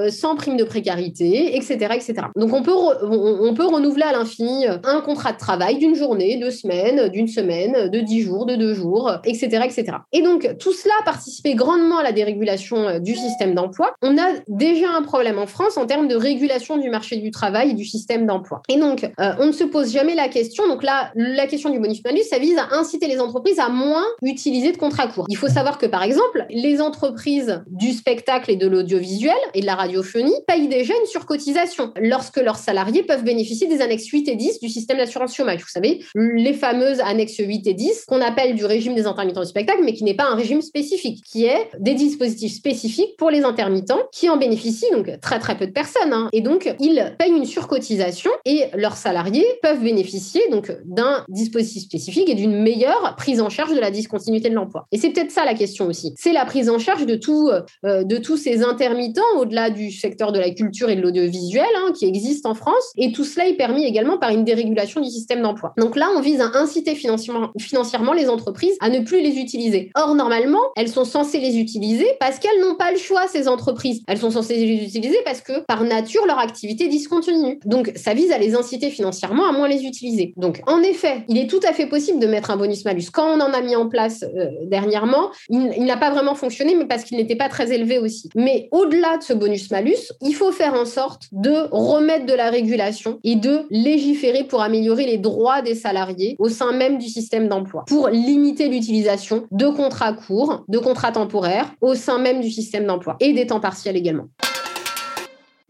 sans 0.09 0.35
prime 0.35 0.57
de 0.57 0.63
précarité, 0.63 1.55
etc., 1.55 1.95
etc. 1.95 2.27
Donc 2.35 2.53
on 2.53 2.63
peut 2.63 2.71
on, 2.71 3.53
peut 3.53 3.65
renouveler 3.65 4.03
à 4.03 4.11
l'infini 4.11 4.67
euh, 4.67 4.77
un 4.83 5.01
contrat 5.01 5.33
de 5.33 5.37
travail 5.37 5.77
d'une 5.77 5.95
journée, 5.95 6.37
deux 6.37 6.51
semaines, 6.51 7.09
d'une 7.09 7.27
semaine, 7.27 7.89
de 7.89 7.99
dix 7.99 8.21
jours, 8.21 8.45
de 8.45 8.55
deux 8.55 8.73
jours, 8.73 9.11
etc., 9.23 9.61
etc. 9.65 9.97
Et 10.11 10.21
donc, 10.21 10.57
tout 10.59 10.73
cela 10.73 10.93
a 11.01 11.03
participé 11.03 11.55
grandement 11.55 11.97
à 11.97 12.03
la 12.03 12.11
dérégulation 12.11 12.87
euh, 12.87 12.99
du 12.99 13.15
système 13.15 13.55
d'emploi. 13.55 13.93
On 14.01 14.17
a 14.17 14.27
déjà 14.47 14.89
un 14.91 15.01
problème 15.01 15.38
en 15.39 15.47
France 15.47 15.77
en 15.77 15.85
termes 15.85 16.07
de 16.07 16.15
régulation 16.15 16.77
du 16.77 16.89
marché 16.89 17.17
du 17.17 17.31
travail 17.31 17.71
et 17.71 17.73
du 17.73 17.85
système 17.85 18.25
d'emploi. 18.25 18.61
Et 18.69 18.77
donc, 18.77 19.03
euh, 19.19 19.31
on 19.39 19.47
ne 19.47 19.51
se 19.51 19.63
pose 19.63 19.91
jamais 19.91 20.15
la 20.15 20.27
question. 20.27 20.67
Donc 20.67 20.83
là, 20.83 21.11
la 21.15 21.47
question 21.47 21.69
du 21.69 21.79
bonus-malus, 21.79 22.23
ça 22.29 22.39
vise 22.39 22.57
à 22.57 22.75
inciter 22.75 23.07
les 23.07 23.19
entreprises 23.19 23.59
à 23.59 23.69
moins 23.69 24.05
utiliser 24.21 24.71
de 24.71 24.77
contrats 24.77 25.07
courts. 25.07 25.25
Il 25.29 25.37
faut 25.37 25.47
savoir 25.47 25.77
que, 25.77 25.85
par 25.85 26.03
exemple, 26.03 26.45
les 26.49 26.81
entreprises 26.81 27.63
du 27.67 27.91
spectacle 27.91 28.51
et 28.51 28.55
de 28.55 28.67
l'audiovisuel 28.67 29.33
et 29.53 29.61
de 29.61 29.65
la 29.65 29.75
radiophonie 29.75 30.35
payent 30.47 30.67
déjà 30.67 30.93
une 30.99 31.07
surcotisation 31.07 31.93
lorsque 31.99 32.37
leurs 32.37 32.57
salariés 32.57 33.03
peuvent 33.03 33.23
bénéficier 33.23 33.67
des 33.67 33.81
annexes 33.81 34.07
8 34.07 34.27
et 34.27 34.35
10 34.35 34.59
du 34.59 34.69
système 34.69 34.97
d'assurance 34.97 35.35
chômage. 35.35 35.61
Vous 35.61 35.69
savez, 35.69 36.03
les 36.15 36.53
fameuses 36.53 36.99
annexes 37.01 37.37
8 37.37 37.67
et 37.67 37.73
10 37.73 38.05
qu'on 38.05 38.21
appelle 38.21 38.55
du 38.55 38.65
régime 38.65 38.95
des 38.95 39.05
intermittents 39.05 39.41
du 39.41 39.47
spectacle, 39.47 39.81
mais 39.83 39.93
qui 39.93 40.03
n'est 40.03 40.15
pas 40.15 40.25
un 40.25 40.35
régime 40.35 40.61
spécifique, 40.61 41.23
qui 41.25 41.45
est 41.45 41.69
des 41.79 41.93
dispositifs 41.93 42.53
spécifiques 42.53 43.15
pour 43.17 43.29
les 43.29 43.43
intermittents 43.43 44.01
qui 44.11 44.29
en 44.29 44.37
bénéficient, 44.37 44.91
donc 44.91 45.09
très 45.29 45.37
très 45.37 45.55
peu 45.55 45.67
de 45.67 45.71
personnes. 45.71 46.11
Hein. 46.11 46.27
Et 46.33 46.41
donc, 46.41 46.73
ils 46.79 47.13
payent 47.19 47.31
une 47.31 47.45
surcotisation 47.45 48.31
et 48.45 48.63
leurs 48.73 48.97
salariés 48.97 49.45
peuvent 49.61 49.83
bénéficier 49.83 50.41
donc 50.49 50.75
d'un 50.85 51.23
dispositif 51.29 51.83
spécifique 51.83 52.29
et 52.29 52.33
d'une 52.33 52.59
meilleure 52.59 53.15
prise 53.15 53.39
en 53.39 53.49
charge 53.49 53.75
de 53.75 53.79
la 53.79 53.91
discontinuité 53.91 54.49
de 54.49 54.55
l'emploi. 54.55 54.87
Et 54.91 54.97
c'est 54.97 55.11
peut-être 55.11 55.29
ça 55.29 55.45
la 55.45 55.53
question 55.53 55.85
aussi. 55.85 56.15
C'est 56.17 56.33
la 56.33 56.45
prise 56.45 56.67
en 56.67 56.79
charge 56.79 57.05
de, 57.05 57.13
tout, 57.13 57.51
euh, 57.83 58.03
de 58.03 58.17
tous 58.17 58.37
ces 58.37 58.63
intermittents 58.63 59.21
au-delà 59.37 59.69
du 59.69 59.91
secteur 59.91 60.31
de 60.31 60.39
la 60.39 60.49
culture 60.49 60.89
et 60.89 60.95
de 60.95 61.01
l'audiovisuel 61.01 61.67
hein, 61.77 61.91
qui 61.95 62.07
existent 62.07 62.49
en 62.49 62.55
France. 62.55 62.91
Et 62.97 63.11
tout 63.11 63.23
cela 63.23 63.47
est 63.47 63.53
permis 63.53 63.85
également 63.85 64.17
par 64.17 64.31
une 64.31 64.43
dérégulation 64.43 64.99
du 64.99 65.11
système 65.11 65.43
d'emploi. 65.43 65.73
Donc 65.77 65.95
là, 65.95 66.09
on 66.17 66.21
vise 66.21 66.41
à 66.41 66.57
inciter 66.57 66.95
financièrement, 66.95 67.51
financièrement 67.59 68.13
les 68.13 68.29
entreprises 68.29 68.77
à 68.79 68.89
ne 68.89 69.01
plus 69.01 69.21
les 69.21 69.37
utiliser. 69.37 69.91
Or, 69.95 70.15
normalement, 70.15 70.71
elles 70.75 70.89
sont 70.89 71.05
censées 71.05 71.39
les 71.39 71.59
utiliser 71.59 72.07
parce 72.19 72.39
qu'elles 72.39 72.61
n'ont 72.61 72.75
pas 72.75 72.91
le 72.91 72.97
choix, 72.97 73.27
ces 73.27 73.47
entreprises. 73.47 74.01
Elles 74.07 74.17
sont 74.17 74.31
censées 74.31 74.55
les 74.55 74.83
utiliser 74.83 75.18
parce 75.23 75.41
que, 75.41 75.59
par 75.65 75.83
nature, 75.83 76.25
leur 76.25 76.39
activité 76.39 76.87
discontinue. 76.87 77.59
Donc, 77.65 77.91
ça 77.95 78.13
vise 78.13 78.31
à 78.31 78.37
les 78.37 78.55
inciter 78.55 78.89
financièrement 78.89 79.47
à 79.47 79.51
moins 79.51 79.67
les 79.67 79.83
utiliser. 79.83 80.33
Donc, 80.37 80.61
en 80.67 80.81
effet, 80.81 81.23
il 81.27 81.37
est 81.37 81.49
tout 81.49 81.59
à 81.67 81.73
fait 81.73 81.87
possible 81.87 82.19
de 82.19 82.27
mettre 82.27 82.51
un 82.51 82.57
bonus-malus. 82.57 83.09
Quand 83.11 83.27
on 83.27 83.41
en 83.41 83.53
a 83.53 83.61
mis 83.61 83.75
en 83.75 83.87
place 83.87 84.23
euh, 84.23 84.47
dernièrement, 84.63 85.31
il, 85.49 85.73
il 85.77 85.85
n'a 85.85 85.97
pas 85.97 86.11
vraiment 86.11 86.35
fonctionné, 86.35 86.75
mais 86.75 86.85
parce 86.85 87.03
qu'il 87.03 87.17
n'était 87.17 87.35
pas 87.35 87.49
très 87.49 87.71
élevé 87.71 87.97
aussi. 87.97 88.29
Mais 88.35 88.67
au-delà 88.71 89.17
de 89.17 89.23
ce 89.23 89.33
bonus-malus, 89.33 90.13
il 90.21 90.33
faut 90.33 90.51
faire 90.51 90.73
en 90.73 90.85
sorte 90.85 91.23
de 91.31 91.67
remettre 91.71 92.25
de 92.25 92.33
la 92.33 92.49
régulation 92.49 93.19
et 93.23 93.35
de 93.35 93.61
légiférer 93.69 94.43
pour 94.43 94.61
améliorer 94.61 95.05
les 95.05 95.17
droits 95.17 95.61
des 95.61 95.75
salariés 95.75 96.35
au 96.39 96.49
sein 96.49 96.71
même 96.71 96.97
du 96.97 97.07
système 97.07 97.47
d'emploi, 97.47 97.85
pour 97.87 98.09
limiter 98.09 98.67
l'utilisation 98.67 99.47
de 99.51 99.67
contrats 99.67 100.13
courts, 100.13 100.63
de 100.67 100.77
contrats 100.77 101.11
temporaires 101.11 101.71
au 101.81 101.95
sein 101.95 102.19
même 102.19 102.41
du 102.41 102.51
système 102.51 102.85
d'emploi 102.85 103.17
et 103.19 103.33
des 103.33 103.47
temps 103.47 103.59
partiels 103.59 103.97
également. 103.97 104.25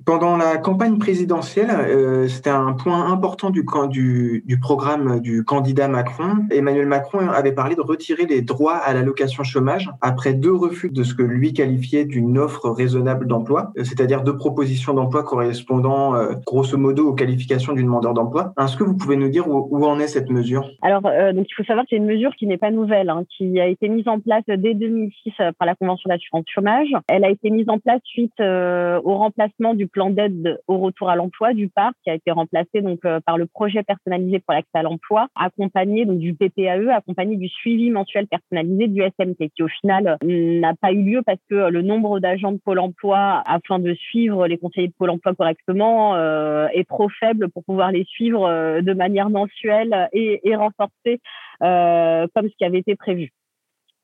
Pendant 0.09 0.37
la 0.37 0.57
campagne 0.57 0.97
présidentielle, 0.97 1.69
euh, 1.69 2.27
c'était 2.27 2.49
un 2.49 2.73
point 2.73 3.11
important 3.11 3.51
du, 3.51 3.63
du, 3.91 4.43
du, 4.43 4.59
programme 4.59 5.19
du 5.19 5.43
candidat 5.43 5.87
Macron. 5.87 6.47
Emmanuel 6.49 6.87
Macron 6.87 7.29
avait 7.29 7.51
parlé 7.51 7.75
de 7.75 7.81
retirer 7.81 8.25
les 8.25 8.41
droits 8.41 8.77
à 8.77 8.95
l'allocation 8.95 9.43
chômage 9.43 9.87
après 10.01 10.33
deux 10.33 10.55
refus 10.55 10.89
de 10.89 11.03
ce 11.03 11.13
que 11.13 11.21
lui 11.21 11.53
qualifiait 11.53 12.05
d'une 12.05 12.39
offre 12.39 12.71
raisonnable 12.71 13.27
d'emploi, 13.27 13.71
euh, 13.77 13.83
c'est-à-dire 13.83 14.23
deux 14.23 14.35
propositions 14.35 14.95
d'emploi 14.95 15.21
correspondant 15.21 16.15
euh, 16.15 16.33
grosso 16.43 16.75
modo 16.75 17.09
aux 17.09 17.13
qualifications 17.13 17.73
d'une 17.73 17.85
demandeur 17.85 18.15
d'emploi. 18.15 18.53
Est-ce 18.59 18.77
que 18.77 18.83
vous 18.83 18.97
pouvez 18.97 19.15
nous 19.15 19.29
dire 19.29 19.47
où, 19.47 19.85
en 19.85 19.99
est 19.99 20.07
cette 20.07 20.31
mesure? 20.31 20.67
Alors, 20.81 21.03
il 21.05 21.45
faut 21.55 21.63
savoir 21.65 21.85
que 21.85 21.89
c'est 21.91 21.97
une 21.97 22.07
mesure 22.07 22.35
qui 22.35 22.47
n'est 22.47 22.57
pas 22.57 22.71
nouvelle, 22.71 23.11
hein, 23.11 23.25
qui 23.37 23.59
a 23.59 23.67
été 23.67 23.87
mise 23.87 24.07
en 24.07 24.19
place 24.19 24.43
dès 24.47 24.73
2006 24.73 25.33
par 25.59 25.67
la 25.67 25.75
Convention 25.75 26.07
d'assurance 26.09 26.45
chômage. 26.47 26.89
Elle 27.07 27.25
a 27.25 27.29
été 27.29 27.51
mise 27.51 27.69
en 27.69 27.77
place 27.77 28.01
suite 28.05 28.39
au 28.39 29.15
remplacement 29.15 29.75
du 29.75 29.85
plan 29.85 29.98
d'aide 30.09 30.59
au 30.67 30.77
retour 30.77 31.09
à 31.09 31.15
l'emploi 31.15 31.53
du 31.53 31.67
parc 31.67 31.95
qui 32.03 32.09
a 32.09 32.13
été 32.13 32.31
remplacé 32.31 32.81
donc 32.81 32.99
euh, 33.05 33.19
par 33.25 33.37
le 33.37 33.45
projet 33.45 33.83
personnalisé 33.83 34.39
pour 34.39 34.53
l'accès 34.53 34.69
à 34.75 34.83
l'emploi, 34.83 35.27
accompagné 35.35 36.05
donc 36.05 36.19
du 36.19 36.33
PPAE, 36.33 36.89
accompagné 36.89 37.35
du 37.35 37.49
suivi 37.49 37.91
mensuel 37.91 38.27
personnalisé 38.27 38.87
du 38.87 39.01
SMT, 39.01 39.49
qui 39.55 39.63
au 39.63 39.67
final 39.67 40.17
n'a 40.23 40.73
pas 40.75 40.91
eu 40.91 41.03
lieu 41.03 41.21
parce 41.25 41.39
que 41.49 41.69
le 41.69 41.81
nombre 41.81 42.19
d'agents 42.19 42.53
de 42.53 42.59
Pôle 42.63 42.79
Emploi 42.79 43.43
afin 43.45 43.79
de 43.79 43.93
suivre 43.93 44.47
les 44.47 44.57
conseillers 44.57 44.87
de 44.87 44.93
Pôle 44.97 45.09
Emploi 45.09 45.35
correctement 45.35 46.15
euh, 46.15 46.67
est 46.73 46.87
trop 46.87 47.09
faible 47.19 47.49
pour 47.49 47.63
pouvoir 47.63 47.91
les 47.91 48.05
suivre 48.05 48.45
euh, 48.47 48.81
de 48.81 48.93
manière 48.93 49.29
mensuelle 49.29 50.09
et 50.13 50.55
renforcée 50.55 51.19
comme 51.59 52.47
ce 52.49 52.55
qui 52.57 52.63
avait 52.63 52.79
été 52.79 52.95
prévu. 52.95 53.31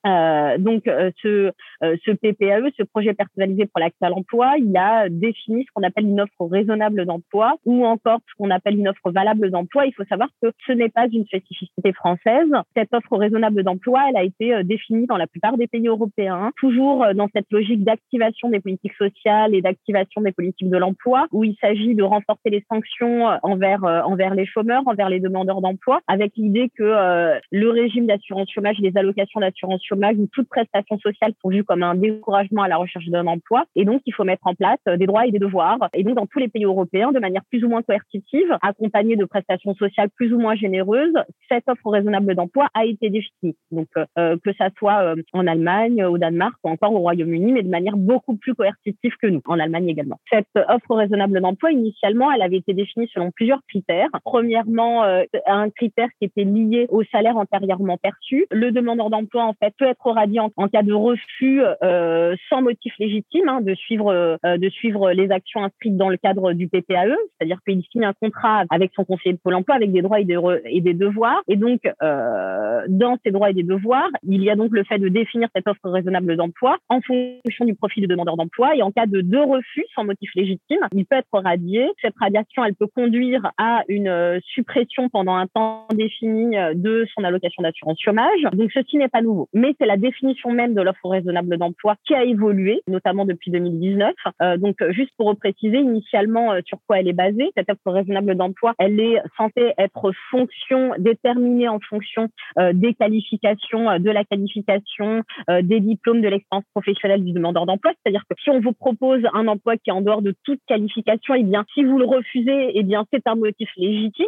Euh, 0.05 0.57
donc, 0.59 0.87
euh, 0.87 1.11
ce, 1.21 1.51
euh, 1.83 1.95
ce 2.05 2.11
PPAE, 2.11 2.69
ce 2.77 2.83
projet 2.83 3.13
personnalisé 3.13 3.65
pour 3.65 3.79
l'accès 3.79 4.05
à 4.05 4.09
l'emploi, 4.09 4.53
il 4.59 4.75
a 4.77 5.09
défini 5.09 5.63
ce 5.63 5.71
qu'on 5.73 5.83
appelle 5.83 6.05
une 6.05 6.21
offre 6.21 6.45
raisonnable 6.45 7.05
d'emploi 7.05 7.55
ou 7.65 7.85
encore 7.85 8.19
ce 8.29 8.35
qu'on 8.37 8.51
appelle 8.51 8.77
une 8.77 8.87
offre 8.87 9.11
valable 9.11 9.49
d'emploi. 9.49 9.85
Il 9.85 9.93
faut 9.93 10.03
savoir 10.05 10.29
que 10.41 10.49
ce 10.67 10.73
n'est 10.73 10.89
pas 10.89 11.07
une 11.11 11.25
spécificité 11.25 11.93
française. 11.93 12.49
Cette 12.75 12.93
offre 12.93 13.17
raisonnable 13.17 13.63
d'emploi, 13.63 14.03
elle 14.09 14.17
a 14.17 14.23
été 14.23 14.63
définie 14.63 15.07
dans 15.07 15.17
la 15.17 15.27
plupart 15.27 15.57
des 15.57 15.67
pays 15.67 15.87
européens, 15.87 16.51
toujours 16.57 17.05
dans 17.15 17.27
cette 17.33 17.51
logique 17.51 17.83
d'activation 17.83 18.49
des 18.49 18.59
politiques 18.59 18.95
sociales 18.97 19.55
et 19.55 19.61
d'activation 19.61 20.21
des 20.21 20.31
politiques 20.31 20.69
de 20.69 20.77
l'emploi, 20.77 21.27
où 21.31 21.43
il 21.43 21.55
s'agit 21.59 21.95
de 21.95 22.03
renforcer 22.03 22.49
les 22.49 22.63
sanctions 22.69 23.25
envers 23.43 23.83
envers 23.83 24.35
les 24.35 24.45
chômeurs, 24.45 24.83
envers 24.85 25.09
les 25.09 25.19
demandeurs 25.19 25.61
d'emploi, 25.61 26.01
avec 26.07 26.33
l'idée 26.37 26.69
que 26.77 27.39
le 27.51 27.69
régime 27.69 28.05
d'assurance 28.05 28.51
chômage, 28.51 28.77
les 28.79 28.95
allocations 28.97 29.39
d'assurance 29.39 29.81
chômage 29.83 29.94
chômage 29.95 30.17
ou 30.17 30.27
toute 30.31 30.47
prestation 30.49 30.97
sociale 30.99 31.33
sont 31.41 31.49
vues 31.49 31.63
comme 31.63 31.83
un 31.83 31.95
découragement 31.95 32.63
à 32.63 32.67
la 32.67 32.77
recherche 32.77 33.07
d'un 33.07 33.27
emploi. 33.27 33.65
Et 33.75 33.85
donc, 33.85 34.01
il 34.05 34.13
faut 34.13 34.23
mettre 34.23 34.45
en 34.45 34.53
place 34.53 34.79
euh, 34.87 34.97
des 34.97 35.05
droits 35.05 35.25
et 35.25 35.31
des 35.31 35.39
devoirs. 35.39 35.77
Et 35.93 36.03
donc, 36.03 36.15
dans 36.15 36.25
tous 36.25 36.39
les 36.39 36.47
pays 36.47 36.65
européens, 36.65 37.11
de 37.11 37.19
manière 37.19 37.43
plus 37.49 37.63
ou 37.63 37.69
moins 37.69 37.81
coercitive, 37.81 38.47
accompagnée 38.61 39.15
de 39.15 39.25
prestations 39.25 39.73
sociales 39.75 40.09
plus 40.15 40.33
ou 40.33 40.39
moins 40.39 40.55
généreuses, 40.55 41.13
cette 41.49 41.63
offre 41.67 41.89
raisonnable 41.89 42.35
d'emploi 42.35 42.67
a 42.73 42.85
été 42.85 43.09
définie. 43.09 43.55
Donc, 43.71 43.87
euh, 43.97 44.05
euh, 44.17 44.37
que 44.43 44.53
ça 44.53 44.69
soit 44.77 45.15
en 45.33 45.47
Allemagne, 45.47 46.03
au 46.03 46.17
Danemark 46.17 46.55
ou 46.63 46.69
encore 46.69 46.93
au 46.93 46.99
Royaume-Uni, 46.99 47.53
mais 47.53 47.63
de 47.63 47.69
manière 47.69 47.97
beaucoup 47.97 48.35
plus 48.35 48.53
coercitive 48.53 49.13
que 49.21 49.27
nous, 49.27 49.41
en 49.45 49.59
Allemagne 49.59 49.87
également. 49.87 50.19
Cette 50.31 50.47
offre 50.55 50.95
raisonnable 50.95 51.39
d'emploi, 51.39 51.71
initialement, 51.71 52.31
elle 52.31 52.41
avait 52.41 52.57
été 52.57 52.73
définie 52.73 53.09
selon 53.13 53.31
plusieurs 53.31 53.61
critères. 53.67 54.09
Premièrement, 54.23 55.03
un 55.45 55.69
critère 55.69 56.09
qui 56.19 56.25
était 56.25 56.43
lié 56.43 56.87
au 56.89 57.03
salaire 57.05 57.37
antérieurement 57.37 57.97
perçu. 57.97 58.45
Le 58.51 58.71
demandeur 58.71 59.09
d'emploi, 59.09 59.45
en 59.45 59.53
fait, 59.53 59.73
être 59.85 60.11
radié 60.11 60.39
en, 60.39 60.49
cas 60.67 60.83
de 60.83 60.93
refus 60.93 61.61
euh, 61.83 62.35
sans 62.49 62.61
motif 62.61 62.93
légitime 62.99 63.49
hein, 63.49 63.61
de 63.61 63.75
suivre 63.75 64.11
euh, 64.11 64.57
de 64.57 64.69
suivre 64.69 65.11
les 65.11 65.31
actions 65.31 65.63
inscrites 65.63 65.97
dans 65.97 66.09
le 66.09 66.17
cadre 66.17 66.53
du 66.53 66.67
PPAE, 66.67 67.15
c'est-à-dire 67.37 67.59
qu'il 67.67 67.83
signe 67.91 68.05
un 68.05 68.13
contrat 68.13 68.63
avec 68.69 68.91
son 68.95 69.03
conseiller 69.03 69.33
de 69.33 69.39
Pôle 69.39 69.55
Emploi 69.55 69.75
avec 69.75 69.91
des 69.91 70.01
droits 70.01 70.19
et 70.19 70.25
des, 70.25 70.37
et 70.65 70.81
des 70.81 70.93
devoirs. 70.93 71.41
Et 71.47 71.55
donc 71.55 71.81
euh, 72.01 72.81
dans 72.87 73.17
ces 73.23 73.31
droits 73.31 73.49
et 73.49 73.53
des 73.53 73.63
devoirs, 73.63 74.09
il 74.23 74.43
y 74.43 74.49
a 74.49 74.55
donc 74.55 74.71
le 74.71 74.83
fait 74.83 74.97
de 74.97 75.09
définir 75.09 75.49
cette 75.55 75.67
offre 75.67 75.89
raisonnable 75.89 76.35
d'emploi 76.35 76.77
en 76.89 77.01
fonction 77.01 77.65
du 77.65 77.75
profil 77.75 78.01
du 78.01 78.07
demandeur 78.07 78.37
d'emploi 78.37 78.75
et 78.75 78.81
en 78.81 78.91
cas 78.91 79.05
de 79.05 79.21
deux 79.21 79.43
refus 79.43 79.85
sans 79.93 80.03
motif 80.03 80.29
légitime, 80.35 80.79
il 80.93 81.05
peut 81.05 81.17
être 81.17 81.39
radié. 81.39 81.87
Cette 82.01 82.15
radiation, 82.19 82.63
elle 82.65 82.75
peut 82.75 82.87
conduire 82.87 83.51
à 83.57 83.83
une 83.87 84.39
suppression 84.43 85.09
pendant 85.09 85.35
un 85.35 85.47
temps 85.47 85.87
défini 85.93 86.55
de 86.73 87.05
son 87.13 87.23
allocation 87.23 87.63
d'assurance 87.63 87.99
chômage. 88.01 88.41
Donc 88.53 88.71
ceci 88.73 88.97
n'est 88.97 89.09
pas 89.09 89.21
nouveau, 89.21 89.49
mais 89.53 89.73
c'est 89.79 89.85
la 89.85 89.97
définition 89.97 90.51
même 90.51 90.73
de 90.73 90.81
l'offre 90.81 91.07
raisonnable 91.07 91.57
d'emploi 91.57 91.95
qui 92.05 92.13
a 92.13 92.23
évolué, 92.23 92.81
notamment 92.87 93.25
depuis 93.25 93.51
2019. 93.51 94.13
Euh, 94.41 94.57
donc, 94.57 94.75
juste 94.89 95.11
pour 95.17 95.27
repréciser, 95.27 95.77
initialement, 95.77 96.53
euh, 96.53 96.59
sur 96.65 96.79
quoi 96.87 96.99
elle 96.99 97.07
est 97.07 97.13
basée, 97.13 97.51
cette 97.55 97.69
offre 97.69 97.91
raisonnable 97.91 98.35
d'emploi, 98.35 98.73
elle 98.79 98.99
est 98.99 99.21
censée 99.37 99.73
être 99.77 100.11
fonction, 100.29 100.91
déterminée 100.97 101.67
en 101.67 101.79
fonction 101.79 102.29
euh, 102.59 102.73
des 102.73 102.93
qualifications, 102.93 103.99
de 103.99 104.09
la 104.09 104.23
qualification, 104.23 105.23
des 105.61 105.79
diplômes, 105.79 106.21
de 106.21 106.27
l'expérience 106.27 106.65
professionnelle 106.73 107.23
du 107.23 107.31
demandeur 107.31 107.65
d'emploi. 107.65 107.91
C'est-à-dire 107.93 108.23
que 108.29 108.35
si 108.41 108.49
on 108.49 108.59
vous 108.59 108.73
propose 108.73 109.21
un 109.33 109.47
emploi 109.47 109.77
qui 109.77 109.89
est 109.89 109.93
en 109.93 110.01
dehors 110.01 110.21
de 110.21 110.33
toute 110.43 110.59
qualification, 110.67 111.35
eh 111.35 111.43
bien, 111.43 111.65
si 111.73 111.83
vous 111.83 111.97
le 111.97 112.05
refusez, 112.05 112.71
eh 112.73 112.83
bien, 112.83 113.05
c'est 113.11 113.25
un 113.27 113.35
motif 113.35 113.69
légitime, 113.77 114.25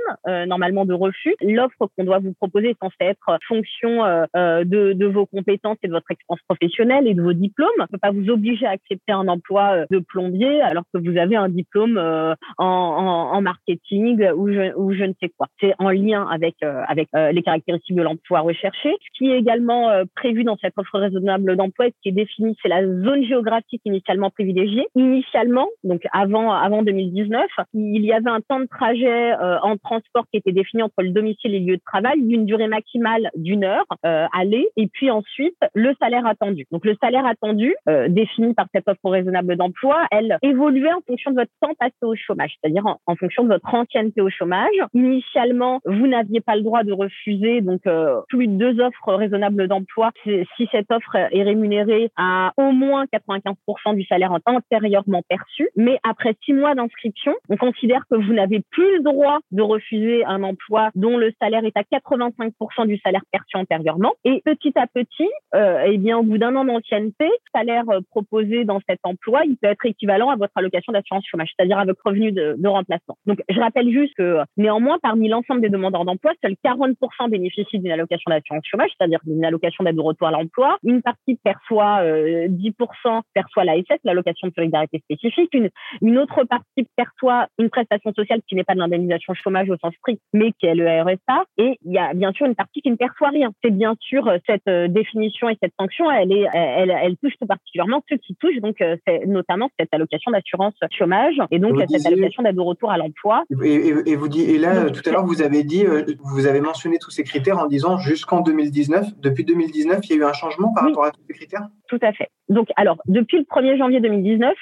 normalement, 0.47 0.85
de 0.85 0.93
refus. 0.93 1.35
L'offre 1.41 1.89
qu'on 1.95 2.03
doit 2.03 2.19
vous 2.19 2.33
proposer 2.33 2.69
est 2.69 2.79
censée 2.79 2.95
être 3.01 3.37
fonction 3.47 4.03
de, 4.33 4.93
de 4.93 5.05
vos 5.05 5.26
compétences 5.27 5.77
et 5.83 5.87
de 5.87 5.93
votre 5.93 6.09
expérience 6.11 6.41
professionnelle 6.47 7.07
et 7.07 7.13
de 7.13 7.21
vos 7.21 7.33
diplômes. 7.33 7.69
On 7.79 7.83
ne 7.83 7.87
peut 7.87 7.97
pas 7.97 8.11
vous 8.11 8.29
obliger 8.29 8.65
à 8.65 8.71
accepter 8.71 9.11
un 9.11 9.27
emploi 9.27 9.73
euh, 9.73 9.85
de 9.91 9.99
plombier 9.99 10.61
alors 10.61 10.83
que 10.93 10.99
vous 10.99 11.17
avez 11.17 11.35
un 11.35 11.49
diplôme 11.49 11.97
euh, 11.97 12.33
en, 12.57 12.65
en, 12.65 13.35
en 13.35 13.41
marketing 13.41 14.29
ou 14.31 14.49
je, 14.49 14.75
ou 14.75 14.93
je 14.93 15.03
ne 15.03 15.13
sais 15.21 15.29
quoi. 15.37 15.47
C'est 15.59 15.73
en 15.79 15.89
lien 15.89 16.27
avec, 16.29 16.55
euh, 16.63 16.83
avec 16.87 17.09
les 17.13 17.41
caractéristiques 17.41 17.95
de 17.95 18.01
l'emploi 18.01 18.41
recherché. 18.41 18.89
Ce 18.89 19.17
qui 19.17 19.31
est 19.31 19.37
également 19.39 19.89
prévu 20.15 20.43
dans 20.43 20.57
cette 20.57 20.73
offre 20.77 20.99
raisonnable 20.99 21.55
d'emploi, 21.55 21.87
ce 21.87 22.01
qui 22.01 22.09
est 22.09 22.11
défini, 22.11 22.55
c'est 22.61 22.69
la 22.69 22.85
zone 22.85 23.23
géographique 23.23 23.81
initialement 23.85 24.29
privilégiée. 24.29 24.85
Initialement, 24.95 25.67
donc 25.83 26.01
avant, 26.11 26.51
avant 26.51 26.83
2019, 26.83 27.45
il 27.73 28.05
y 28.05 28.13
avait 28.13 28.29
un 28.29 28.41
temps 28.41 28.59
de 28.59 28.67
trajet 28.67 29.33
en 29.35 29.77
transport 29.77 30.25
qui 30.31 30.37
était 30.37 30.51
défini 30.51 30.83
entre 30.83 31.01
le 31.01 31.09
domicile 31.09 31.55
et 31.55 31.59
le 31.59 31.65
lieu 31.65 31.77
de 31.77 31.81
travail 31.85 32.21
d'une 32.21 32.45
durée 32.45 32.67
maximale 32.67 33.29
d'une 33.35 33.63
heure 33.63 33.85
aller 34.03 34.67
et 34.75 34.87
puis 34.87 35.09
ensuite 35.09 35.16
ensuite 35.17 35.57
le 35.73 35.93
salaire 35.99 36.25
attendu. 36.25 36.65
Donc 36.71 36.85
le 36.85 36.95
salaire 37.01 37.25
attendu, 37.25 37.75
euh, 37.89 38.07
défini 38.07 38.53
par 38.53 38.67
cette 38.73 38.87
offre 38.87 39.09
raisonnable 39.09 39.55
d'emploi, 39.55 40.05
elle 40.11 40.37
évoluait 40.41 40.93
en 40.93 41.01
fonction 41.05 41.31
de 41.31 41.37
votre 41.37 41.51
temps 41.61 41.73
passé 41.79 41.95
au 42.01 42.15
chômage, 42.15 42.53
c'est-à-dire 42.61 42.85
en, 42.85 43.15
fonction 43.15 43.43
de 43.43 43.49
votre 43.49 43.73
ancienneté 43.73 44.21
au 44.21 44.29
chômage. 44.29 44.75
Initialement, 44.93 45.79
vous 45.85 46.07
n'aviez 46.07 46.41
pas 46.41 46.55
le 46.55 46.61
droit 46.61 46.83
de 46.83 46.93
refuser 46.93 47.61
donc 47.61 47.81
euh, 47.87 48.21
plus 48.29 48.47
de 48.47 48.53
deux 48.53 48.79
offres 48.79 49.13
raisonnables 49.13 49.67
d'emploi 49.67 50.11
si 50.23 50.69
cette 50.71 50.91
offre 50.91 51.15
est 51.15 51.43
rémunérée 51.43 52.11
à 52.15 52.53
au 52.57 52.71
moins 52.71 53.05
95% 53.05 53.95
du 53.95 54.03
salaire 54.05 54.31
antérieurement 54.45 55.21
perçu. 55.27 55.69
Mais 55.75 55.99
après 56.03 56.35
six 56.43 56.53
mois 56.53 56.75
d'inscription, 56.75 57.33
on 57.49 57.57
considère 57.57 58.03
que 58.09 58.15
vous 58.15 58.33
n'avez 58.33 58.61
plus 58.71 58.97
le 58.97 59.03
droit 59.03 59.39
de 59.51 59.61
refuser 59.61 60.25
un 60.25 60.43
emploi 60.43 60.89
dont 60.95 61.17
le 61.17 61.33
salaire 61.41 61.63
est 61.65 61.77
à 61.77 61.81
85% 61.81 62.87
du 62.87 62.97
salaire 62.99 63.23
perçu 63.31 63.57
antérieurement. 63.57 64.13
Et 64.23 64.41
petit 64.45 64.73
à 64.75 64.87
petit, 64.87 65.06
euh, 65.55 65.83
eh 65.85 65.97
bien, 65.97 66.17
au 66.17 66.23
bout 66.23 66.37
d'un 66.37 66.55
an 66.55 66.65
d'ancienneté, 66.65 67.25
le 67.25 67.59
salaire 67.59 67.83
euh, 67.89 67.99
proposé 68.09 68.65
dans 68.65 68.79
cet 68.87 68.99
emploi, 69.03 69.41
il 69.45 69.57
peut 69.57 69.67
être 69.67 69.85
équivalent 69.85 70.29
à 70.29 70.35
votre 70.35 70.51
allocation 70.55 70.91
d'assurance 70.91 71.25
chômage, 71.25 71.49
c'est-à-dire 71.57 71.79
à 71.79 71.85
votre 71.85 72.01
revenu 72.03 72.31
de, 72.31 72.67
remplacement. 72.67 73.17
Donc, 73.25 73.41
je 73.49 73.59
rappelle 73.59 73.89
juste 73.89 74.13
que 74.15 74.39
néanmoins, 74.57 74.97
parmi 75.01 75.29
l'ensemble 75.29 75.61
des 75.61 75.69
demandeurs 75.69 76.05
d'emploi, 76.05 76.33
seuls 76.43 76.55
40% 76.65 77.29
bénéficient 77.29 77.79
d'une 77.79 77.91
allocation 77.91 78.29
d'assurance 78.29 78.65
chômage, 78.65 78.89
c'est-à-dire 78.97 79.19
d'une 79.23 79.45
allocation 79.45 79.83
d'aide 79.83 79.95
de 79.95 80.01
retour 80.01 80.27
à 80.27 80.31
l'emploi. 80.31 80.77
Une 80.83 81.01
partie 81.01 81.37
perçoit 81.43 82.01
euh, 82.01 82.47
10% 82.49 83.21
perçoit 83.33 83.63
l'ASS, 83.63 83.99
l'allocation 84.03 84.47
de 84.49 84.53
solidarité 84.53 84.99
spécifique. 84.99 85.49
Une, 85.53 85.69
une 86.01 86.17
autre 86.17 86.43
partie 86.43 86.87
perçoit 86.95 87.47
une 87.57 87.69
prestation 87.69 88.11
sociale 88.13 88.41
qui 88.47 88.55
n'est 88.55 88.63
pas 88.63 88.73
de 88.73 88.79
l'indemnisation 88.79 89.33
chômage 89.33 89.69
au 89.69 89.77
sens 89.77 89.93
strict, 89.95 90.21
mais 90.33 90.51
qui 90.59 90.65
est 90.65 90.75
le 90.75 90.87
RSA. 90.87 91.45
Et 91.57 91.77
il 91.85 91.91
y 91.91 91.97
a 91.97 92.13
bien 92.13 92.31
sûr 92.33 92.45
une 92.45 92.55
partie 92.55 92.81
qui 92.81 92.91
ne 92.91 92.95
perçoit 92.95 93.29
rien. 93.29 93.51
C'est 93.63 93.71
bien 93.71 93.95
sûr 93.99 94.27
euh, 94.27 94.37
cette 94.45 94.67
euh, 94.67 94.87
définition 94.97 95.49
et 95.49 95.57
cette 95.61 95.73
sanction, 95.79 96.09
elle, 96.11 96.31
est, 96.31 96.45
elle, 96.53 96.91
elle 96.91 97.17
touche 97.17 97.33
tout 97.39 97.47
particulièrement 97.47 98.03
ceux 98.09 98.17
qui 98.17 98.35
touchent 98.35 98.59
donc 98.61 98.81
euh, 98.81 98.95
notamment 99.25 99.69
cette 99.79 99.93
allocation 99.93 100.31
d'assurance 100.31 100.73
chômage 100.91 101.35
et 101.51 101.59
donc 101.59 101.79
cette 101.89 102.05
allocation 102.05 102.43
d'aide 102.43 102.57
au 102.59 102.65
retour 102.65 102.91
à 102.91 102.97
l'emploi. 102.97 103.43
Et, 103.63 103.93
et, 104.05 104.15
vous 104.15 104.27
dit, 104.27 104.41
et 104.41 104.57
là, 104.57 104.89
tout 104.89 105.01
à 105.07 105.11
l'heure, 105.11 105.25
vous 105.25 105.41
avez 105.41 105.63
dit, 105.63 105.85
euh, 105.85 106.03
vous 106.33 106.47
avez 106.47 106.61
mentionné 106.61 106.97
tous 106.99 107.11
ces 107.11 107.23
critères 107.23 107.57
en 107.59 107.67
disant 107.67 107.97
jusqu'en 107.97 108.41
2019. 108.41 109.19
Depuis 109.19 109.45
2019, 109.45 109.99
il 110.03 110.09
y 110.09 110.13
a 110.13 110.17
eu 110.17 110.23
un 110.23 110.33
changement 110.33 110.73
par 110.73 110.85
rapport 110.85 111.05
à 111.05 111.11
tous 111.11 111.21
ces 111.27 111.33
critères? 111.33 111.67
Tout 111.87 111.99
à 112.01 112.11
fait. 112.11 112.29
Donc, 112.49 112.69
alors, 112.75 112.97
depuis 113.07 113.37
le 113.37 113.43
1er 113.43 113.77
janvier 113.77 113.99
2019, 113.99 114.53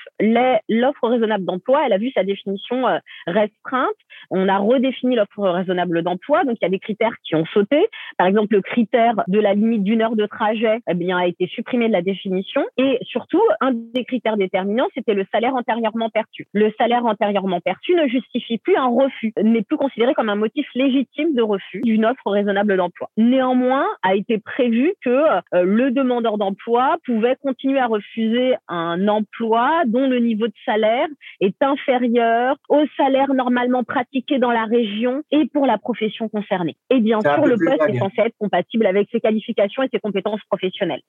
l'offre 0.69 1.07
raisonnable 1.07 1.45
d'emploi, 1.45 1.83
elle 1.85 1.93
a 1.93 1.97
vu 1.97 2.11
sa 2.11 2.23
définition 2.23 2.87
euh, 2.87 2.97
restreinte. 3.27 3.95
On 4.31 4.47
a 4.47 4.57
redéfini 4.57 5.15
l'offre 5.15 5.47
raisonnable 5.49 6.01
d'emploi. 6.01 6.43
Donc, 6.45 6.57
il 6.61 6.65
y 6.65 6.67
a 6.67 6.69
des 6.69 6.79
critères 6.79 7.15
qui 7.23 7.35
ont 7.35 7.45
sauté. 7.53 7.87
Par 8.17 8.27
exemple, 8.27 8.55
le 8.55 8.61
critère 8.61 9.23
de 9.27 9.39
la 9.39 9.53
limite 9.53 9.83
d'une 9.83 10.01
heure 10.01 10.15
de 10.15 10.24
trajet 10.27 10.79
eh 10.89 10.93
bien, 10.93 11.17
a 11.17 11.27
été 11.27 11.47
supprimé 11.47 11.87
de 11.87 11.93
la 11.93 12.01
définition. 12.01 12.63
Et 12.77 12.99
surtout, 13.03 13.41
un 13.61 13.71
des 13.73 14.05
critères 14.05 14.37
déterminants, 14.37 14.87
c'était 14.93 15.13
le 15.13 15.25
salaire 15.31 15.55
antérieurement 15.55 16.09
perçu. 16.09 16.47
Le 16.53 16.71
salaire 16.77 17.05
antérieurement 17.05 17.61
perçu 17.61 17.93
ne 17.95 18.07
justifie 18.07 18.57
plus 18.57 18.75
un 18.75 18.87
refus, 18.87 19.33
n'est 19.41 19.63
plus 19.63 19.77
considéré 19.77 20.13
comme 20.13 20.29
un 20.29 20.35
motif 20.35 20.67
légitime 20.75 21.33
de 21.33 21.41
refus 21.41 21.81
d'une 21.83 22.05
offre 22.05 22.29
raisonnable 22.29 22.77
d'emploi. 22.77 23.09
Néanmoins, 23.17 23.85
a 24.03 24.15
été 24.15 24.37
prévu 24.37 24.93
que 25.03 25.09
euh, 25.09 25.63
le 25.63 25.91
demandeur 25.91 26.37
d'emploi 26.37 26.97
pouvait 27.05 27.35
continuer 27.41 27.79
à 27.79 27.87
refuser 27.87 28.55
un 28.67 29.07
emploi 29.07 29.83
dont 29.87 30.07
le 30.07 30.19
niveau 30.19 30.47
de 30.47 30.53
salaire 30.65 31.07
est 31.41 31.55
inférieur 31.61 32.57
au 32.69 32.83
salaire 32.97 33.33
normalement 33.33 33.83
pratiqué 33.83 34.39
dans 34.39 34.51
la 34.51 34.65
région 34.65 35.23
et 35.31 35.47
pour 35.47 35.65
la 35.65 35.77
profession 35.77 36.29
concernée. 36.29 36.75
Et 36.89 36.99
bien 36.99 37.19
sûr, 37.21 37.45
le 37.45 37.55
poste 37.57 37.89
est 37.89 37.97
censé 37.97 38.21
être 38.21 38.37
compatible 38.37 38.85
avec 38.85 39.09
ses 39.11 39.19
qualifications 39.19 39.83
et 39.83 39.89
ses 39.91 39.99
compétences 39.99 40.14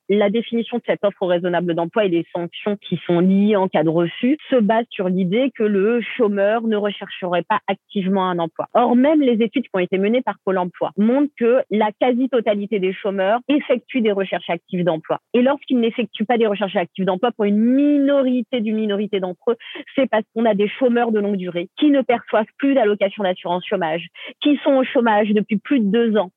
La 0.09 0.30
définition 0.30 0.78
de 0.78 0.82
cette 0.86 1.04
offre 1.04 1.26
raisonnable 1.26 1.74
d'emploi 1.74 2.04
et 2.04 2.09
les 2.09 2.26
sanctions 2.34 2.76
qui 2.76 2.98
sont 3.07 3.20
liées 3.20 3.57
en 3.57 3.68
cas 3.68 3.84
de 3.84 3.88
refus 3.88 4.38
se 4.50 4.57
basent 4.57 4.86
sur 4.90 5.09
l'idée 5.09 5.50
que 5.54 5.62
le 5.62 6.00
chômeur 6.16 6.62
ne 6.62 6.76
rechercherait 6.76 7.44
pas 7.48 7.61
activement 7.66 8.28
un 8.28 8.38
emploi. 8.38 8.66
Or, 8.74 8.96
même 8.96 9.20
les 9.20 9.42
études 9.44 9.64
qui 9.64 9.70
ont 9.74 9.78
été 9.80 9.98
menées 9.98 10.22
par 10.22 10.36
Pôle 10.44 10.59
emploi 10.59 10.90
montrent 10.96 11.32
que 11.38 11.62
la 11.70 11.90
quasi-totalité 12.00 12.78
des 12.78 12.92
chômeurs 12.92 13.40
effectuent 13.48 14.00
des 14.00 14.12
recherches 14.12 14.50
actives 14.50 14.84
d'emploi. 14.84 15.20
Et 15.34 15.42
lorsqu'ils 15.42 15.78
n'effectuent 15.78 16.24
pas 16.24 16.38
des 16.38 16.46
recherches 16.46 16.76
actives 16.76 17.04
d'emploi, 17.04 17.32
pour 17.32 17.44
une 17.44 17.59
minorité 17.59 18.61
d'une 18.61 18.76
minorité 18.76 19.20
d'entre 19.20 19.52
eux, 19.52 19.57
c'est 19.94 20.09
parce 20.09 20.24
qu'on 20.34 20.44
a 20.44 20.54
des 20.54 20.68
chômeurs 20.68 21.12
de 21.12 21.20
longue 21.20 21.36
durée 21.36 21.68
qui 21.78 21.90
ne 21.90 22.02
perçoivent 22.02 22.46
plus 22.59 22.74
d'allocation 22.74 23.22
d'assurance 23.22 23.64
chômage, 23.66 24.09
qui 24.40 24.59
sont 24.64 24.74
au 24.74 24.84
chômage 24.84 25.28
depuis 25.28 25.59
plus 25.59 25.80
de 25.80 25.90
deux 25.90 26.16
ans, 26.16 26.30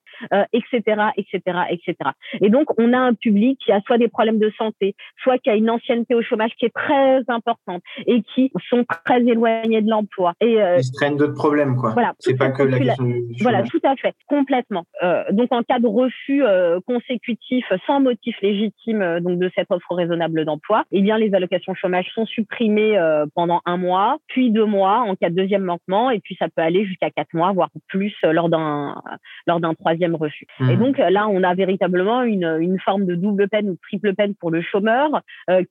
etc., 0.54 1.12
etc., 1.18 1.42
etc. 1.70 1.96
Et 2.42 2.50
donc, 2.50 2.68
on 2.80 2.94
a 2.94 2.98
un 2.98 3.14
public 3.14 3.60
qui 3.64 3.72
a 3.72 3.82
soit 3.82 3.98
des 3.98 4.08
problèmes 4.08 4.40
de 4.40 4.52
santé, 4.58 4.96
soit 5.22 5.38
qui 5.38 5.50
a 5.50 5.56
une 5.56 5.70
ancienneté 5.70 6.16
au 6.16 6.22
chômage 6.22 6.52
qui 6.58 6.66
est 6.66 6.74
très 6.74 7.22
importante 7.28 7.82
et 8.06 8.22
qui 8.34 8.52
sont 8.70 8.86
très 9.06 9.22
éloignés 9.22 9.82
de 9.82 9.90
l'emploi. 9.90 10.34
Et 10.42 10.62
euh, 10.62 10.78
ils 10.78 10.84
se 10.84 10.94
traînent 10.94 11.18
d'autres 11.18 11.34
problèmes, 11.34 11.76
quoi. 11.76 11.92
Voilà, 11.92 12.14
c'est 12.20 12.38
pas 12.38 12.50
que 12.50 12.64
la 12.64 12.80
question 12.80 13.06
du 13.06 13.24
Voilà, 13.42 13.64
tout 13.64 13.82
à 13.84 13.96
fait, 13.96 14.14
complètement. 14.28 14.86
Euh, 15.04 15.24
donc, 15.32 15.52
en 15.52 15.64
cas 15.64 15.80
de 15.80 15.88
refus 15.88 16.44
euh, 16.44 16.80
consécutif 16.86 17.66
sans 17.86 18.00
motif 18.00 18.36
légitime 18.42 19.02
euh, 19.02 19.20
donc 19.20 19.40
de 19.40 19.50
cette 19.56 19.72
offre 19.72 19.94
raisonnable 19.94 20.46
d'emploi, 20.46 20.86
eh 20.92 21.02
bien, 21.02 21.18
les 21.18 21.34
allocations 21.34 21.74
chômage 21.74 22.08
sont 22.14 22.26
supprimées 22.26 22.98
euh, 22.98 23.26
pendant 23.36 23.62
un 23.66 23.78
mois, 23.78 24.18
puis 24.28 24.52
deux 24.52 24.66
mois 24.66 25.00
en 25.00 25.16
cas 25.16 25.30
de 25.30 25.36
deuxième 25.36 25.64
manquement, 25.64 26.10
et 26.10 26.20
puis 26.20 26.36
ça 26.40 26.48
peut 26.50 26.62
aller 26.62 26.86
jusqu'à 26.86 27.10
quatre 27.10 27.34
mois, 27.34 27.52
voire 27.52 27.70
plus 27.88 28.14
lors 28.24 28.50
d'un 28.50 29.02
lors 29.48 29.60
d'un 29.60 29.74
troisième 29.74 30.09
refus. 30.16 30.46
Et 30.60 30.76
mmh. 30.76 30.80
donc 30.80 30.98
là, 30.98 31.28
on 31.28 31.44
a 31.44 31.54
véritablement 31.54 32.24
une, 32.24 32.58
une 32.60 32.80
forme 32.80 33.06
de 33.06 33.16
double 33.16 33.48
peine 33.50 33.70
ou 33.70 33.78
triple 33.82 34.14
peine 34.14 34.36
pour 34.36 34.52
le 34.52 34.62
chômeur 34.62 35.22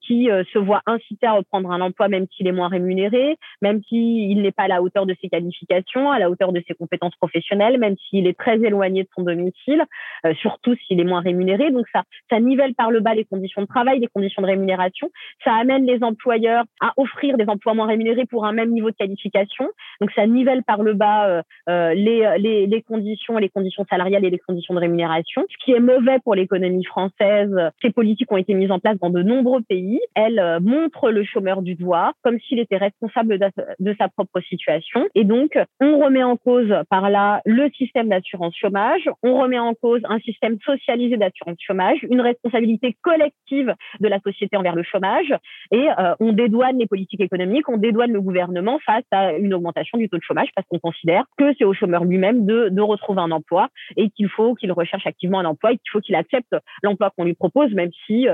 qui 0.01 0.29
se 0.53 0.59
voit 0.59 0.83
incité 0.87 1.27
à 1.27 1.33
reprendre 1.33 1.71
un 1.71 1.81
emploi 1.81 2.09
même 2.09 2.27
s'il 2.35 2.47
est 2.47 2.53
moins 2.53 2.69
rémunéré, 2.69 3.37
même 3.63 3.83
s'il 3.89 4.41
n'est 4.43 4.53
pas 4.53 4.65
à 4.65 4.69
la 4.69 4.83
hauteur 4.83 5.07
de 5.07 5.15
ses 5.21 5.29
qualifications, 5.29 6.11
à 6.11 6.19
la 6.19 6.31
hauteur 6.31 6.53
de 6.53 6.63
ses 6.67 6.75
compétences 6.75 7.17
professionnelles, 7.17 7.79
même 7.79 7.97
s'il 8.09 8.27
est 8.27 8.39
très 8.39 8.57
éloigné 8.57 9.03
de 9.03 9.09
son 9.15 9.23
domicile, 9.23 9.85
euh, 10.27 10.35
surtout 10.35 10.75
s'il 10.87 11.01
est 11.01 11.05
moins 11.05 11.21
rémunéré. 11.21 11.71
Donc 11.71 11.87
ça, 11.93 12.03
ça 12.31 12.41
nivelle 12.41 12.75
par 12.75 12.91
le 12.91 13.01
bas 13.01 13.15
les 13.15 13.25
conditions 13.25 13.63
de 13.63 13.67
travail, 13.67 13.99
les 14.01 14.09
conditions 14.09 14.43
de 14.43 14.47
rémunération. 14.47 15.11
Ça 15.45 15.55
amène 15.55 15.85
les 15.85 16.03
employeurs 16.03 16.65
à 16.81 16.93
offrir 16.97 17.37
des 17.37 17.49
emplois 17.49 17.75
moins 17.75 17.87
rémunérés 17.87 18.27
pour 18.27 18.45
un 18.45 18.53
même 18.53 18.71
niveau 18.71 18.91
de 18.91 18.97
qualification. 18.97 19.69
Donc 20.01 20.11
ça 20.13 20.27
nivelle 20.27 20.63
par 20.63 20.83
le 20.83 20.95
bas 20.95 21.29
euh, 21.29 21.43
euh 21.69 21.95
les, 21.95 22.39
les, 22.39 22.67
les 22.67 22.83
conditions, 22.83 23.39
les 23.39 23.49
conditions 23.49 23.85
salariales 23.89 24.25
les 24.31 24.39
conditions 24.39 24.75
de 24.75 24.81
rémunération. 24.81 25.45
Ce 25.51 25.65
qui 25.65 25.73
est 25.73 25.81
mauvais 25.81 26.19
pour 26.25 26.35
l'économie 26.35 26.85
française, 26.85 27.55
ces 27.83 27.91
politiques 27.91 28.31
ont 28.33 28.37
été 28.37 28.55
mises 28.55 28.71
en 28.71 28.79
place 28.79 28.99
dans 28.99 29.11
de 29.11 29.23
nombreux 29.23 29.63
pays. 29.63 30.01
Elles 30.15 30.39
euh, 30.39 30.61
montrent 30.61 31.11
le 31.11 31.25
chômeur 31.25 31.63
du 31.63 31.75
doigt 31.75 32.13
comme 32.23 32.39
s'il 32.41 32.59
était 32.59 32.77
responsable 32.77 33.39
de 33.39 33.95
sa 33.99 34.09
propre 34.09 34.41
situation. 34.41 35.07
Et 35.15 35.25
donc, 35.25 35.59
on 35.81 35.99
remet 35.99 36.23
en 36.23 36.37
cause 36.37 36.73
par 36.91 37.11
là 37.11 37.41
le 37.45 37.71
système 37.71 38.09
d'assurance 38.09 38.55
chômage, 38.57 39.09
on 39.23 39.39
remet 39.41 39.59
en 39.59 39.75
cause 39.75 40.01
un 40.09 40.19
système 40.21 40.59
socialisé 40.65 41.17
d'assurance 41.17 41.59
chômage, 41.61 41.99
une 42.11 42.21
responsabilité 42.21 42.97
collective 43.03 43.75
de 44.01 44.09
la 44.09 44.19
société 44.21 44.57
envers 44.57 44.75
le 44.75 44.83
chômage, 44.83 45.35
et 45.73 45.89
euh, 45.99 46.15
on 46.21 46.33
dédouane 46.33 46.79
les 46.79 46.87
politiques 46.87 47.21
économiques, 47.21 47.69
on 47.69 47.77
dédouane 47.77 48.13
le 48.13 48.21
gouvernement 48.21 48.79
face 48.85 49.05
à 49.11 49.33
une 49.33 49.55
augmentation 49.55 49.99
du 49.99 50.09
taux 50.09 50.19
de 50.19 50.23
chômage 50.23 50.49
parce 50.55 50.67
qu'on 50.69 50.79
considère 50.79 51.25
que 51.37 51.53
c'est 51.59 51.65
au 51.65 51.75
chômeur 51.75 52.05
lui-même 52.05 52.47
de, 52.47 52.69
de 52.71 52.83
retrouver 52.83 53.21
un 53.21 53.31
emploi 53.31 53.69
et 53.97 54.11
qu'il 54.19 54.29
faut 54.29 54.55
qu'il 54.55 54.73
recherche 54.73 55.07
activement 55.07 55.39
un 55.39 55.45
emploi 55.45 55.73
et 55.73 55.79
qu'il 55.79 55.91
faut 55.93 56.01
qu'il 56.01 56.17
accepte 56.17 56.55
l'emploi 56.83 57.11
qu'on 57.17 57.25
lui 57.25 57.35
propose, 57.35 57.73
même 57.73 57.91
si 58.07 58.27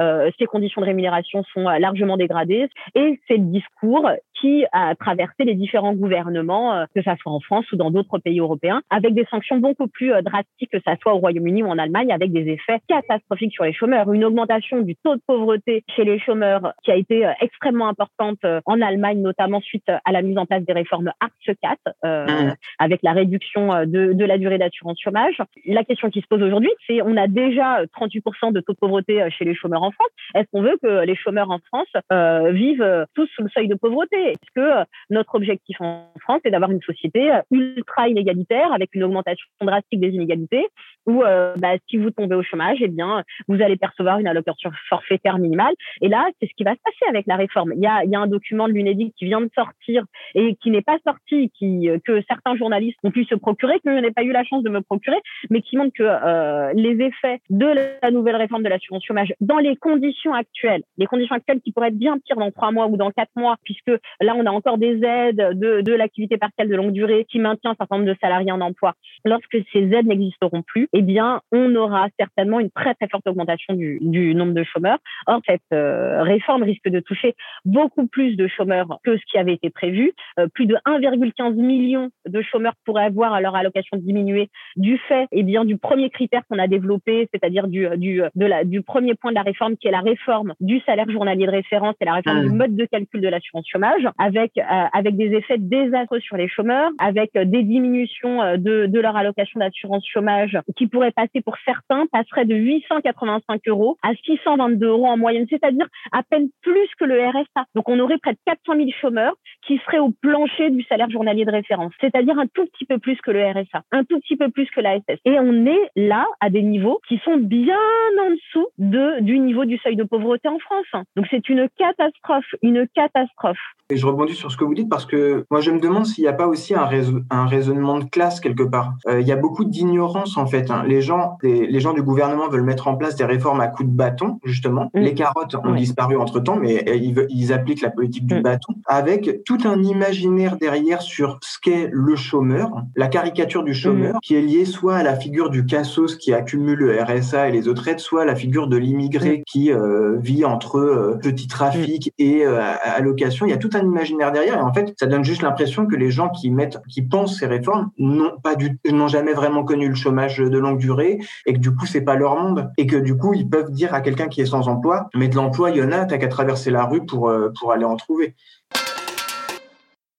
euh, 0.00 0.16
euh, 0.16 0.30
ces 0.38 0.46
conditions 0.46 0.80
de 0.80 0.86
rémunération 0.86 1.42
sont 1.52 1.68
euh, 1.68 1.78
largement 1.78 2.16
dégradées. 2.16 2.68
Et 2.94 3.20
c'est 3.26 3.36
le 3.36 3.44
discours 3.44 4.08
qui 4.40 4.64
a 4.72 4.94
traversé 4.94 5.44
les 5.44 5.54
différents 5.54 5.94
gouvernements, 5.94 6.74
euh, 6.74 6.84
que 6.94 7.02
ça 7.02 7.16
soit 7.16 7.32
en 7.32 7.40
France 7.40 7.70
ou 7.72 7.76
dans 7.76 7.90
d'autres 7.90 8.18
pays 8.18 8.40
européens, 8.40 8.82
avec 8.90 9.14
des 9.14 9.24
sanctions 9.30 9.58
beaucoup 9.58 9.88
plus 9.88 10.12
drastiques 10.22 10.70
que 10.70 10.80
ça 10.84 10.96
soit 11.00 11.14
au 11.14 11.18
Royaume-Uni 11.18 11.62
ou 11.62 11.68
en 11.68 11.78
Allemagne, 11.78 12.12
avec 12.12 12.32
des 12.32 12.48
effets 12.48 12.80
catastrophiques 12.88 13.52
sur 13.52 13.64
les 13.64 13.72
chômeurs. 13.72 14.12
Une 14.12 14.24
augmentation 14.24 14.80
du 14.80 14.96
taux 14.96 15.16
de 15.16 15.22
pauvreté 15.26 15.84
chez 15.94 16.04
les 16.04 16.18
chômeurs 16.18 16.72
qui 16.84 16.90
a 16.90 16.96
été 16.96 17.28
extrêmement 17.40 17.88
importante 17.88 18.38
en 18.64 18.80
Allemagne, 18.80 19.20
notamment 19.20 19.60
suite 19.60 19.88
à 19.88 20.12
la 20.12 20.22
mise 20.22 20.38
en 20.38 20.46
place 20.46 20.64
des 20.64 20.72
réformes 20.72 21.12
ARCE 21.20 21.56
4, 21.62 21.78
mmh. 22.02 22.54
avec 22.78 23.02
la 23.02 23.12
réduction 23.12 23.84
de, 23.84 24.12
de 24.12 24.24
la 24.24 24.38
durée 24.38 24.58
d'assurance 24.58 25.00
chômage. 25.00 25.38
La 25.66 25.84
question 25.84 26.10
qui 26.10 26.20
se 26.20 26.26
pose 26.26 26.42
aujourd'hui, 26.42 26.70
c'est 26.86 27.00
on 27.02 27.16
a 27.16 27.26
déjà 27.26 27.84
38% 27.84 28.52
de 28.52 28.60
taux 28.60 28.72
de 28.72 28.78
pauvreté 28.78 29.24
chez 29.30 29.44
les 29.44 29.54
chômeurs 29.54 29.75
en 29.82 29.90
France. 29.90 30.08
Est-ce 30.34 30.46
qu'on 30.52 30.62
veut 30.62 30.78
que 30.82 31.04
les 31.04 31.16
chômeurs 31.16 31.50
en 31.50 31.58
France 31.58 31.88
euh, 32.12 32.50
vivent 32.52 32.82
euh, 32.82 33.04
tous 33.14 33.26
sous 33.34 33.42
le 33.42 33.48
seuil 33.48 33.68
de 33.68 33.74
pauvreté? 33.74 34.16
Est-ce 34.16 34.50
que 34.54 34.60
euh, 34.60 34.84
notre 35.10 35.34
objectif 35.34 35.80
en 35.80 36.12
France 36.20 36.40
est 36.44 36.50
d'avoir 36.50 36.70
une 36.70 36.82
société 36.82 37.30
ultra 37.50 38.08
inégalitaire 38.08 38.72
avec 38.72 38.90
une 38.94 39.04
augmentation 39.04 39.46
drastique 39.60 40.00
des 40.00 40.10
inégalités 40.10 40.66
où 41.06 41.22
bah, 41.22 41.76
si 41.88 41.98
vous 41.98 42.10
tombez 42.10 42.34
au 42.34 42.42
chômage, 42.42 42.78
eh 42.80 42.88
bien 42.88 43.22
vous 43.46 43.62
allez 43.62 43.76
percevoir 43.76 44.18
une 44.18 44.26
allocation 44.26 44.72
forfaitaire 44.88 45.38
minimale. 45.38 45.74
Et 46.00 46.08
là, 46.08 46.26
c'est 46.40 46.48
ce 46.48 46.54
qui 46.56 46.64
va 46.64 46.72
se 46.72 46.80
passer 46.82 47.08
avec 47.08 47.26
la 47.28 47.36
réforme. 47.36 47.72
Il 47.76 47.80
y 47.80 47.86
a, 47.86 48.20
un 48.20 48.26
document 48.26 48.66
de 48.66 48.72
l'UNEDIC 48.72 49.14
qui 49.14 49.26
vient 49.26 49.40
de 49.40 49.50
sortir 49.54 50.04
et 50.34 50.56
qui 50.56 50.70
n'est 50.70 50.82
pas 50.82 50.98
sorti, 51.06 51.52
que 51.60 52.22
certains 52.28 52.56
journalistes 52.56 52.98
ont 53.04 53.10
pu 53.12 53.24
se 53.24 53.36
procurer, 53.36 53.78
que 53.84 53.94
je 53.94 54.00
n'ai 54.00 54.10
pas 54.10 54.24
eu 54.24 54.32
la 54.32 54.42
chance 54.42 54.64
de 54.64 54.70
me 54.70 54.80
procurer, 54.80 55.18
mais 55.50 55.62
qui 55.62 55.76
montre 55.76 55.92
que 55.94 56.74
les 56.74 57.04
effets 57.04 57.40
de 57.50 57.66
la 58.02 58.10
nouvelle 58.10 58.36
réforme 58.36 58.62
de 58.62 58.68
l'assurance 58.68 59.04
chômage 59.04 59.32
dans 59.40 59.58
les 59.58 59.65
conditions 59.74 60.32
actuelles, 60.32 60.82
les 60.98 61.06
conditions 61.06 61.34
actuelles 61.34 61.60
qui 61.60 61.72
pourraient 61.72 61.88
être 61.88 61.98
bien 61.98 62.18
pires 62.18 62.36
dans 62.36 62.52
trois 62.52 62.70
mois 62.70 62.86
ou 62.86 62.96
dans 62.96 63.10
quatre 63.10 63.32
mois, 63.34 63.56
puisque 63.64 63.90
là, 64.20 64.34
on 64.36 64.46
a 64.46 64.50
encore 64.50 64.78
des 64.78 65.02
aides 65.02 65.58
de, 65.58 65.80
de 65.80 65.92
l'activité 65.92 66.36
partielle 66.36 66.68
de 66.68 66.76
longue 66.76 66.92
durée 66.92 67.26
qui 67.28 67.40
maintient 67.40 67.72
un 67.72 67.74
certain 67.74 67.96
nombre 67.96 68.08
de 68.08 68.16
salariés 68.20 68.52
en 68.52 68.60
emploi. 68.60 68.94
Lorsque 69.24 69.56
ces 69.72 69.80
aides 69.92 70.06
n'existeront 70.06 70.62
plus, 70.62 70.88
eh 70.92 71.02
bien, 71.02 71.40
on 71.50 71.74
aura 71.74 72.06
certainement 72.18 72.60
une 72.60 72.70
très, 72.70 72.94
très 72.94 73.08
forte 73.08 73.26
augmentation 73.26 73.74
du, 73.74 73.98
du 74.00 74.34
nombre 74.34 74.52
de 74.52 74.62
chômeurs. 74.62 74.98
Or, 75.26 75.40
cette 75.46 75.60
euh, 75.72 76.22
réforme 76.22 76.62
risque 76.62 76.88
de 76.88 77.00
toucher 77.00 77.34
beaucoup 77.64 78.06
plus 78.06 78.36
de 78.36 78.46
chômeurs 78.46 78.98
que 79.02 79.16
ce 79.16 79.22
qui 79.30 79.38
avait 79.38 79.54
été 79.54 79.70
prévu. 79.70 80.12
Euh, 80.38 80.46
plus 80.52 80.66
de 80.66 80.76
1,15 80.86 81.54
million 81.54 82.10
de 82.28 82.42
chômeurs 82.42 82.74
pourraient 82.84 83.04
avoir 83.04 83.40
leur 83.40 83.56
allocation 83.56 83.96
diminuée 83.96 84.48
du 84.76 84.98
fait, 85.08 85.26
eh 85.32 85.42
bien, 85.42 85.64
du 85.64 85.76
premier 85.76 86.10
critère 86.10 86.42
qu'on 86.48 86.58
a 86.58 86.68
développé, 86.68 87.28
c'est-à-dire 87.32 87.66
du, 87.66 87.88
du, 87.96 88.22
du 88.64 88.82
premier 88.82 89.14
point 89.14 89.30
de 89.30 89.36
la 89.36 89.42
réforme 89.42 89.55
qui 89.80 89.88
est 89.88 89.92
la 89.92 90.00
réforme 90.00 90.54
du 90.60 90.80
salaire 90.80 91.08
journalier 91.10 91.46
de 91.46 91.50
référence 91.50 91.94
et 92.00 92.04
la 92.04 92.14
réforme 92.14 92.42
du 92.42 92.48
mmh. 92.50 92.56
mode 92.56 92.76
de 92.76 92.84
calcul 92.84 93.20
de 93.20 93.28
l'assurance 93.28 93.66
chômage, 93.68 94.06
avec 94.18 94.52
euh, 94.58 94.62
avec 94.92 95.16
des 95.16 95.32
effets 95.34 95.58
désastreux 95.58 96.20
sur 96.20 96.36
les 96.36 96.48
chômeurs, 96.48 96.90
avec 96.98 97.30
euh, 97.36 97.44
des 97.44 97.62
diminutions 97.62 98.42
euh, 98.42 98.56
de, 98.56 98.86
de 98.86 99.00
leur 99.00 99.16
allocation 99.16 99.60
d'assurance 99.60 100.04
chômage 100.06 100.58
qui 100.76 100.86
pourraient 100.86 101.12
passer 101.12 101.40
pour 101.44 101.56
certains, 101.64 102.06
passeraient 102.12 102.44
de 102.44 102.54
885 102.54 103.60
euros 103.68 103.96
à 104.02 104.12
622 104.24 104.86
euros 104.86 105.06
en 105.06 105.16
moyenne, 105.16 105.46
c'est-à-dire 105.48 105.86
à 106.12 106.22
peine 106.22 106.48
plus 106.62 106.88
que 106.98 107.04
le 107.04 107.20
RSA. 107.28 107.64
Donc 107.74 107.88
on 107.88 107.98
aurait 107.98 108.18
près 108.18 108.32
de 108.32 108.38
400 108.46 108.76
000 108.76 108.88
chômeurs 109.00 109.34
qui 109.66 109.78
seraient 109.78 109.98
au 109.98 110.10
plancher 110.20 110.70
du 110.70 110.82
salaire 110.84 111.10
journalier 111.10 111.44
de 111.44 111.50
référence, 111.50 111.92
c'est-à-dire 112.00 112.38
un 112.38 112.46
tout 112.46 112.66
petit 112.66 112.84
peu 112.84 112.98
plus 112.98 113.16
que 113.20 113.30
le 113.30 113.44
RSA, 113.44 113.82
un 113.92 114.04
tout 114.04 114.20
petit 114.20 114.36
peu 114.36 114.50
plus 114.50 114.68
que 114.70 114.80
la 114.80 114.98
SS. 114.98 115.18
Et 115.24 115.38
on 115.38 115.66
est 115.66 115.90
là 115.96 116.26
à 116.40 116.50
des 116.50 116.62
niveaux 116.62 117.00
qui 117.08 117.18
sont 117.24 117.36
bien 117.36 117.78
en 118.20 118.30
dessous 118.30 118.68
de, 118.78 119.20
du 119.20 119.38
niveau 119.46 119.64
du 119.64 119.78
seuil 119.78 119.96
de 119.96 120.04
pauvreté 120.04 120.48
en 120.48 120.58
France. 120.58 121.04
Donc 121.16 121.26
c'est 121.30 121.48
une 121.48 121.68
catastrophe, 121.78 122.54
une 122.62 122.86
catastrophe. 122.94 123.58
Et 123.88 123.96
je 123.96 124.04
rebondis 124.04 124.34
sur 124.34 124.50
ce 124.50 124.56
que 124.56 124.64
vous 124.64 124.74
dites 124.74 124.88
parce 124.88 125.06
que 125.06 125.44
moi 125.50 125.60
je 125.60 125.70
me 125.70 125.78
demande 125.78 126.06
s'il 126.06 126.24
n'y 126.24 126.28
a 126.28 126.32
pas 126.32 126.48
aussi 126.48 126.74
un, 126.74 126.88
un 127.30 127.46
raisonnement 127.46 127.98
de 128.00 128.04
classe 128.04 128.40
quelque 128.40 128.64
part. 128.64 128.94
Euh, 129.06 129.20
il 129.20 129.28
y 129.28 129.32
a 129.32 129.36
beaucoup 129.36 129.64
d'ignorance 129.64 130.36
en 130.36 130.46
fait. 130.46 130.70
Hein. 130.70 130.82
Les 130.86 131.00
gens, 131.00 131.38
les, 131.42 131.80
gens 131.80 131.92
du 131.92 132.02
gouvernement 132.02 132.48
veulent 132.48 132.64
mettre 132.64 132.88
en 132.88 132.96
place 132.96 133.14
des 133.14 133.24
réformes 133.24 133.60
à 133.60 133.68
coups 133.68 133.88
de 133.88 133.94
bâton 133.94 134.40
justement. 134.44 134.90
Mm. 134.92 135.00
Les 135.00 135.14
carottes 135.14 135.54
ont 135.54 135.74
disparu 135.74 136.16
entre 136.16 136.40
temps, 136.40 136.56
mais 136.56 136.88
euh, 136.88 136.96
ils, 136.96 137.26
ils, 137.30 137.52
appliquent 137.52 137.82
la 137.82 137.90
politique 137.90 138.26
du 138.26 138.34
mm. 138.34 138.42
bâton 138.42 138.74
avec 138.86 139.44
tout 139.44 139.58
un 139.64 139.80
imaginaire 139.82 140.56
derrière 140.56 141.00
sur 141.00 141.38
ce 141.42 141.58
qu'est 141.60 141.88
le 141.92 142.16
chômeur, 142.16 142.70
la 142.96 143.06
caricature 143.06 143.62
du 143.62 143.72
chômeur 143.74 144.16
mm. 144.16 144.20
qui 144.22 144.34
est 144.34 144.42
liée 144.42 144.64
soit 144.64 144.96
à 144.96 145.02
la 145.04 145.14
figure 145.14 145.48
du 145.48 145.64
cassos 145.64 146.16
qui 146.16 146.34
accumule 146.34 146.78
le 146.78 147.02
RSA 147.02 147.48
et 147.48 147.52
les 147.52 147.68
autres 147.68 147.86
aides, 147.86 148.00
soit 148.00 148.22
à 148.22 148.24
la 148.24 148.34
figure 148.34 148.66
de 148.66 148.76
l'immigré 148.76 149.35
qui 149.46 149.72
euh, 149.72 150.16
vit 150.18 150.44
entre 150.44 150.78
euh, 150.78 151.18
petits 151.20 151.48
trafics 151.48 152.12
et 152.18 152.44
euh, 152.44 152.60
allocations. 152.82 153.46
Il 153.46 153.50
y 153.50 153.52
a 153.52 153.58
tout 153.58 153.70
un 153.74 153.82
imaginaire 153.82 154.32
derrière 154.32 154.58
et 154.58 154.62
en 154.62 154.72
fait, 154.72 154.94
ça 154.98 155.06
donne 155.06 155.24
juste 155.24 155.42
l'impression 155.42 155.86
que 155.86 155.96
les 155.96 156.10
gens 156.10 156.28
qui 156.28 156.50
mettent, 156.50 156.78
qui 156.88 157.02
pensent 157.02 157.38
ces 157.38 157.46
réformes 157.46 157.90
n'ont 157.98 158.38
pas 158.42 158.54
du, 158.54 158.78
n'ont 158.90 159.08
jamais 159.08 159.32
vraiment 159.32 159.64
connu 159.64 159.88
le 159.88 159.94
chômage 159.94 160.38
de 160.38 160.58
longue 160.58 160.78
durée 160.78 161.18
et 161.46 161.52
que 161.52 161.58
du 161.58 161.74
coup, 161.74 161.86
c'est 161.86 162.00
pas 162.00 162.16
leur 162.16 162.36
monde 162.36 162.70
et 162.78 162.86
que 162.86 162.96
du 162.96 163.16
coup, 163.16 163.34
ils 163.34 163.48
peuvent 163.48 163.70
dire 163.70 163.94
à 163.94 164.00
quelqu'un 164.00 164.28
qui 164.28 164.40
est 164.40 164.46
sans 164.46 164.68
emploi, 164.68 165.08
mais 165.14 165.28
de 165.28 165.36
l'emploi, 165.36 165.70
il 165.70 165.76
y 165.76 165.82
en 165.82 165.92
a, 165.92 166.04
t'as 166.04 166.18
qu'à 166.18 166.28
traverser 166.28 166.70
la 166.70 166.84
rue 166.84 167.04
pour, 167.04 167.32
pour 167.58 167.72
aller 167.72 167.84
en 167.84 167.96
trouver. 167.96 168.34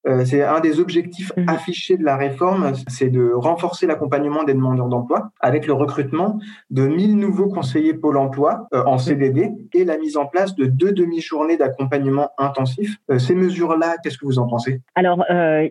Euh, 0.07 0.23
c'est 0.25 0.43
un 0.43 0.59
des 0.59 0.79
objectifs 0.79 1.31
mhm. 1.35 1.49
affichés 1.49 1.97
de 1.97 2.03
la 2.03 2.15
réforme, 2.15 2.73
c'est 2.87 3.09
de 3.09 3.31
renforcer 3.33 3.87
l'accompagnement 3.87 4.43
des 4.43 4.53
demandeurs 4.53 4.87
d'emploi 4.87 5.29
avec 5.39 5.67
le 5.67 5.73
recrutement 5.73 6.39
de 6.69 6.87
1000 6.87 7.17
nouveaux 7.17 7.49
conseillers 7.49 7.93
Pôle 7.93 8.17
emploi 8.17 8.67
euh, 8.73 8.83
en 8.85 8.93
mhm. 8.93 8.99
CDD 8.99 9.51
et 9.73 9.85
la 9.85 9.97
mise 9.97 10.17
en 10.17 10.25
place 10.25 10.55
de 10.55 10.65
deux 10.65 10.91
demi-journées 10.91 11.57
d'accompagnement 11.57 12.29
intensif. 12.37 12.97
Euh, 13.09 13.17
ces 13.17 13.35
mesures-là, 13.35 13.95
qu'est-ce 14.01 14.17
que 14.17 14.25
vous 14.25 14.39
en 14.39 14.47
pensez? 14.47 14.81
Alors, 14.95 15.23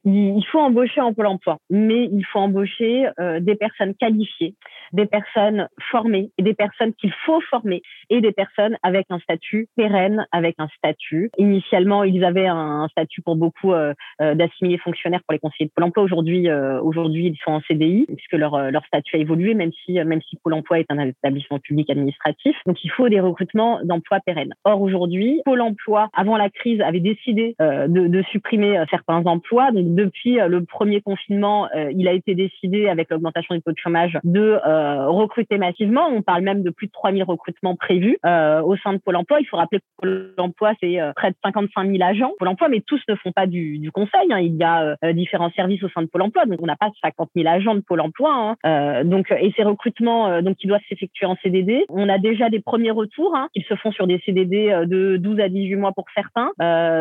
il 0.04 0.44
faut 0.50 0.58
embaucher 0.58 1.00
en 1.00 1.14
Pôle 1.14 1.26
emploi, 1.26 1.58
mais 1.70 2.04
il 2.04 2.24
faut 2.24 2.38
embaucher 2.38 3.06
des 3.40 3.54
personnes 3.54 3.94
qualifiées, 3.94 4.54
des 4.92 5.06
personnes 5.06 5.68
formées 5.90 6.30
et 6.38 6.42
des 6.42 6.54
personnes 6.54 6.92
qu'il 6.94 7.12
faut 7.24 7.40
former 7.42 7.82
et 8.10 8.20
des 8.20 8.32
personnes 8.32 8.76
avec 8.82 9.06
un 9.10 9.18
statut 9.18 9.68
pérenne, 9.76 10.26
avec 10.32 10.56
un 10.58 10.68
statut. 10.76 11.30
Initialement, 11.38 12.04
ils 12.04 12.24
avaient 12.24 12.46
un 12.46 12.86
statut 12.88 13.22
pour 13.22 13.36
beaucoup 13.36 13.72
d'assimiler 14.20 14.78
fonctionnaires 14.78 15.20
pour 15.26 15.32
les 15.32 15.38
conseillers 15.38 15.66
de 15.66 15.72
Pôle 15.74 15.84
emploi. 15.84 16.04
Aujourd'hui, 16.04 16.48
aujourd'hui, 16.50 17.26
ils 17.26 17.38
sont 17.44 17.52
en 17.52 17.60
CDI 17.60 18.06
puisque 18.06 18.32
leur, 18.32 18.70
leur 18.70 18.84
statut 18.86 19.16
a 19.16 19.18
évolué, 19.18 19.54
même 19.54 19.72
si, 19.84 19.92
même 19.92 20.20
si 20.22 20.36
Pôle 20.36 20.54
emploi 20.54 20.78
est 20.78 20.90
un 20.90 20.98
établissement 20.98 21.58
public 21.58 21.90
administratif. 21.90 22.56
Donc, 22.66 22.82
il 22.84 22.90
faut 22.90 23.08
des 23.08 23.20
recrutements 23.20 23.80
d'emplois 23.84 24.20
pérennes. 24.24 24.54
Or, 24.64 24.80
aujourd'hui, 24.80 25.40
Pôle 25.44 25.60
emploi, 25.60 26.08
avant 26.14 26.36
la 26.36 26.50
crise, 26.50 26.80
avait 26.80 27.00
décidé 27.00 27.56
de, 27.58 28.08
de, 28.08 28.22
supprimer 28.30 28.82
certains 28.90 29.24
emplois. 29.26 29.70
Donc, 29.72 29.94
depuis 29.94 30.38
le 30.46 30.64
premier 30.64 31.00
confinement, 31.00 31.68
il 31.92 32.08
a 32.08 32.12
été 32.12 32.34
décidé, 32.34 32.88
avec 32.88 33.10
l'augmentation 33.10 33.54
du 33.54 33.62
taux 33.62 33.72
de 33.72 33.78
chômage, 33.78 34.18
de 34.24 34.58
recruter 35.06 35.58
massivement. 35.58 36.08
On 36.08 36.22
parle 36.22 36.42
même 36.42 36.62
de 36.62 36.70
plus 36.70 36.86
de 36.86 36.92
3000 36.92 37.22
recrutements 37.24 37.76
prévus 37.76 38.18
au 38.24 38.76
sein 38.76 38.92
de 38.92 38.98
Pôle 38.98 39.16
emploi. 39.16 39.40
Il 39.40 39.46
faut 39.46 39.56
rappeler 39.56 39.80
que 39.80 39.84
Pôle 39.98 40.34
emploi, 40.38 40.72
c'est 40.80 40.98
près 41.14 41.30
de 41.30 41.36
55 41.44 41.90
000 41.90 42.02
agents 42.02 42.32
Pôle 42.38 42.48
emploi, 42.48 42.68
mais 42.68 42.80
tous 42.80 43.00
ne 43.08 43.14
font 43.14 43.32
pas 43.32 43.46
du, 43.46 43.78
du 43.78 43.90
conseil. 43.90 44.32
Hein. 44.32 44.40
Il 44.40 44.56
y 44.56 44.64
a 44.64 44.96
euh, 45.04 45.12
différents 45.12 45.50
services 45.50 45.82
au 45.82 45.88
sein 45.88 46.02
de 46.02 46.06
Pôle 46.06 46.22
emploi, 46.22 46.46
donc 46.46 46.60
on 46.62 46.66
n'a 46.66 46.76
pas 46.76 46.90
50 47.02 47.30
000 47.34 47.48
agents 47.48 47.74
de 47.74 47.80
Pôle 47.80 48.00
emploi. 48.00 48.32
Hein. 48.32 48.56
Euh, 48.66 49.04
donc, 49.04 49.30
et 49.30 49.52
ces 49.56 49.62
recrutements, 49.62 50.28
euh, 50.28 50.42
donc, 50.42 50.56
qui 50.56 50.66
doivent 50.66 50.82
s'effectuer 50.88 51.26
en 51.26 51.36
CDD, 51.42 51.84
on 51.88 52.08
a 52.08 52.18
déjà 52.18 52.50
des 52.50 52.60
premiers 52.60 52.90
retours 52.90 53.34
hein, 53.34 53.48
se 53.68 53.74
font 53.74 53.90
sur 53.92 54.06
des 54.06 54.20
CDD 54.24 54.70
euh, 54.70 54.86
de 54.86 55.16
12 55.16 55.40
à 55.40 55.48
18 55.48 55.76
mois 55.76 55.92
pour 55.92 56.06
certains. 56.14 56.50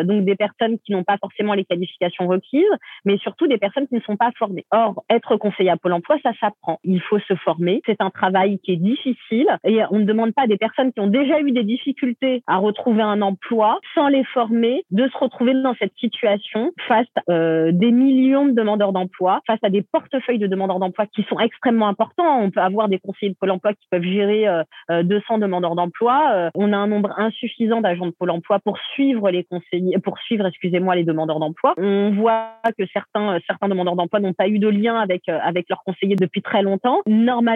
donc, 0.03 0.25
des 0.25 0.35
personnes 0.35 0.77
qui 0.79 0.91
n'ont 0.91 1.03
pas 1.03 1.17
forcément 1.17 1.53
les 1.53 1.65
qualifications 1.65 2.27
requises, 2.27 2.63
mais 3.05 3.17
surtout 3.17 3.47
des 3.47 3.57
personnes 3.57 3.87
qui 3.87 3.95
ne 3.95 4.01
sont 4.01 4.17
pas 4.17 4.31
formées. 4.37 4.65
Or, 4.71 5.03
être 5.09 5.37
conseiller 5.37 5.69
à 5.69 5.77
Pôle 5.77 5.93
emploi, 5.93 6.17
ça 6.23 6.31
s'apprend. 6.39 6.79
Il 6.83 7.01
faut 7.01 7.19
se 7.19 7.35
former. 7.35 7.64
C'est 7.85 8.01
un 8.01 8.09
travail 8.09 8.59
qui 8.59 8.73
est 8.73 8.77
difficile 8.77 9.47
et 9.63 9.79
on 9.91 9.99
ne 9.99 10.05
demande 10.05 10.33
pas 10.33 10.43
à 10.43 10.47
des 10.47 10.57
personnes 10.57 10.91
qui 10.91 10.99
ont 10.99 11.07
déjà 11.07 11.39
eu 11.41 11.51
des 11.51 11.63
difficultés 11.63 12.43
à 12.47 12.57
retrouver 12.57 13.01
un 13.01 13.21
emploi 13.21 13.79
sans 13.93 14.07
les 14.07 14.23
former 14.25 14.83
de 14.91 15.07
se 15.07 15.17
retrouver 15.17 15.53
dans 15.53 15.75
cette 15.79 15.93
situation 15.97 16.71
face 16.87 17.07
euh, 17.29 17.71
des 17.71 17.91
millions 17.91 18.45
de 18.45 18.51
demandeurs 18.51 18.93
d'emploi, 18.93 19.41
face 19.47 19.59
à 19.63 19.69
des 19.69 19.81
portefeuilles 19.81 20.39
de 20.39 20.47
demandeurs 20.47 20.79
d'emploi 20.79 21.05
qui 21.07 21.23
sont 21.23 21.39
extrêmement 21.39 21.87
importants. 21.87 22.41
On 22.41 22.51
peut 22.51 22.61
avoir 22.61 22.89
des 22.89 22.99
conseillers 22.99 23.31
de 23.31 23.37
Pôle 23.37 23.51
emploi 23.51 23.73
qui 23.73 23.87
peuvent 23.89 24.03
gérer 24.03 24.47
euh, 24.47 25.03
200 25.03 25.35
euh, 25.35 25.37
demandeurs 25.39 25.75
d'emploi. 25.75 26.31
Euh, 26.33 26.49
on 26.55 26.73
a 26.73 26.77
un 26.77 26.87
nombre 26.87 27.13
insuffisant 27.17 27.81
d'agents 27.81 28.07
de 28.07 28.11
Pôle 28.11 28.31
emploi 28.31 28.59
pour 28.59 28.77
suivre 28.93 29.29
les 29.29 29.43
conseillers, 29.43 29.97
pour 29.99 30.17
suivre, 30.19 30.45
excusez-moi, 30.45 30.95
les 30.95 31.03
demandeurs 31.03 31.39
d'emploi. 31.39 31.73
On 31.77 32.11
voit 32.11 32.53
que 32.77 32.85
certains, 32.93 33.39
certains 33.47 33.69
demandeurs 33.69 33.95
d'emploi 33.95 34.19
n'ont 34.19 34.33
pas 34.33 34.47
eu 34.47 34.59
de 34.59 34.67
lien 34.67 34.99
avec, 34.99 35.27
avec 35.29 35.67
leurs 35.69 35.83
conseillers 35.83 36.15
depuis 36.15 36.41
très 36.41 36.61
longtemps. 36.61 37.01
Normalement, 37.07 37.54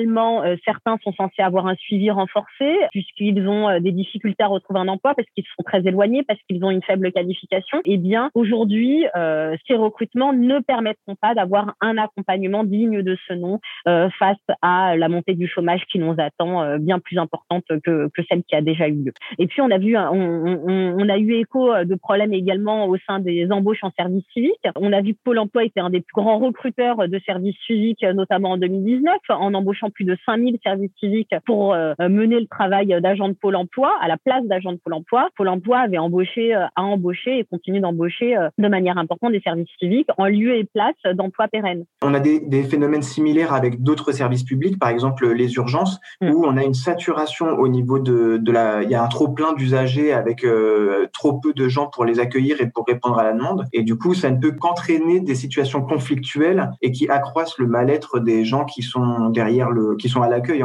certains 0.66 0.97
sont 1.04 1.14
censés 1.14 1.41
avoir 1.41 1.68
un 1.68 1.76
suivi 1.76 2.12
renforcé 2.12 2.78
puisqu'ils 2.91 3.47
ont 3.47 3.80
des 3.80 3.91
difficultés 3.91 4.43
à 4.43 4.47
retrouver 4.47 4.80
un 4.80 4.88
emploi 4.88 5.14
parce 5.16 5.28
qu'ils 5.36 5.45
sont 5.56 5.64
très 5.64 5.82
éloignés, 5.86 6.24
parce 6.24 6.39
qu'ils 6.47 6.64
ont 6.64 6.72
une 6.72 6.84
faible 6.84 7.12
qualification 7.12 7.80
eh 7.86 7.97
bien, 7.97 8.30
aujourd'hui, 8.34 9.06
euh, 9.16 9.56
ces 9.68 9.76
recrutements 9.76 10.34
ne 10.34 10.60
permettront 10.60 11.16
pas 11.16 11.34
d'avoir 11.34 11.76
un 11.82 11.97
accompagnement 11.97 12.64
digne 12.64 13.02
de 13.02 13.18
ce 13.28 13.34
nom 13.34 13.60
euh, 13.88 14.10
face 14.18 14.38
à 14.62 14.95
la 14.95 15.10
montée 15.10 15.36
du 15.36 15.47
chômage 15.47 15.82
qui 15.91 16.00
nous 16.00 16.16
attend 16.18 16.64
euh, 16.64 16.78
bien 16.78 17.00
plus 17.00 17.18
importante 17.18 17.64
que, 17.84 18.10
que 18.14 18.22
celle 18.30 18.43
qui 18.43 18.56
a 18.56 18.62
déjà 18.62 18.88
eu 18.88 18.93
lieu. 18.93 19.14
Et 19.38 19.47
puis, 19.47 19.62
on 19.62 19.72
a 19.72 19.78
vu, 19.78 19.97
on, 19.97 20.12
on, 20.12 20.95
on, 21.00 21.10
a 21.10 21.18
eu 21.18 21.34
écho 21.34 21.74
de 21.84 21.95
problèmes 21.95 22.34
également 22.34 22.88
au 22.88 22.97
sein 23.08 23.20
des 23.20 23.52
embauches 23.52 23.84
en 23.84 23.91
service 23.91 24.26
civique. 24.34 24.68
On 24.76 24.93
a 24.93 25.02
vu 25.02 25.14
que 25.14 25.20
Pôle 25.24 25.39
emploi 25.39 25.64
était 25.64 25.80
un 25.80 25.89
des 25.89 26.02
plus 26.02 26.14
grands 26.14 26.39
recruteurs 26.39 27.08
de 27.08 27.20
services 27.26 27.58
civiques, 27.66 28.04
notamment 28.04 28.52
en 28.52 28.58
2019, 28.58 29.18
en 29.30 29.54
embauchant 29.54 29.89
plus 29.90 30.06
de 30.06 30.18
5000 30.26 30.58
services 30.64 30.92
civiques 31.00 31.34
pour 31.46 31.76
mener 32.00 32.40
le 32.40 32.48
travail 32.48 32.96
d'agents 33.02 33.30
de 33.30 33.34
Pôle 33.34 33.56
emploi 33.56 33.92
à 34.02 34.08
la 34.08 34.18
place 34.18 34.44
d'agents 34.46 34.72
de 34.72 34.78
Pôle 34.78 34.94
emploi. 34.94 35.30
Pôle 35.36 35.50
emploi 35.50 35.80
avait 35.80 35.98
embauché, 35.98 36.54
a 36.54 36.72
embauché 36.76 37.40
et 37.40 37.44
continue 37.46 37.80
d'embaucher 37.80 38.38
euh, 38.38 38.50
de 38.58 38.68
manière 38.68 38.98
importante 38.98 39.32
des 39.32 39.42
services 39.42 39.70
civiques 39.80 40.10
en 40.18 40.26
lieu 40.26 40.56
et 40.56 40.64
place 40.64 40.96
d'emplois 41.16 41.48
pérennes. 41.48 41.86
On 42.02 42.14
a 42.14 42.20
des, 42.20 42.64
phénomènes 42.64 43.02
similaires 43.02 43.54
avec 43.54 43.82
d'autres 43.82 44.12
services 44.12 44.44
publics, 44.44 44.78
par 44.78 44.90
exemple 44.90 45.32
les 45.32 45.54
urgences, 45.56 46.00
mm. 46.22 46.30
où 46.30 46.46
on 46.46 46.58
a 46.58 46.64
une 46.64 46.74
saturation 46.74 47.48
au 47.48 47.68
niveau 47.68 48.00
de, 48.00 48.38
de 48.38 48.52
la... 48.52 48.84
Il 48.84 48.90
y 48.90 48.96
a 48.96 49.04
un 49.04 49.08
trop 49.08 49.30
plein 49.30 49.54
d'usagers 49.54 50.14
avec 50.14 50.44
euh, 50.44 51.08
trop 51.14 51.34
peu 51.40 51.54
de 51.54 51.68
gens 51.68 51.88
pour 51.88 52.06
les 52.06 52.20
accueillir 52.20 52.62
et 52.62 52.70
pour 52.70 52.86
répondre 52.88 53.18
à 53.18 53.24
la 53.24 53.34
demande. 53.34 53.66
Et 53.74 53.84
du 53.84 53.98
coup, 53.98 54.14
ça 54.14 54.30
ne 54.30 54.38
peut 54.38 54.52
qu'entraîner 54.52 55.20
des 55.20 55.36
situations 55.36 55.82
conflictuelles 55.82 56.70
et 56.82 56.92
qui 56.92 57.10
accroissent 57.10 57.58
le 57.58 57.68
mal-être 57.68 58.20
des 58.20 58.44
gens 58.44 58.66
qui 58.66 58.82
sont 58.82 59.30
derrière 59.30 59.70
le, 59.70 59.79
qui 59.98 60.10
sont 60.10 60.22
à 60.22 60.30
l'accueil 60.30 60.64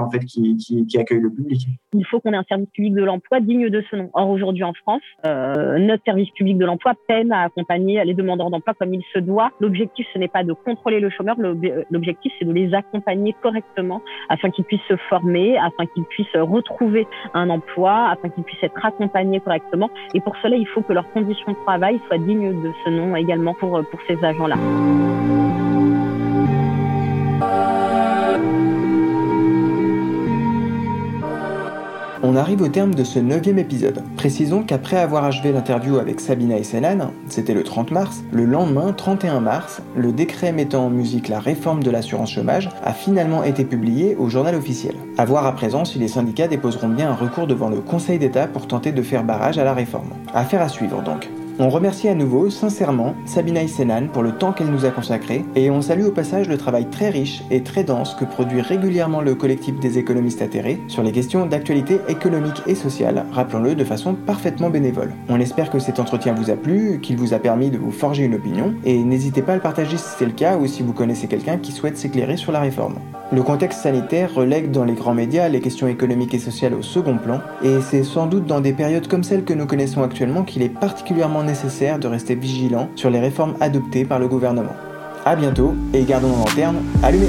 qui 0.58 0.98
accueillent 0.98 1.20
le 1.20 1.30
public. 1.30 1.66
Il 1.92 2.04
faut 2.06 2.20
qu'on 2.20 2.32
ait 2.32 2.36
un 2.36 2.44
service 2.48 2.68
public 2.70 2.94
de 2.94 3.04
l'emploi 3.04 3.40
digne 3.40 3.68
de 3.68 3.82
ce 3.90 3.96
nom. 3.96 4.10
Or 4.14 4.28
aujourd'hui 4.28 4.64
en 4.64 4.72
France, 4.72 5.02
euh, 5.26 5.78
notre 5.78 6.02
service 6.04 6.30
public 6.30 6.58
de 6.58 6.64
l'emploi 6.64 6.94
peine 7.06 7.32
à 7.32 7.42
accompagner 7.42 8.04
les 8.04 8.14
demandeurs 8.14 8.50
d'emploi 8.50 8.74
comme 8.74 8.94
il 8.94 9.02
se 9.12 9.18
doit. 9.18 9.50
L'objectif, 9.60 10.06
ce 10.12 10.18
n'est 10.18 10.28
pas 10.28 10.44
de 10.44 10.52
contrôler 10.52 11.00
le 11.00 11.10
chômeur, 11.10 11.36
l'objectif, 11.90 12.32
c'est 12.38 12.44
de 12.44 12.52
les 12.52 12.74
accompagner 12.74 13.34
correctement 13.42 14.00
afin 14.28 14.50
qu'ils 14.50 14.64
puissent 14.64 14.80
se 14.88 14.96
former, 15.08 15.56
afin 15.58 15.86
qu'ils 15.86 16.04
puissent 16.04 16.26
retrouver 16.34 17.06
un 17.32 17.50
emploi, 17.50 18.10
afin 18.10 18.28
qu'ils 18.28 18.44
puissent 18.44 18.62
être 18.62 18.84
accompagnés 18.84 19.40
correctement. 19.40 19.90
Et 20.14 20.20
pour 20.20 20.36
cela, 20.42 20.56
il 20.56 20.66
faut 20.68 20.82
que 20.82 20.92
leurs 20.92 21.10
conditions 21.12 21.52
de 21.52 21.58
travail 21.64 22.00
soient 22.06 22.18
dignes 22.18 22.62
de 22.62 22.70
ce 22.84 22.90
nom 22.90 23.16
également 23.16 23.54
pour, 23.54 23.70
pour 23.90 24.00
ces 24.08 24.22
agents-là. 24.24 24.56
On 32.26 32.36
arrive 32.36 32.62
au 32.62 32.68
terme 32.68 32.94
de 32.94 33.04
ce 33.04 33.18
neuvième 33.18 33.58
épisode. 33.58 34.02
Précisons 34.16 34.62
qu'après 34.62 34.96
avoir 34.96 35.24
achevé 35.24 35.52
l'interview 35.52 35.98
avec 35.98 36.20
Sabina 36.20 36.56
et 36.56 36.64
Senan, 36.64 37.10
c'était 37.28 37.52
le 37.52 37.62
30 37.62 37.90
mars, 37.90 38.24
le 38.32 38.46
lendemain, 38.46 38.94
31 38.94 39.40
mars, 39.40 39.82
le 39.94 40.10
décret 40.10 40.50
mettant 40.50 40.86
en 40.86 40.88
musique 40.88 41.28
la 41.28 41.38
réforme 41.38 41.82
de 41.82 41.90
l'assurance 41.90 42.32
chômage 42.32 42.70
a 42.82 42.94
finalement 42.94 43.44
été 43.44 43.66
publié 43.66 44.16
au 44.16 44.30
journal 44.30 44.54
officiel. 44.54 44.94
A 45.18 45.26
voir 45.26 45.44
à 45.44 45.52
présent 45.52 45.84
si 45.84 45.98
les 45.98 46.08
syndicats 46.08 46.48
déposeront 46.48 46.88
bien 46.88 47.10
un 47.10 47.14
recours 47.14 47.46
devant 47.46 47.68
le 47.68 47.82
Conseil 47.82 48.18
d'État 48.18 48.46
pour 48.46 48.68
tenter 48.68 48.92
de 48.92 49.02
faire 49.02 49.22
barrage 49.22 49.58
à 49.58 49.64
la 49.64 49.74
réforme. 49.74 50.08
Affaire 50.32 50.62
à 50.62 50.70
suivre 50.70 51.02
donc. 51.02 51.28
On 51.60 51.68
remercie 51.68 52.08
à 52.08 52.16
nouveau, 52.16 52.50
sincèrement, 52.50 53.14
Sabina 53.26 53.62
Isenan 53.62 54.08
pour 54.12 54.24
le 54.24 54.32
temps 54.32 54.52
qu'elle 54.52 54.72
nous 54.72 54.86
a 54.86 54.90
consacré, 54.90 55.44
et 55.54 55.70
on 55.70 55.82
salue 55.82 56.04
au 56.04 56.10
passage 56.10 56.48
le 56.48 56.58
travail 56.58 56.90
très 56.90 57.10
riche 57.10 57.44
et 57.52 57.62
très 57.62 57.84
dense 57.84 58.16
que 58.16 58.24
produit 58.24 58.60
régulièrement 58.60 59.20
le 59.20 59.36
collectif 59.36 59.78
des 59.78 59.96
économistes 59.96 60.42
atterrés 60.42 60.80
sur 60.88 61.04
les 61.04 61.12
questions 61.12 61.46
d'actualité 61.46 62.00
économique 62.08 62.60
et 62.66 62.74
sociale, 62.74 63.24
rappelons-le 63.30 63.76
de 63.76 63.84
façon 63.84 64.14
parfaitement 64.14 64.68
bénévole. 64.68 65.12
On 65.28 65.38
espère 65.38 65.70
que 65.70 65.78
cet 65.78 66.00
entretien 66.00 66.34
vous 66.34 66.50
a 66.50 66.56
plu, 66.56 66.98
qu'il 67.00 67.18
vous 67.18 67.34
a 67.34 67.38
permis 67.38 67.70
de 67.70 67.78
vous 67.78 67.92
forger 67.92 68.24
une 68.24 68.34
opinion, 68.34 68.74
et 68.84 68.98
n'hésitez 68.98 69.40
pas 69.40 69.52
à 69.52 69.56
le 69.56 69.62
partager 69.62 69.96
si 69.96 70.08
c'est 70.18 70.26
le 70.26 70.32
cas 70.32 70.56
ou 70.56 70.66
si 70.66 70.82
vous 70.82 70.92
connaissez 70.92 71.28
quelqu'un 71.28 71.58
qui 71.58 71.70
souhaite 71.70 71.96
s'éclairer 71.96 72.36
sur 72.36 72.50
la 72.50 72.58
réforme. 72.58 72.96
Le 73.32 73.42
contexte 73.42 73.80
sanitaire 73.80 74.34
relègue 74.34 74.72
dans 74.72 74.84
les 74.84 74.92
grands 74.92 75.14
médias 75.14 75.48
les 75.48 75.60
questions 75.60 75.86
économiques 75.86 76.34
et 76.34 76.38
sociales 76.38 76.74
au 76.74 76.82
second 76.82 77.16
plan, 77.16 77.40
et 77.62 77.80
c'est 77.80 78.02
sans 78.02 78.26
doute 78.26 78.46
dans 78.46 78.60
des 78.60 78.72
périodes 78.72 79.06
comme 79.06 79.22
celles 79.22 79.44
que 79.44 79.54
nous 79.54 79.66
connaissons 79.66 80.02
actuellement 80.02 80.42
qu'il 80.42 80.62
est 80.62 80.68
particulièrement 80.68 81.43
nécessaire 81.44 81.98
de 81.98 82.08
rester 82.08 82.34
vigilant 82.34 82.88
sur 82.96 83.10
les 83.10 83.20
réformes 83.20 83.54
adoptées 83.60 84.04
par 84.04 84.18
le 84.18 84.28
gouvernement. 84.28 84.74
A 85.24 85.36
bientôt 85.36 85.74
et 85.92 86.02
gardons 86.02 86.28
nos 86.28 86.38
lanternes 86.38 86.82
allumées 87.02 87.28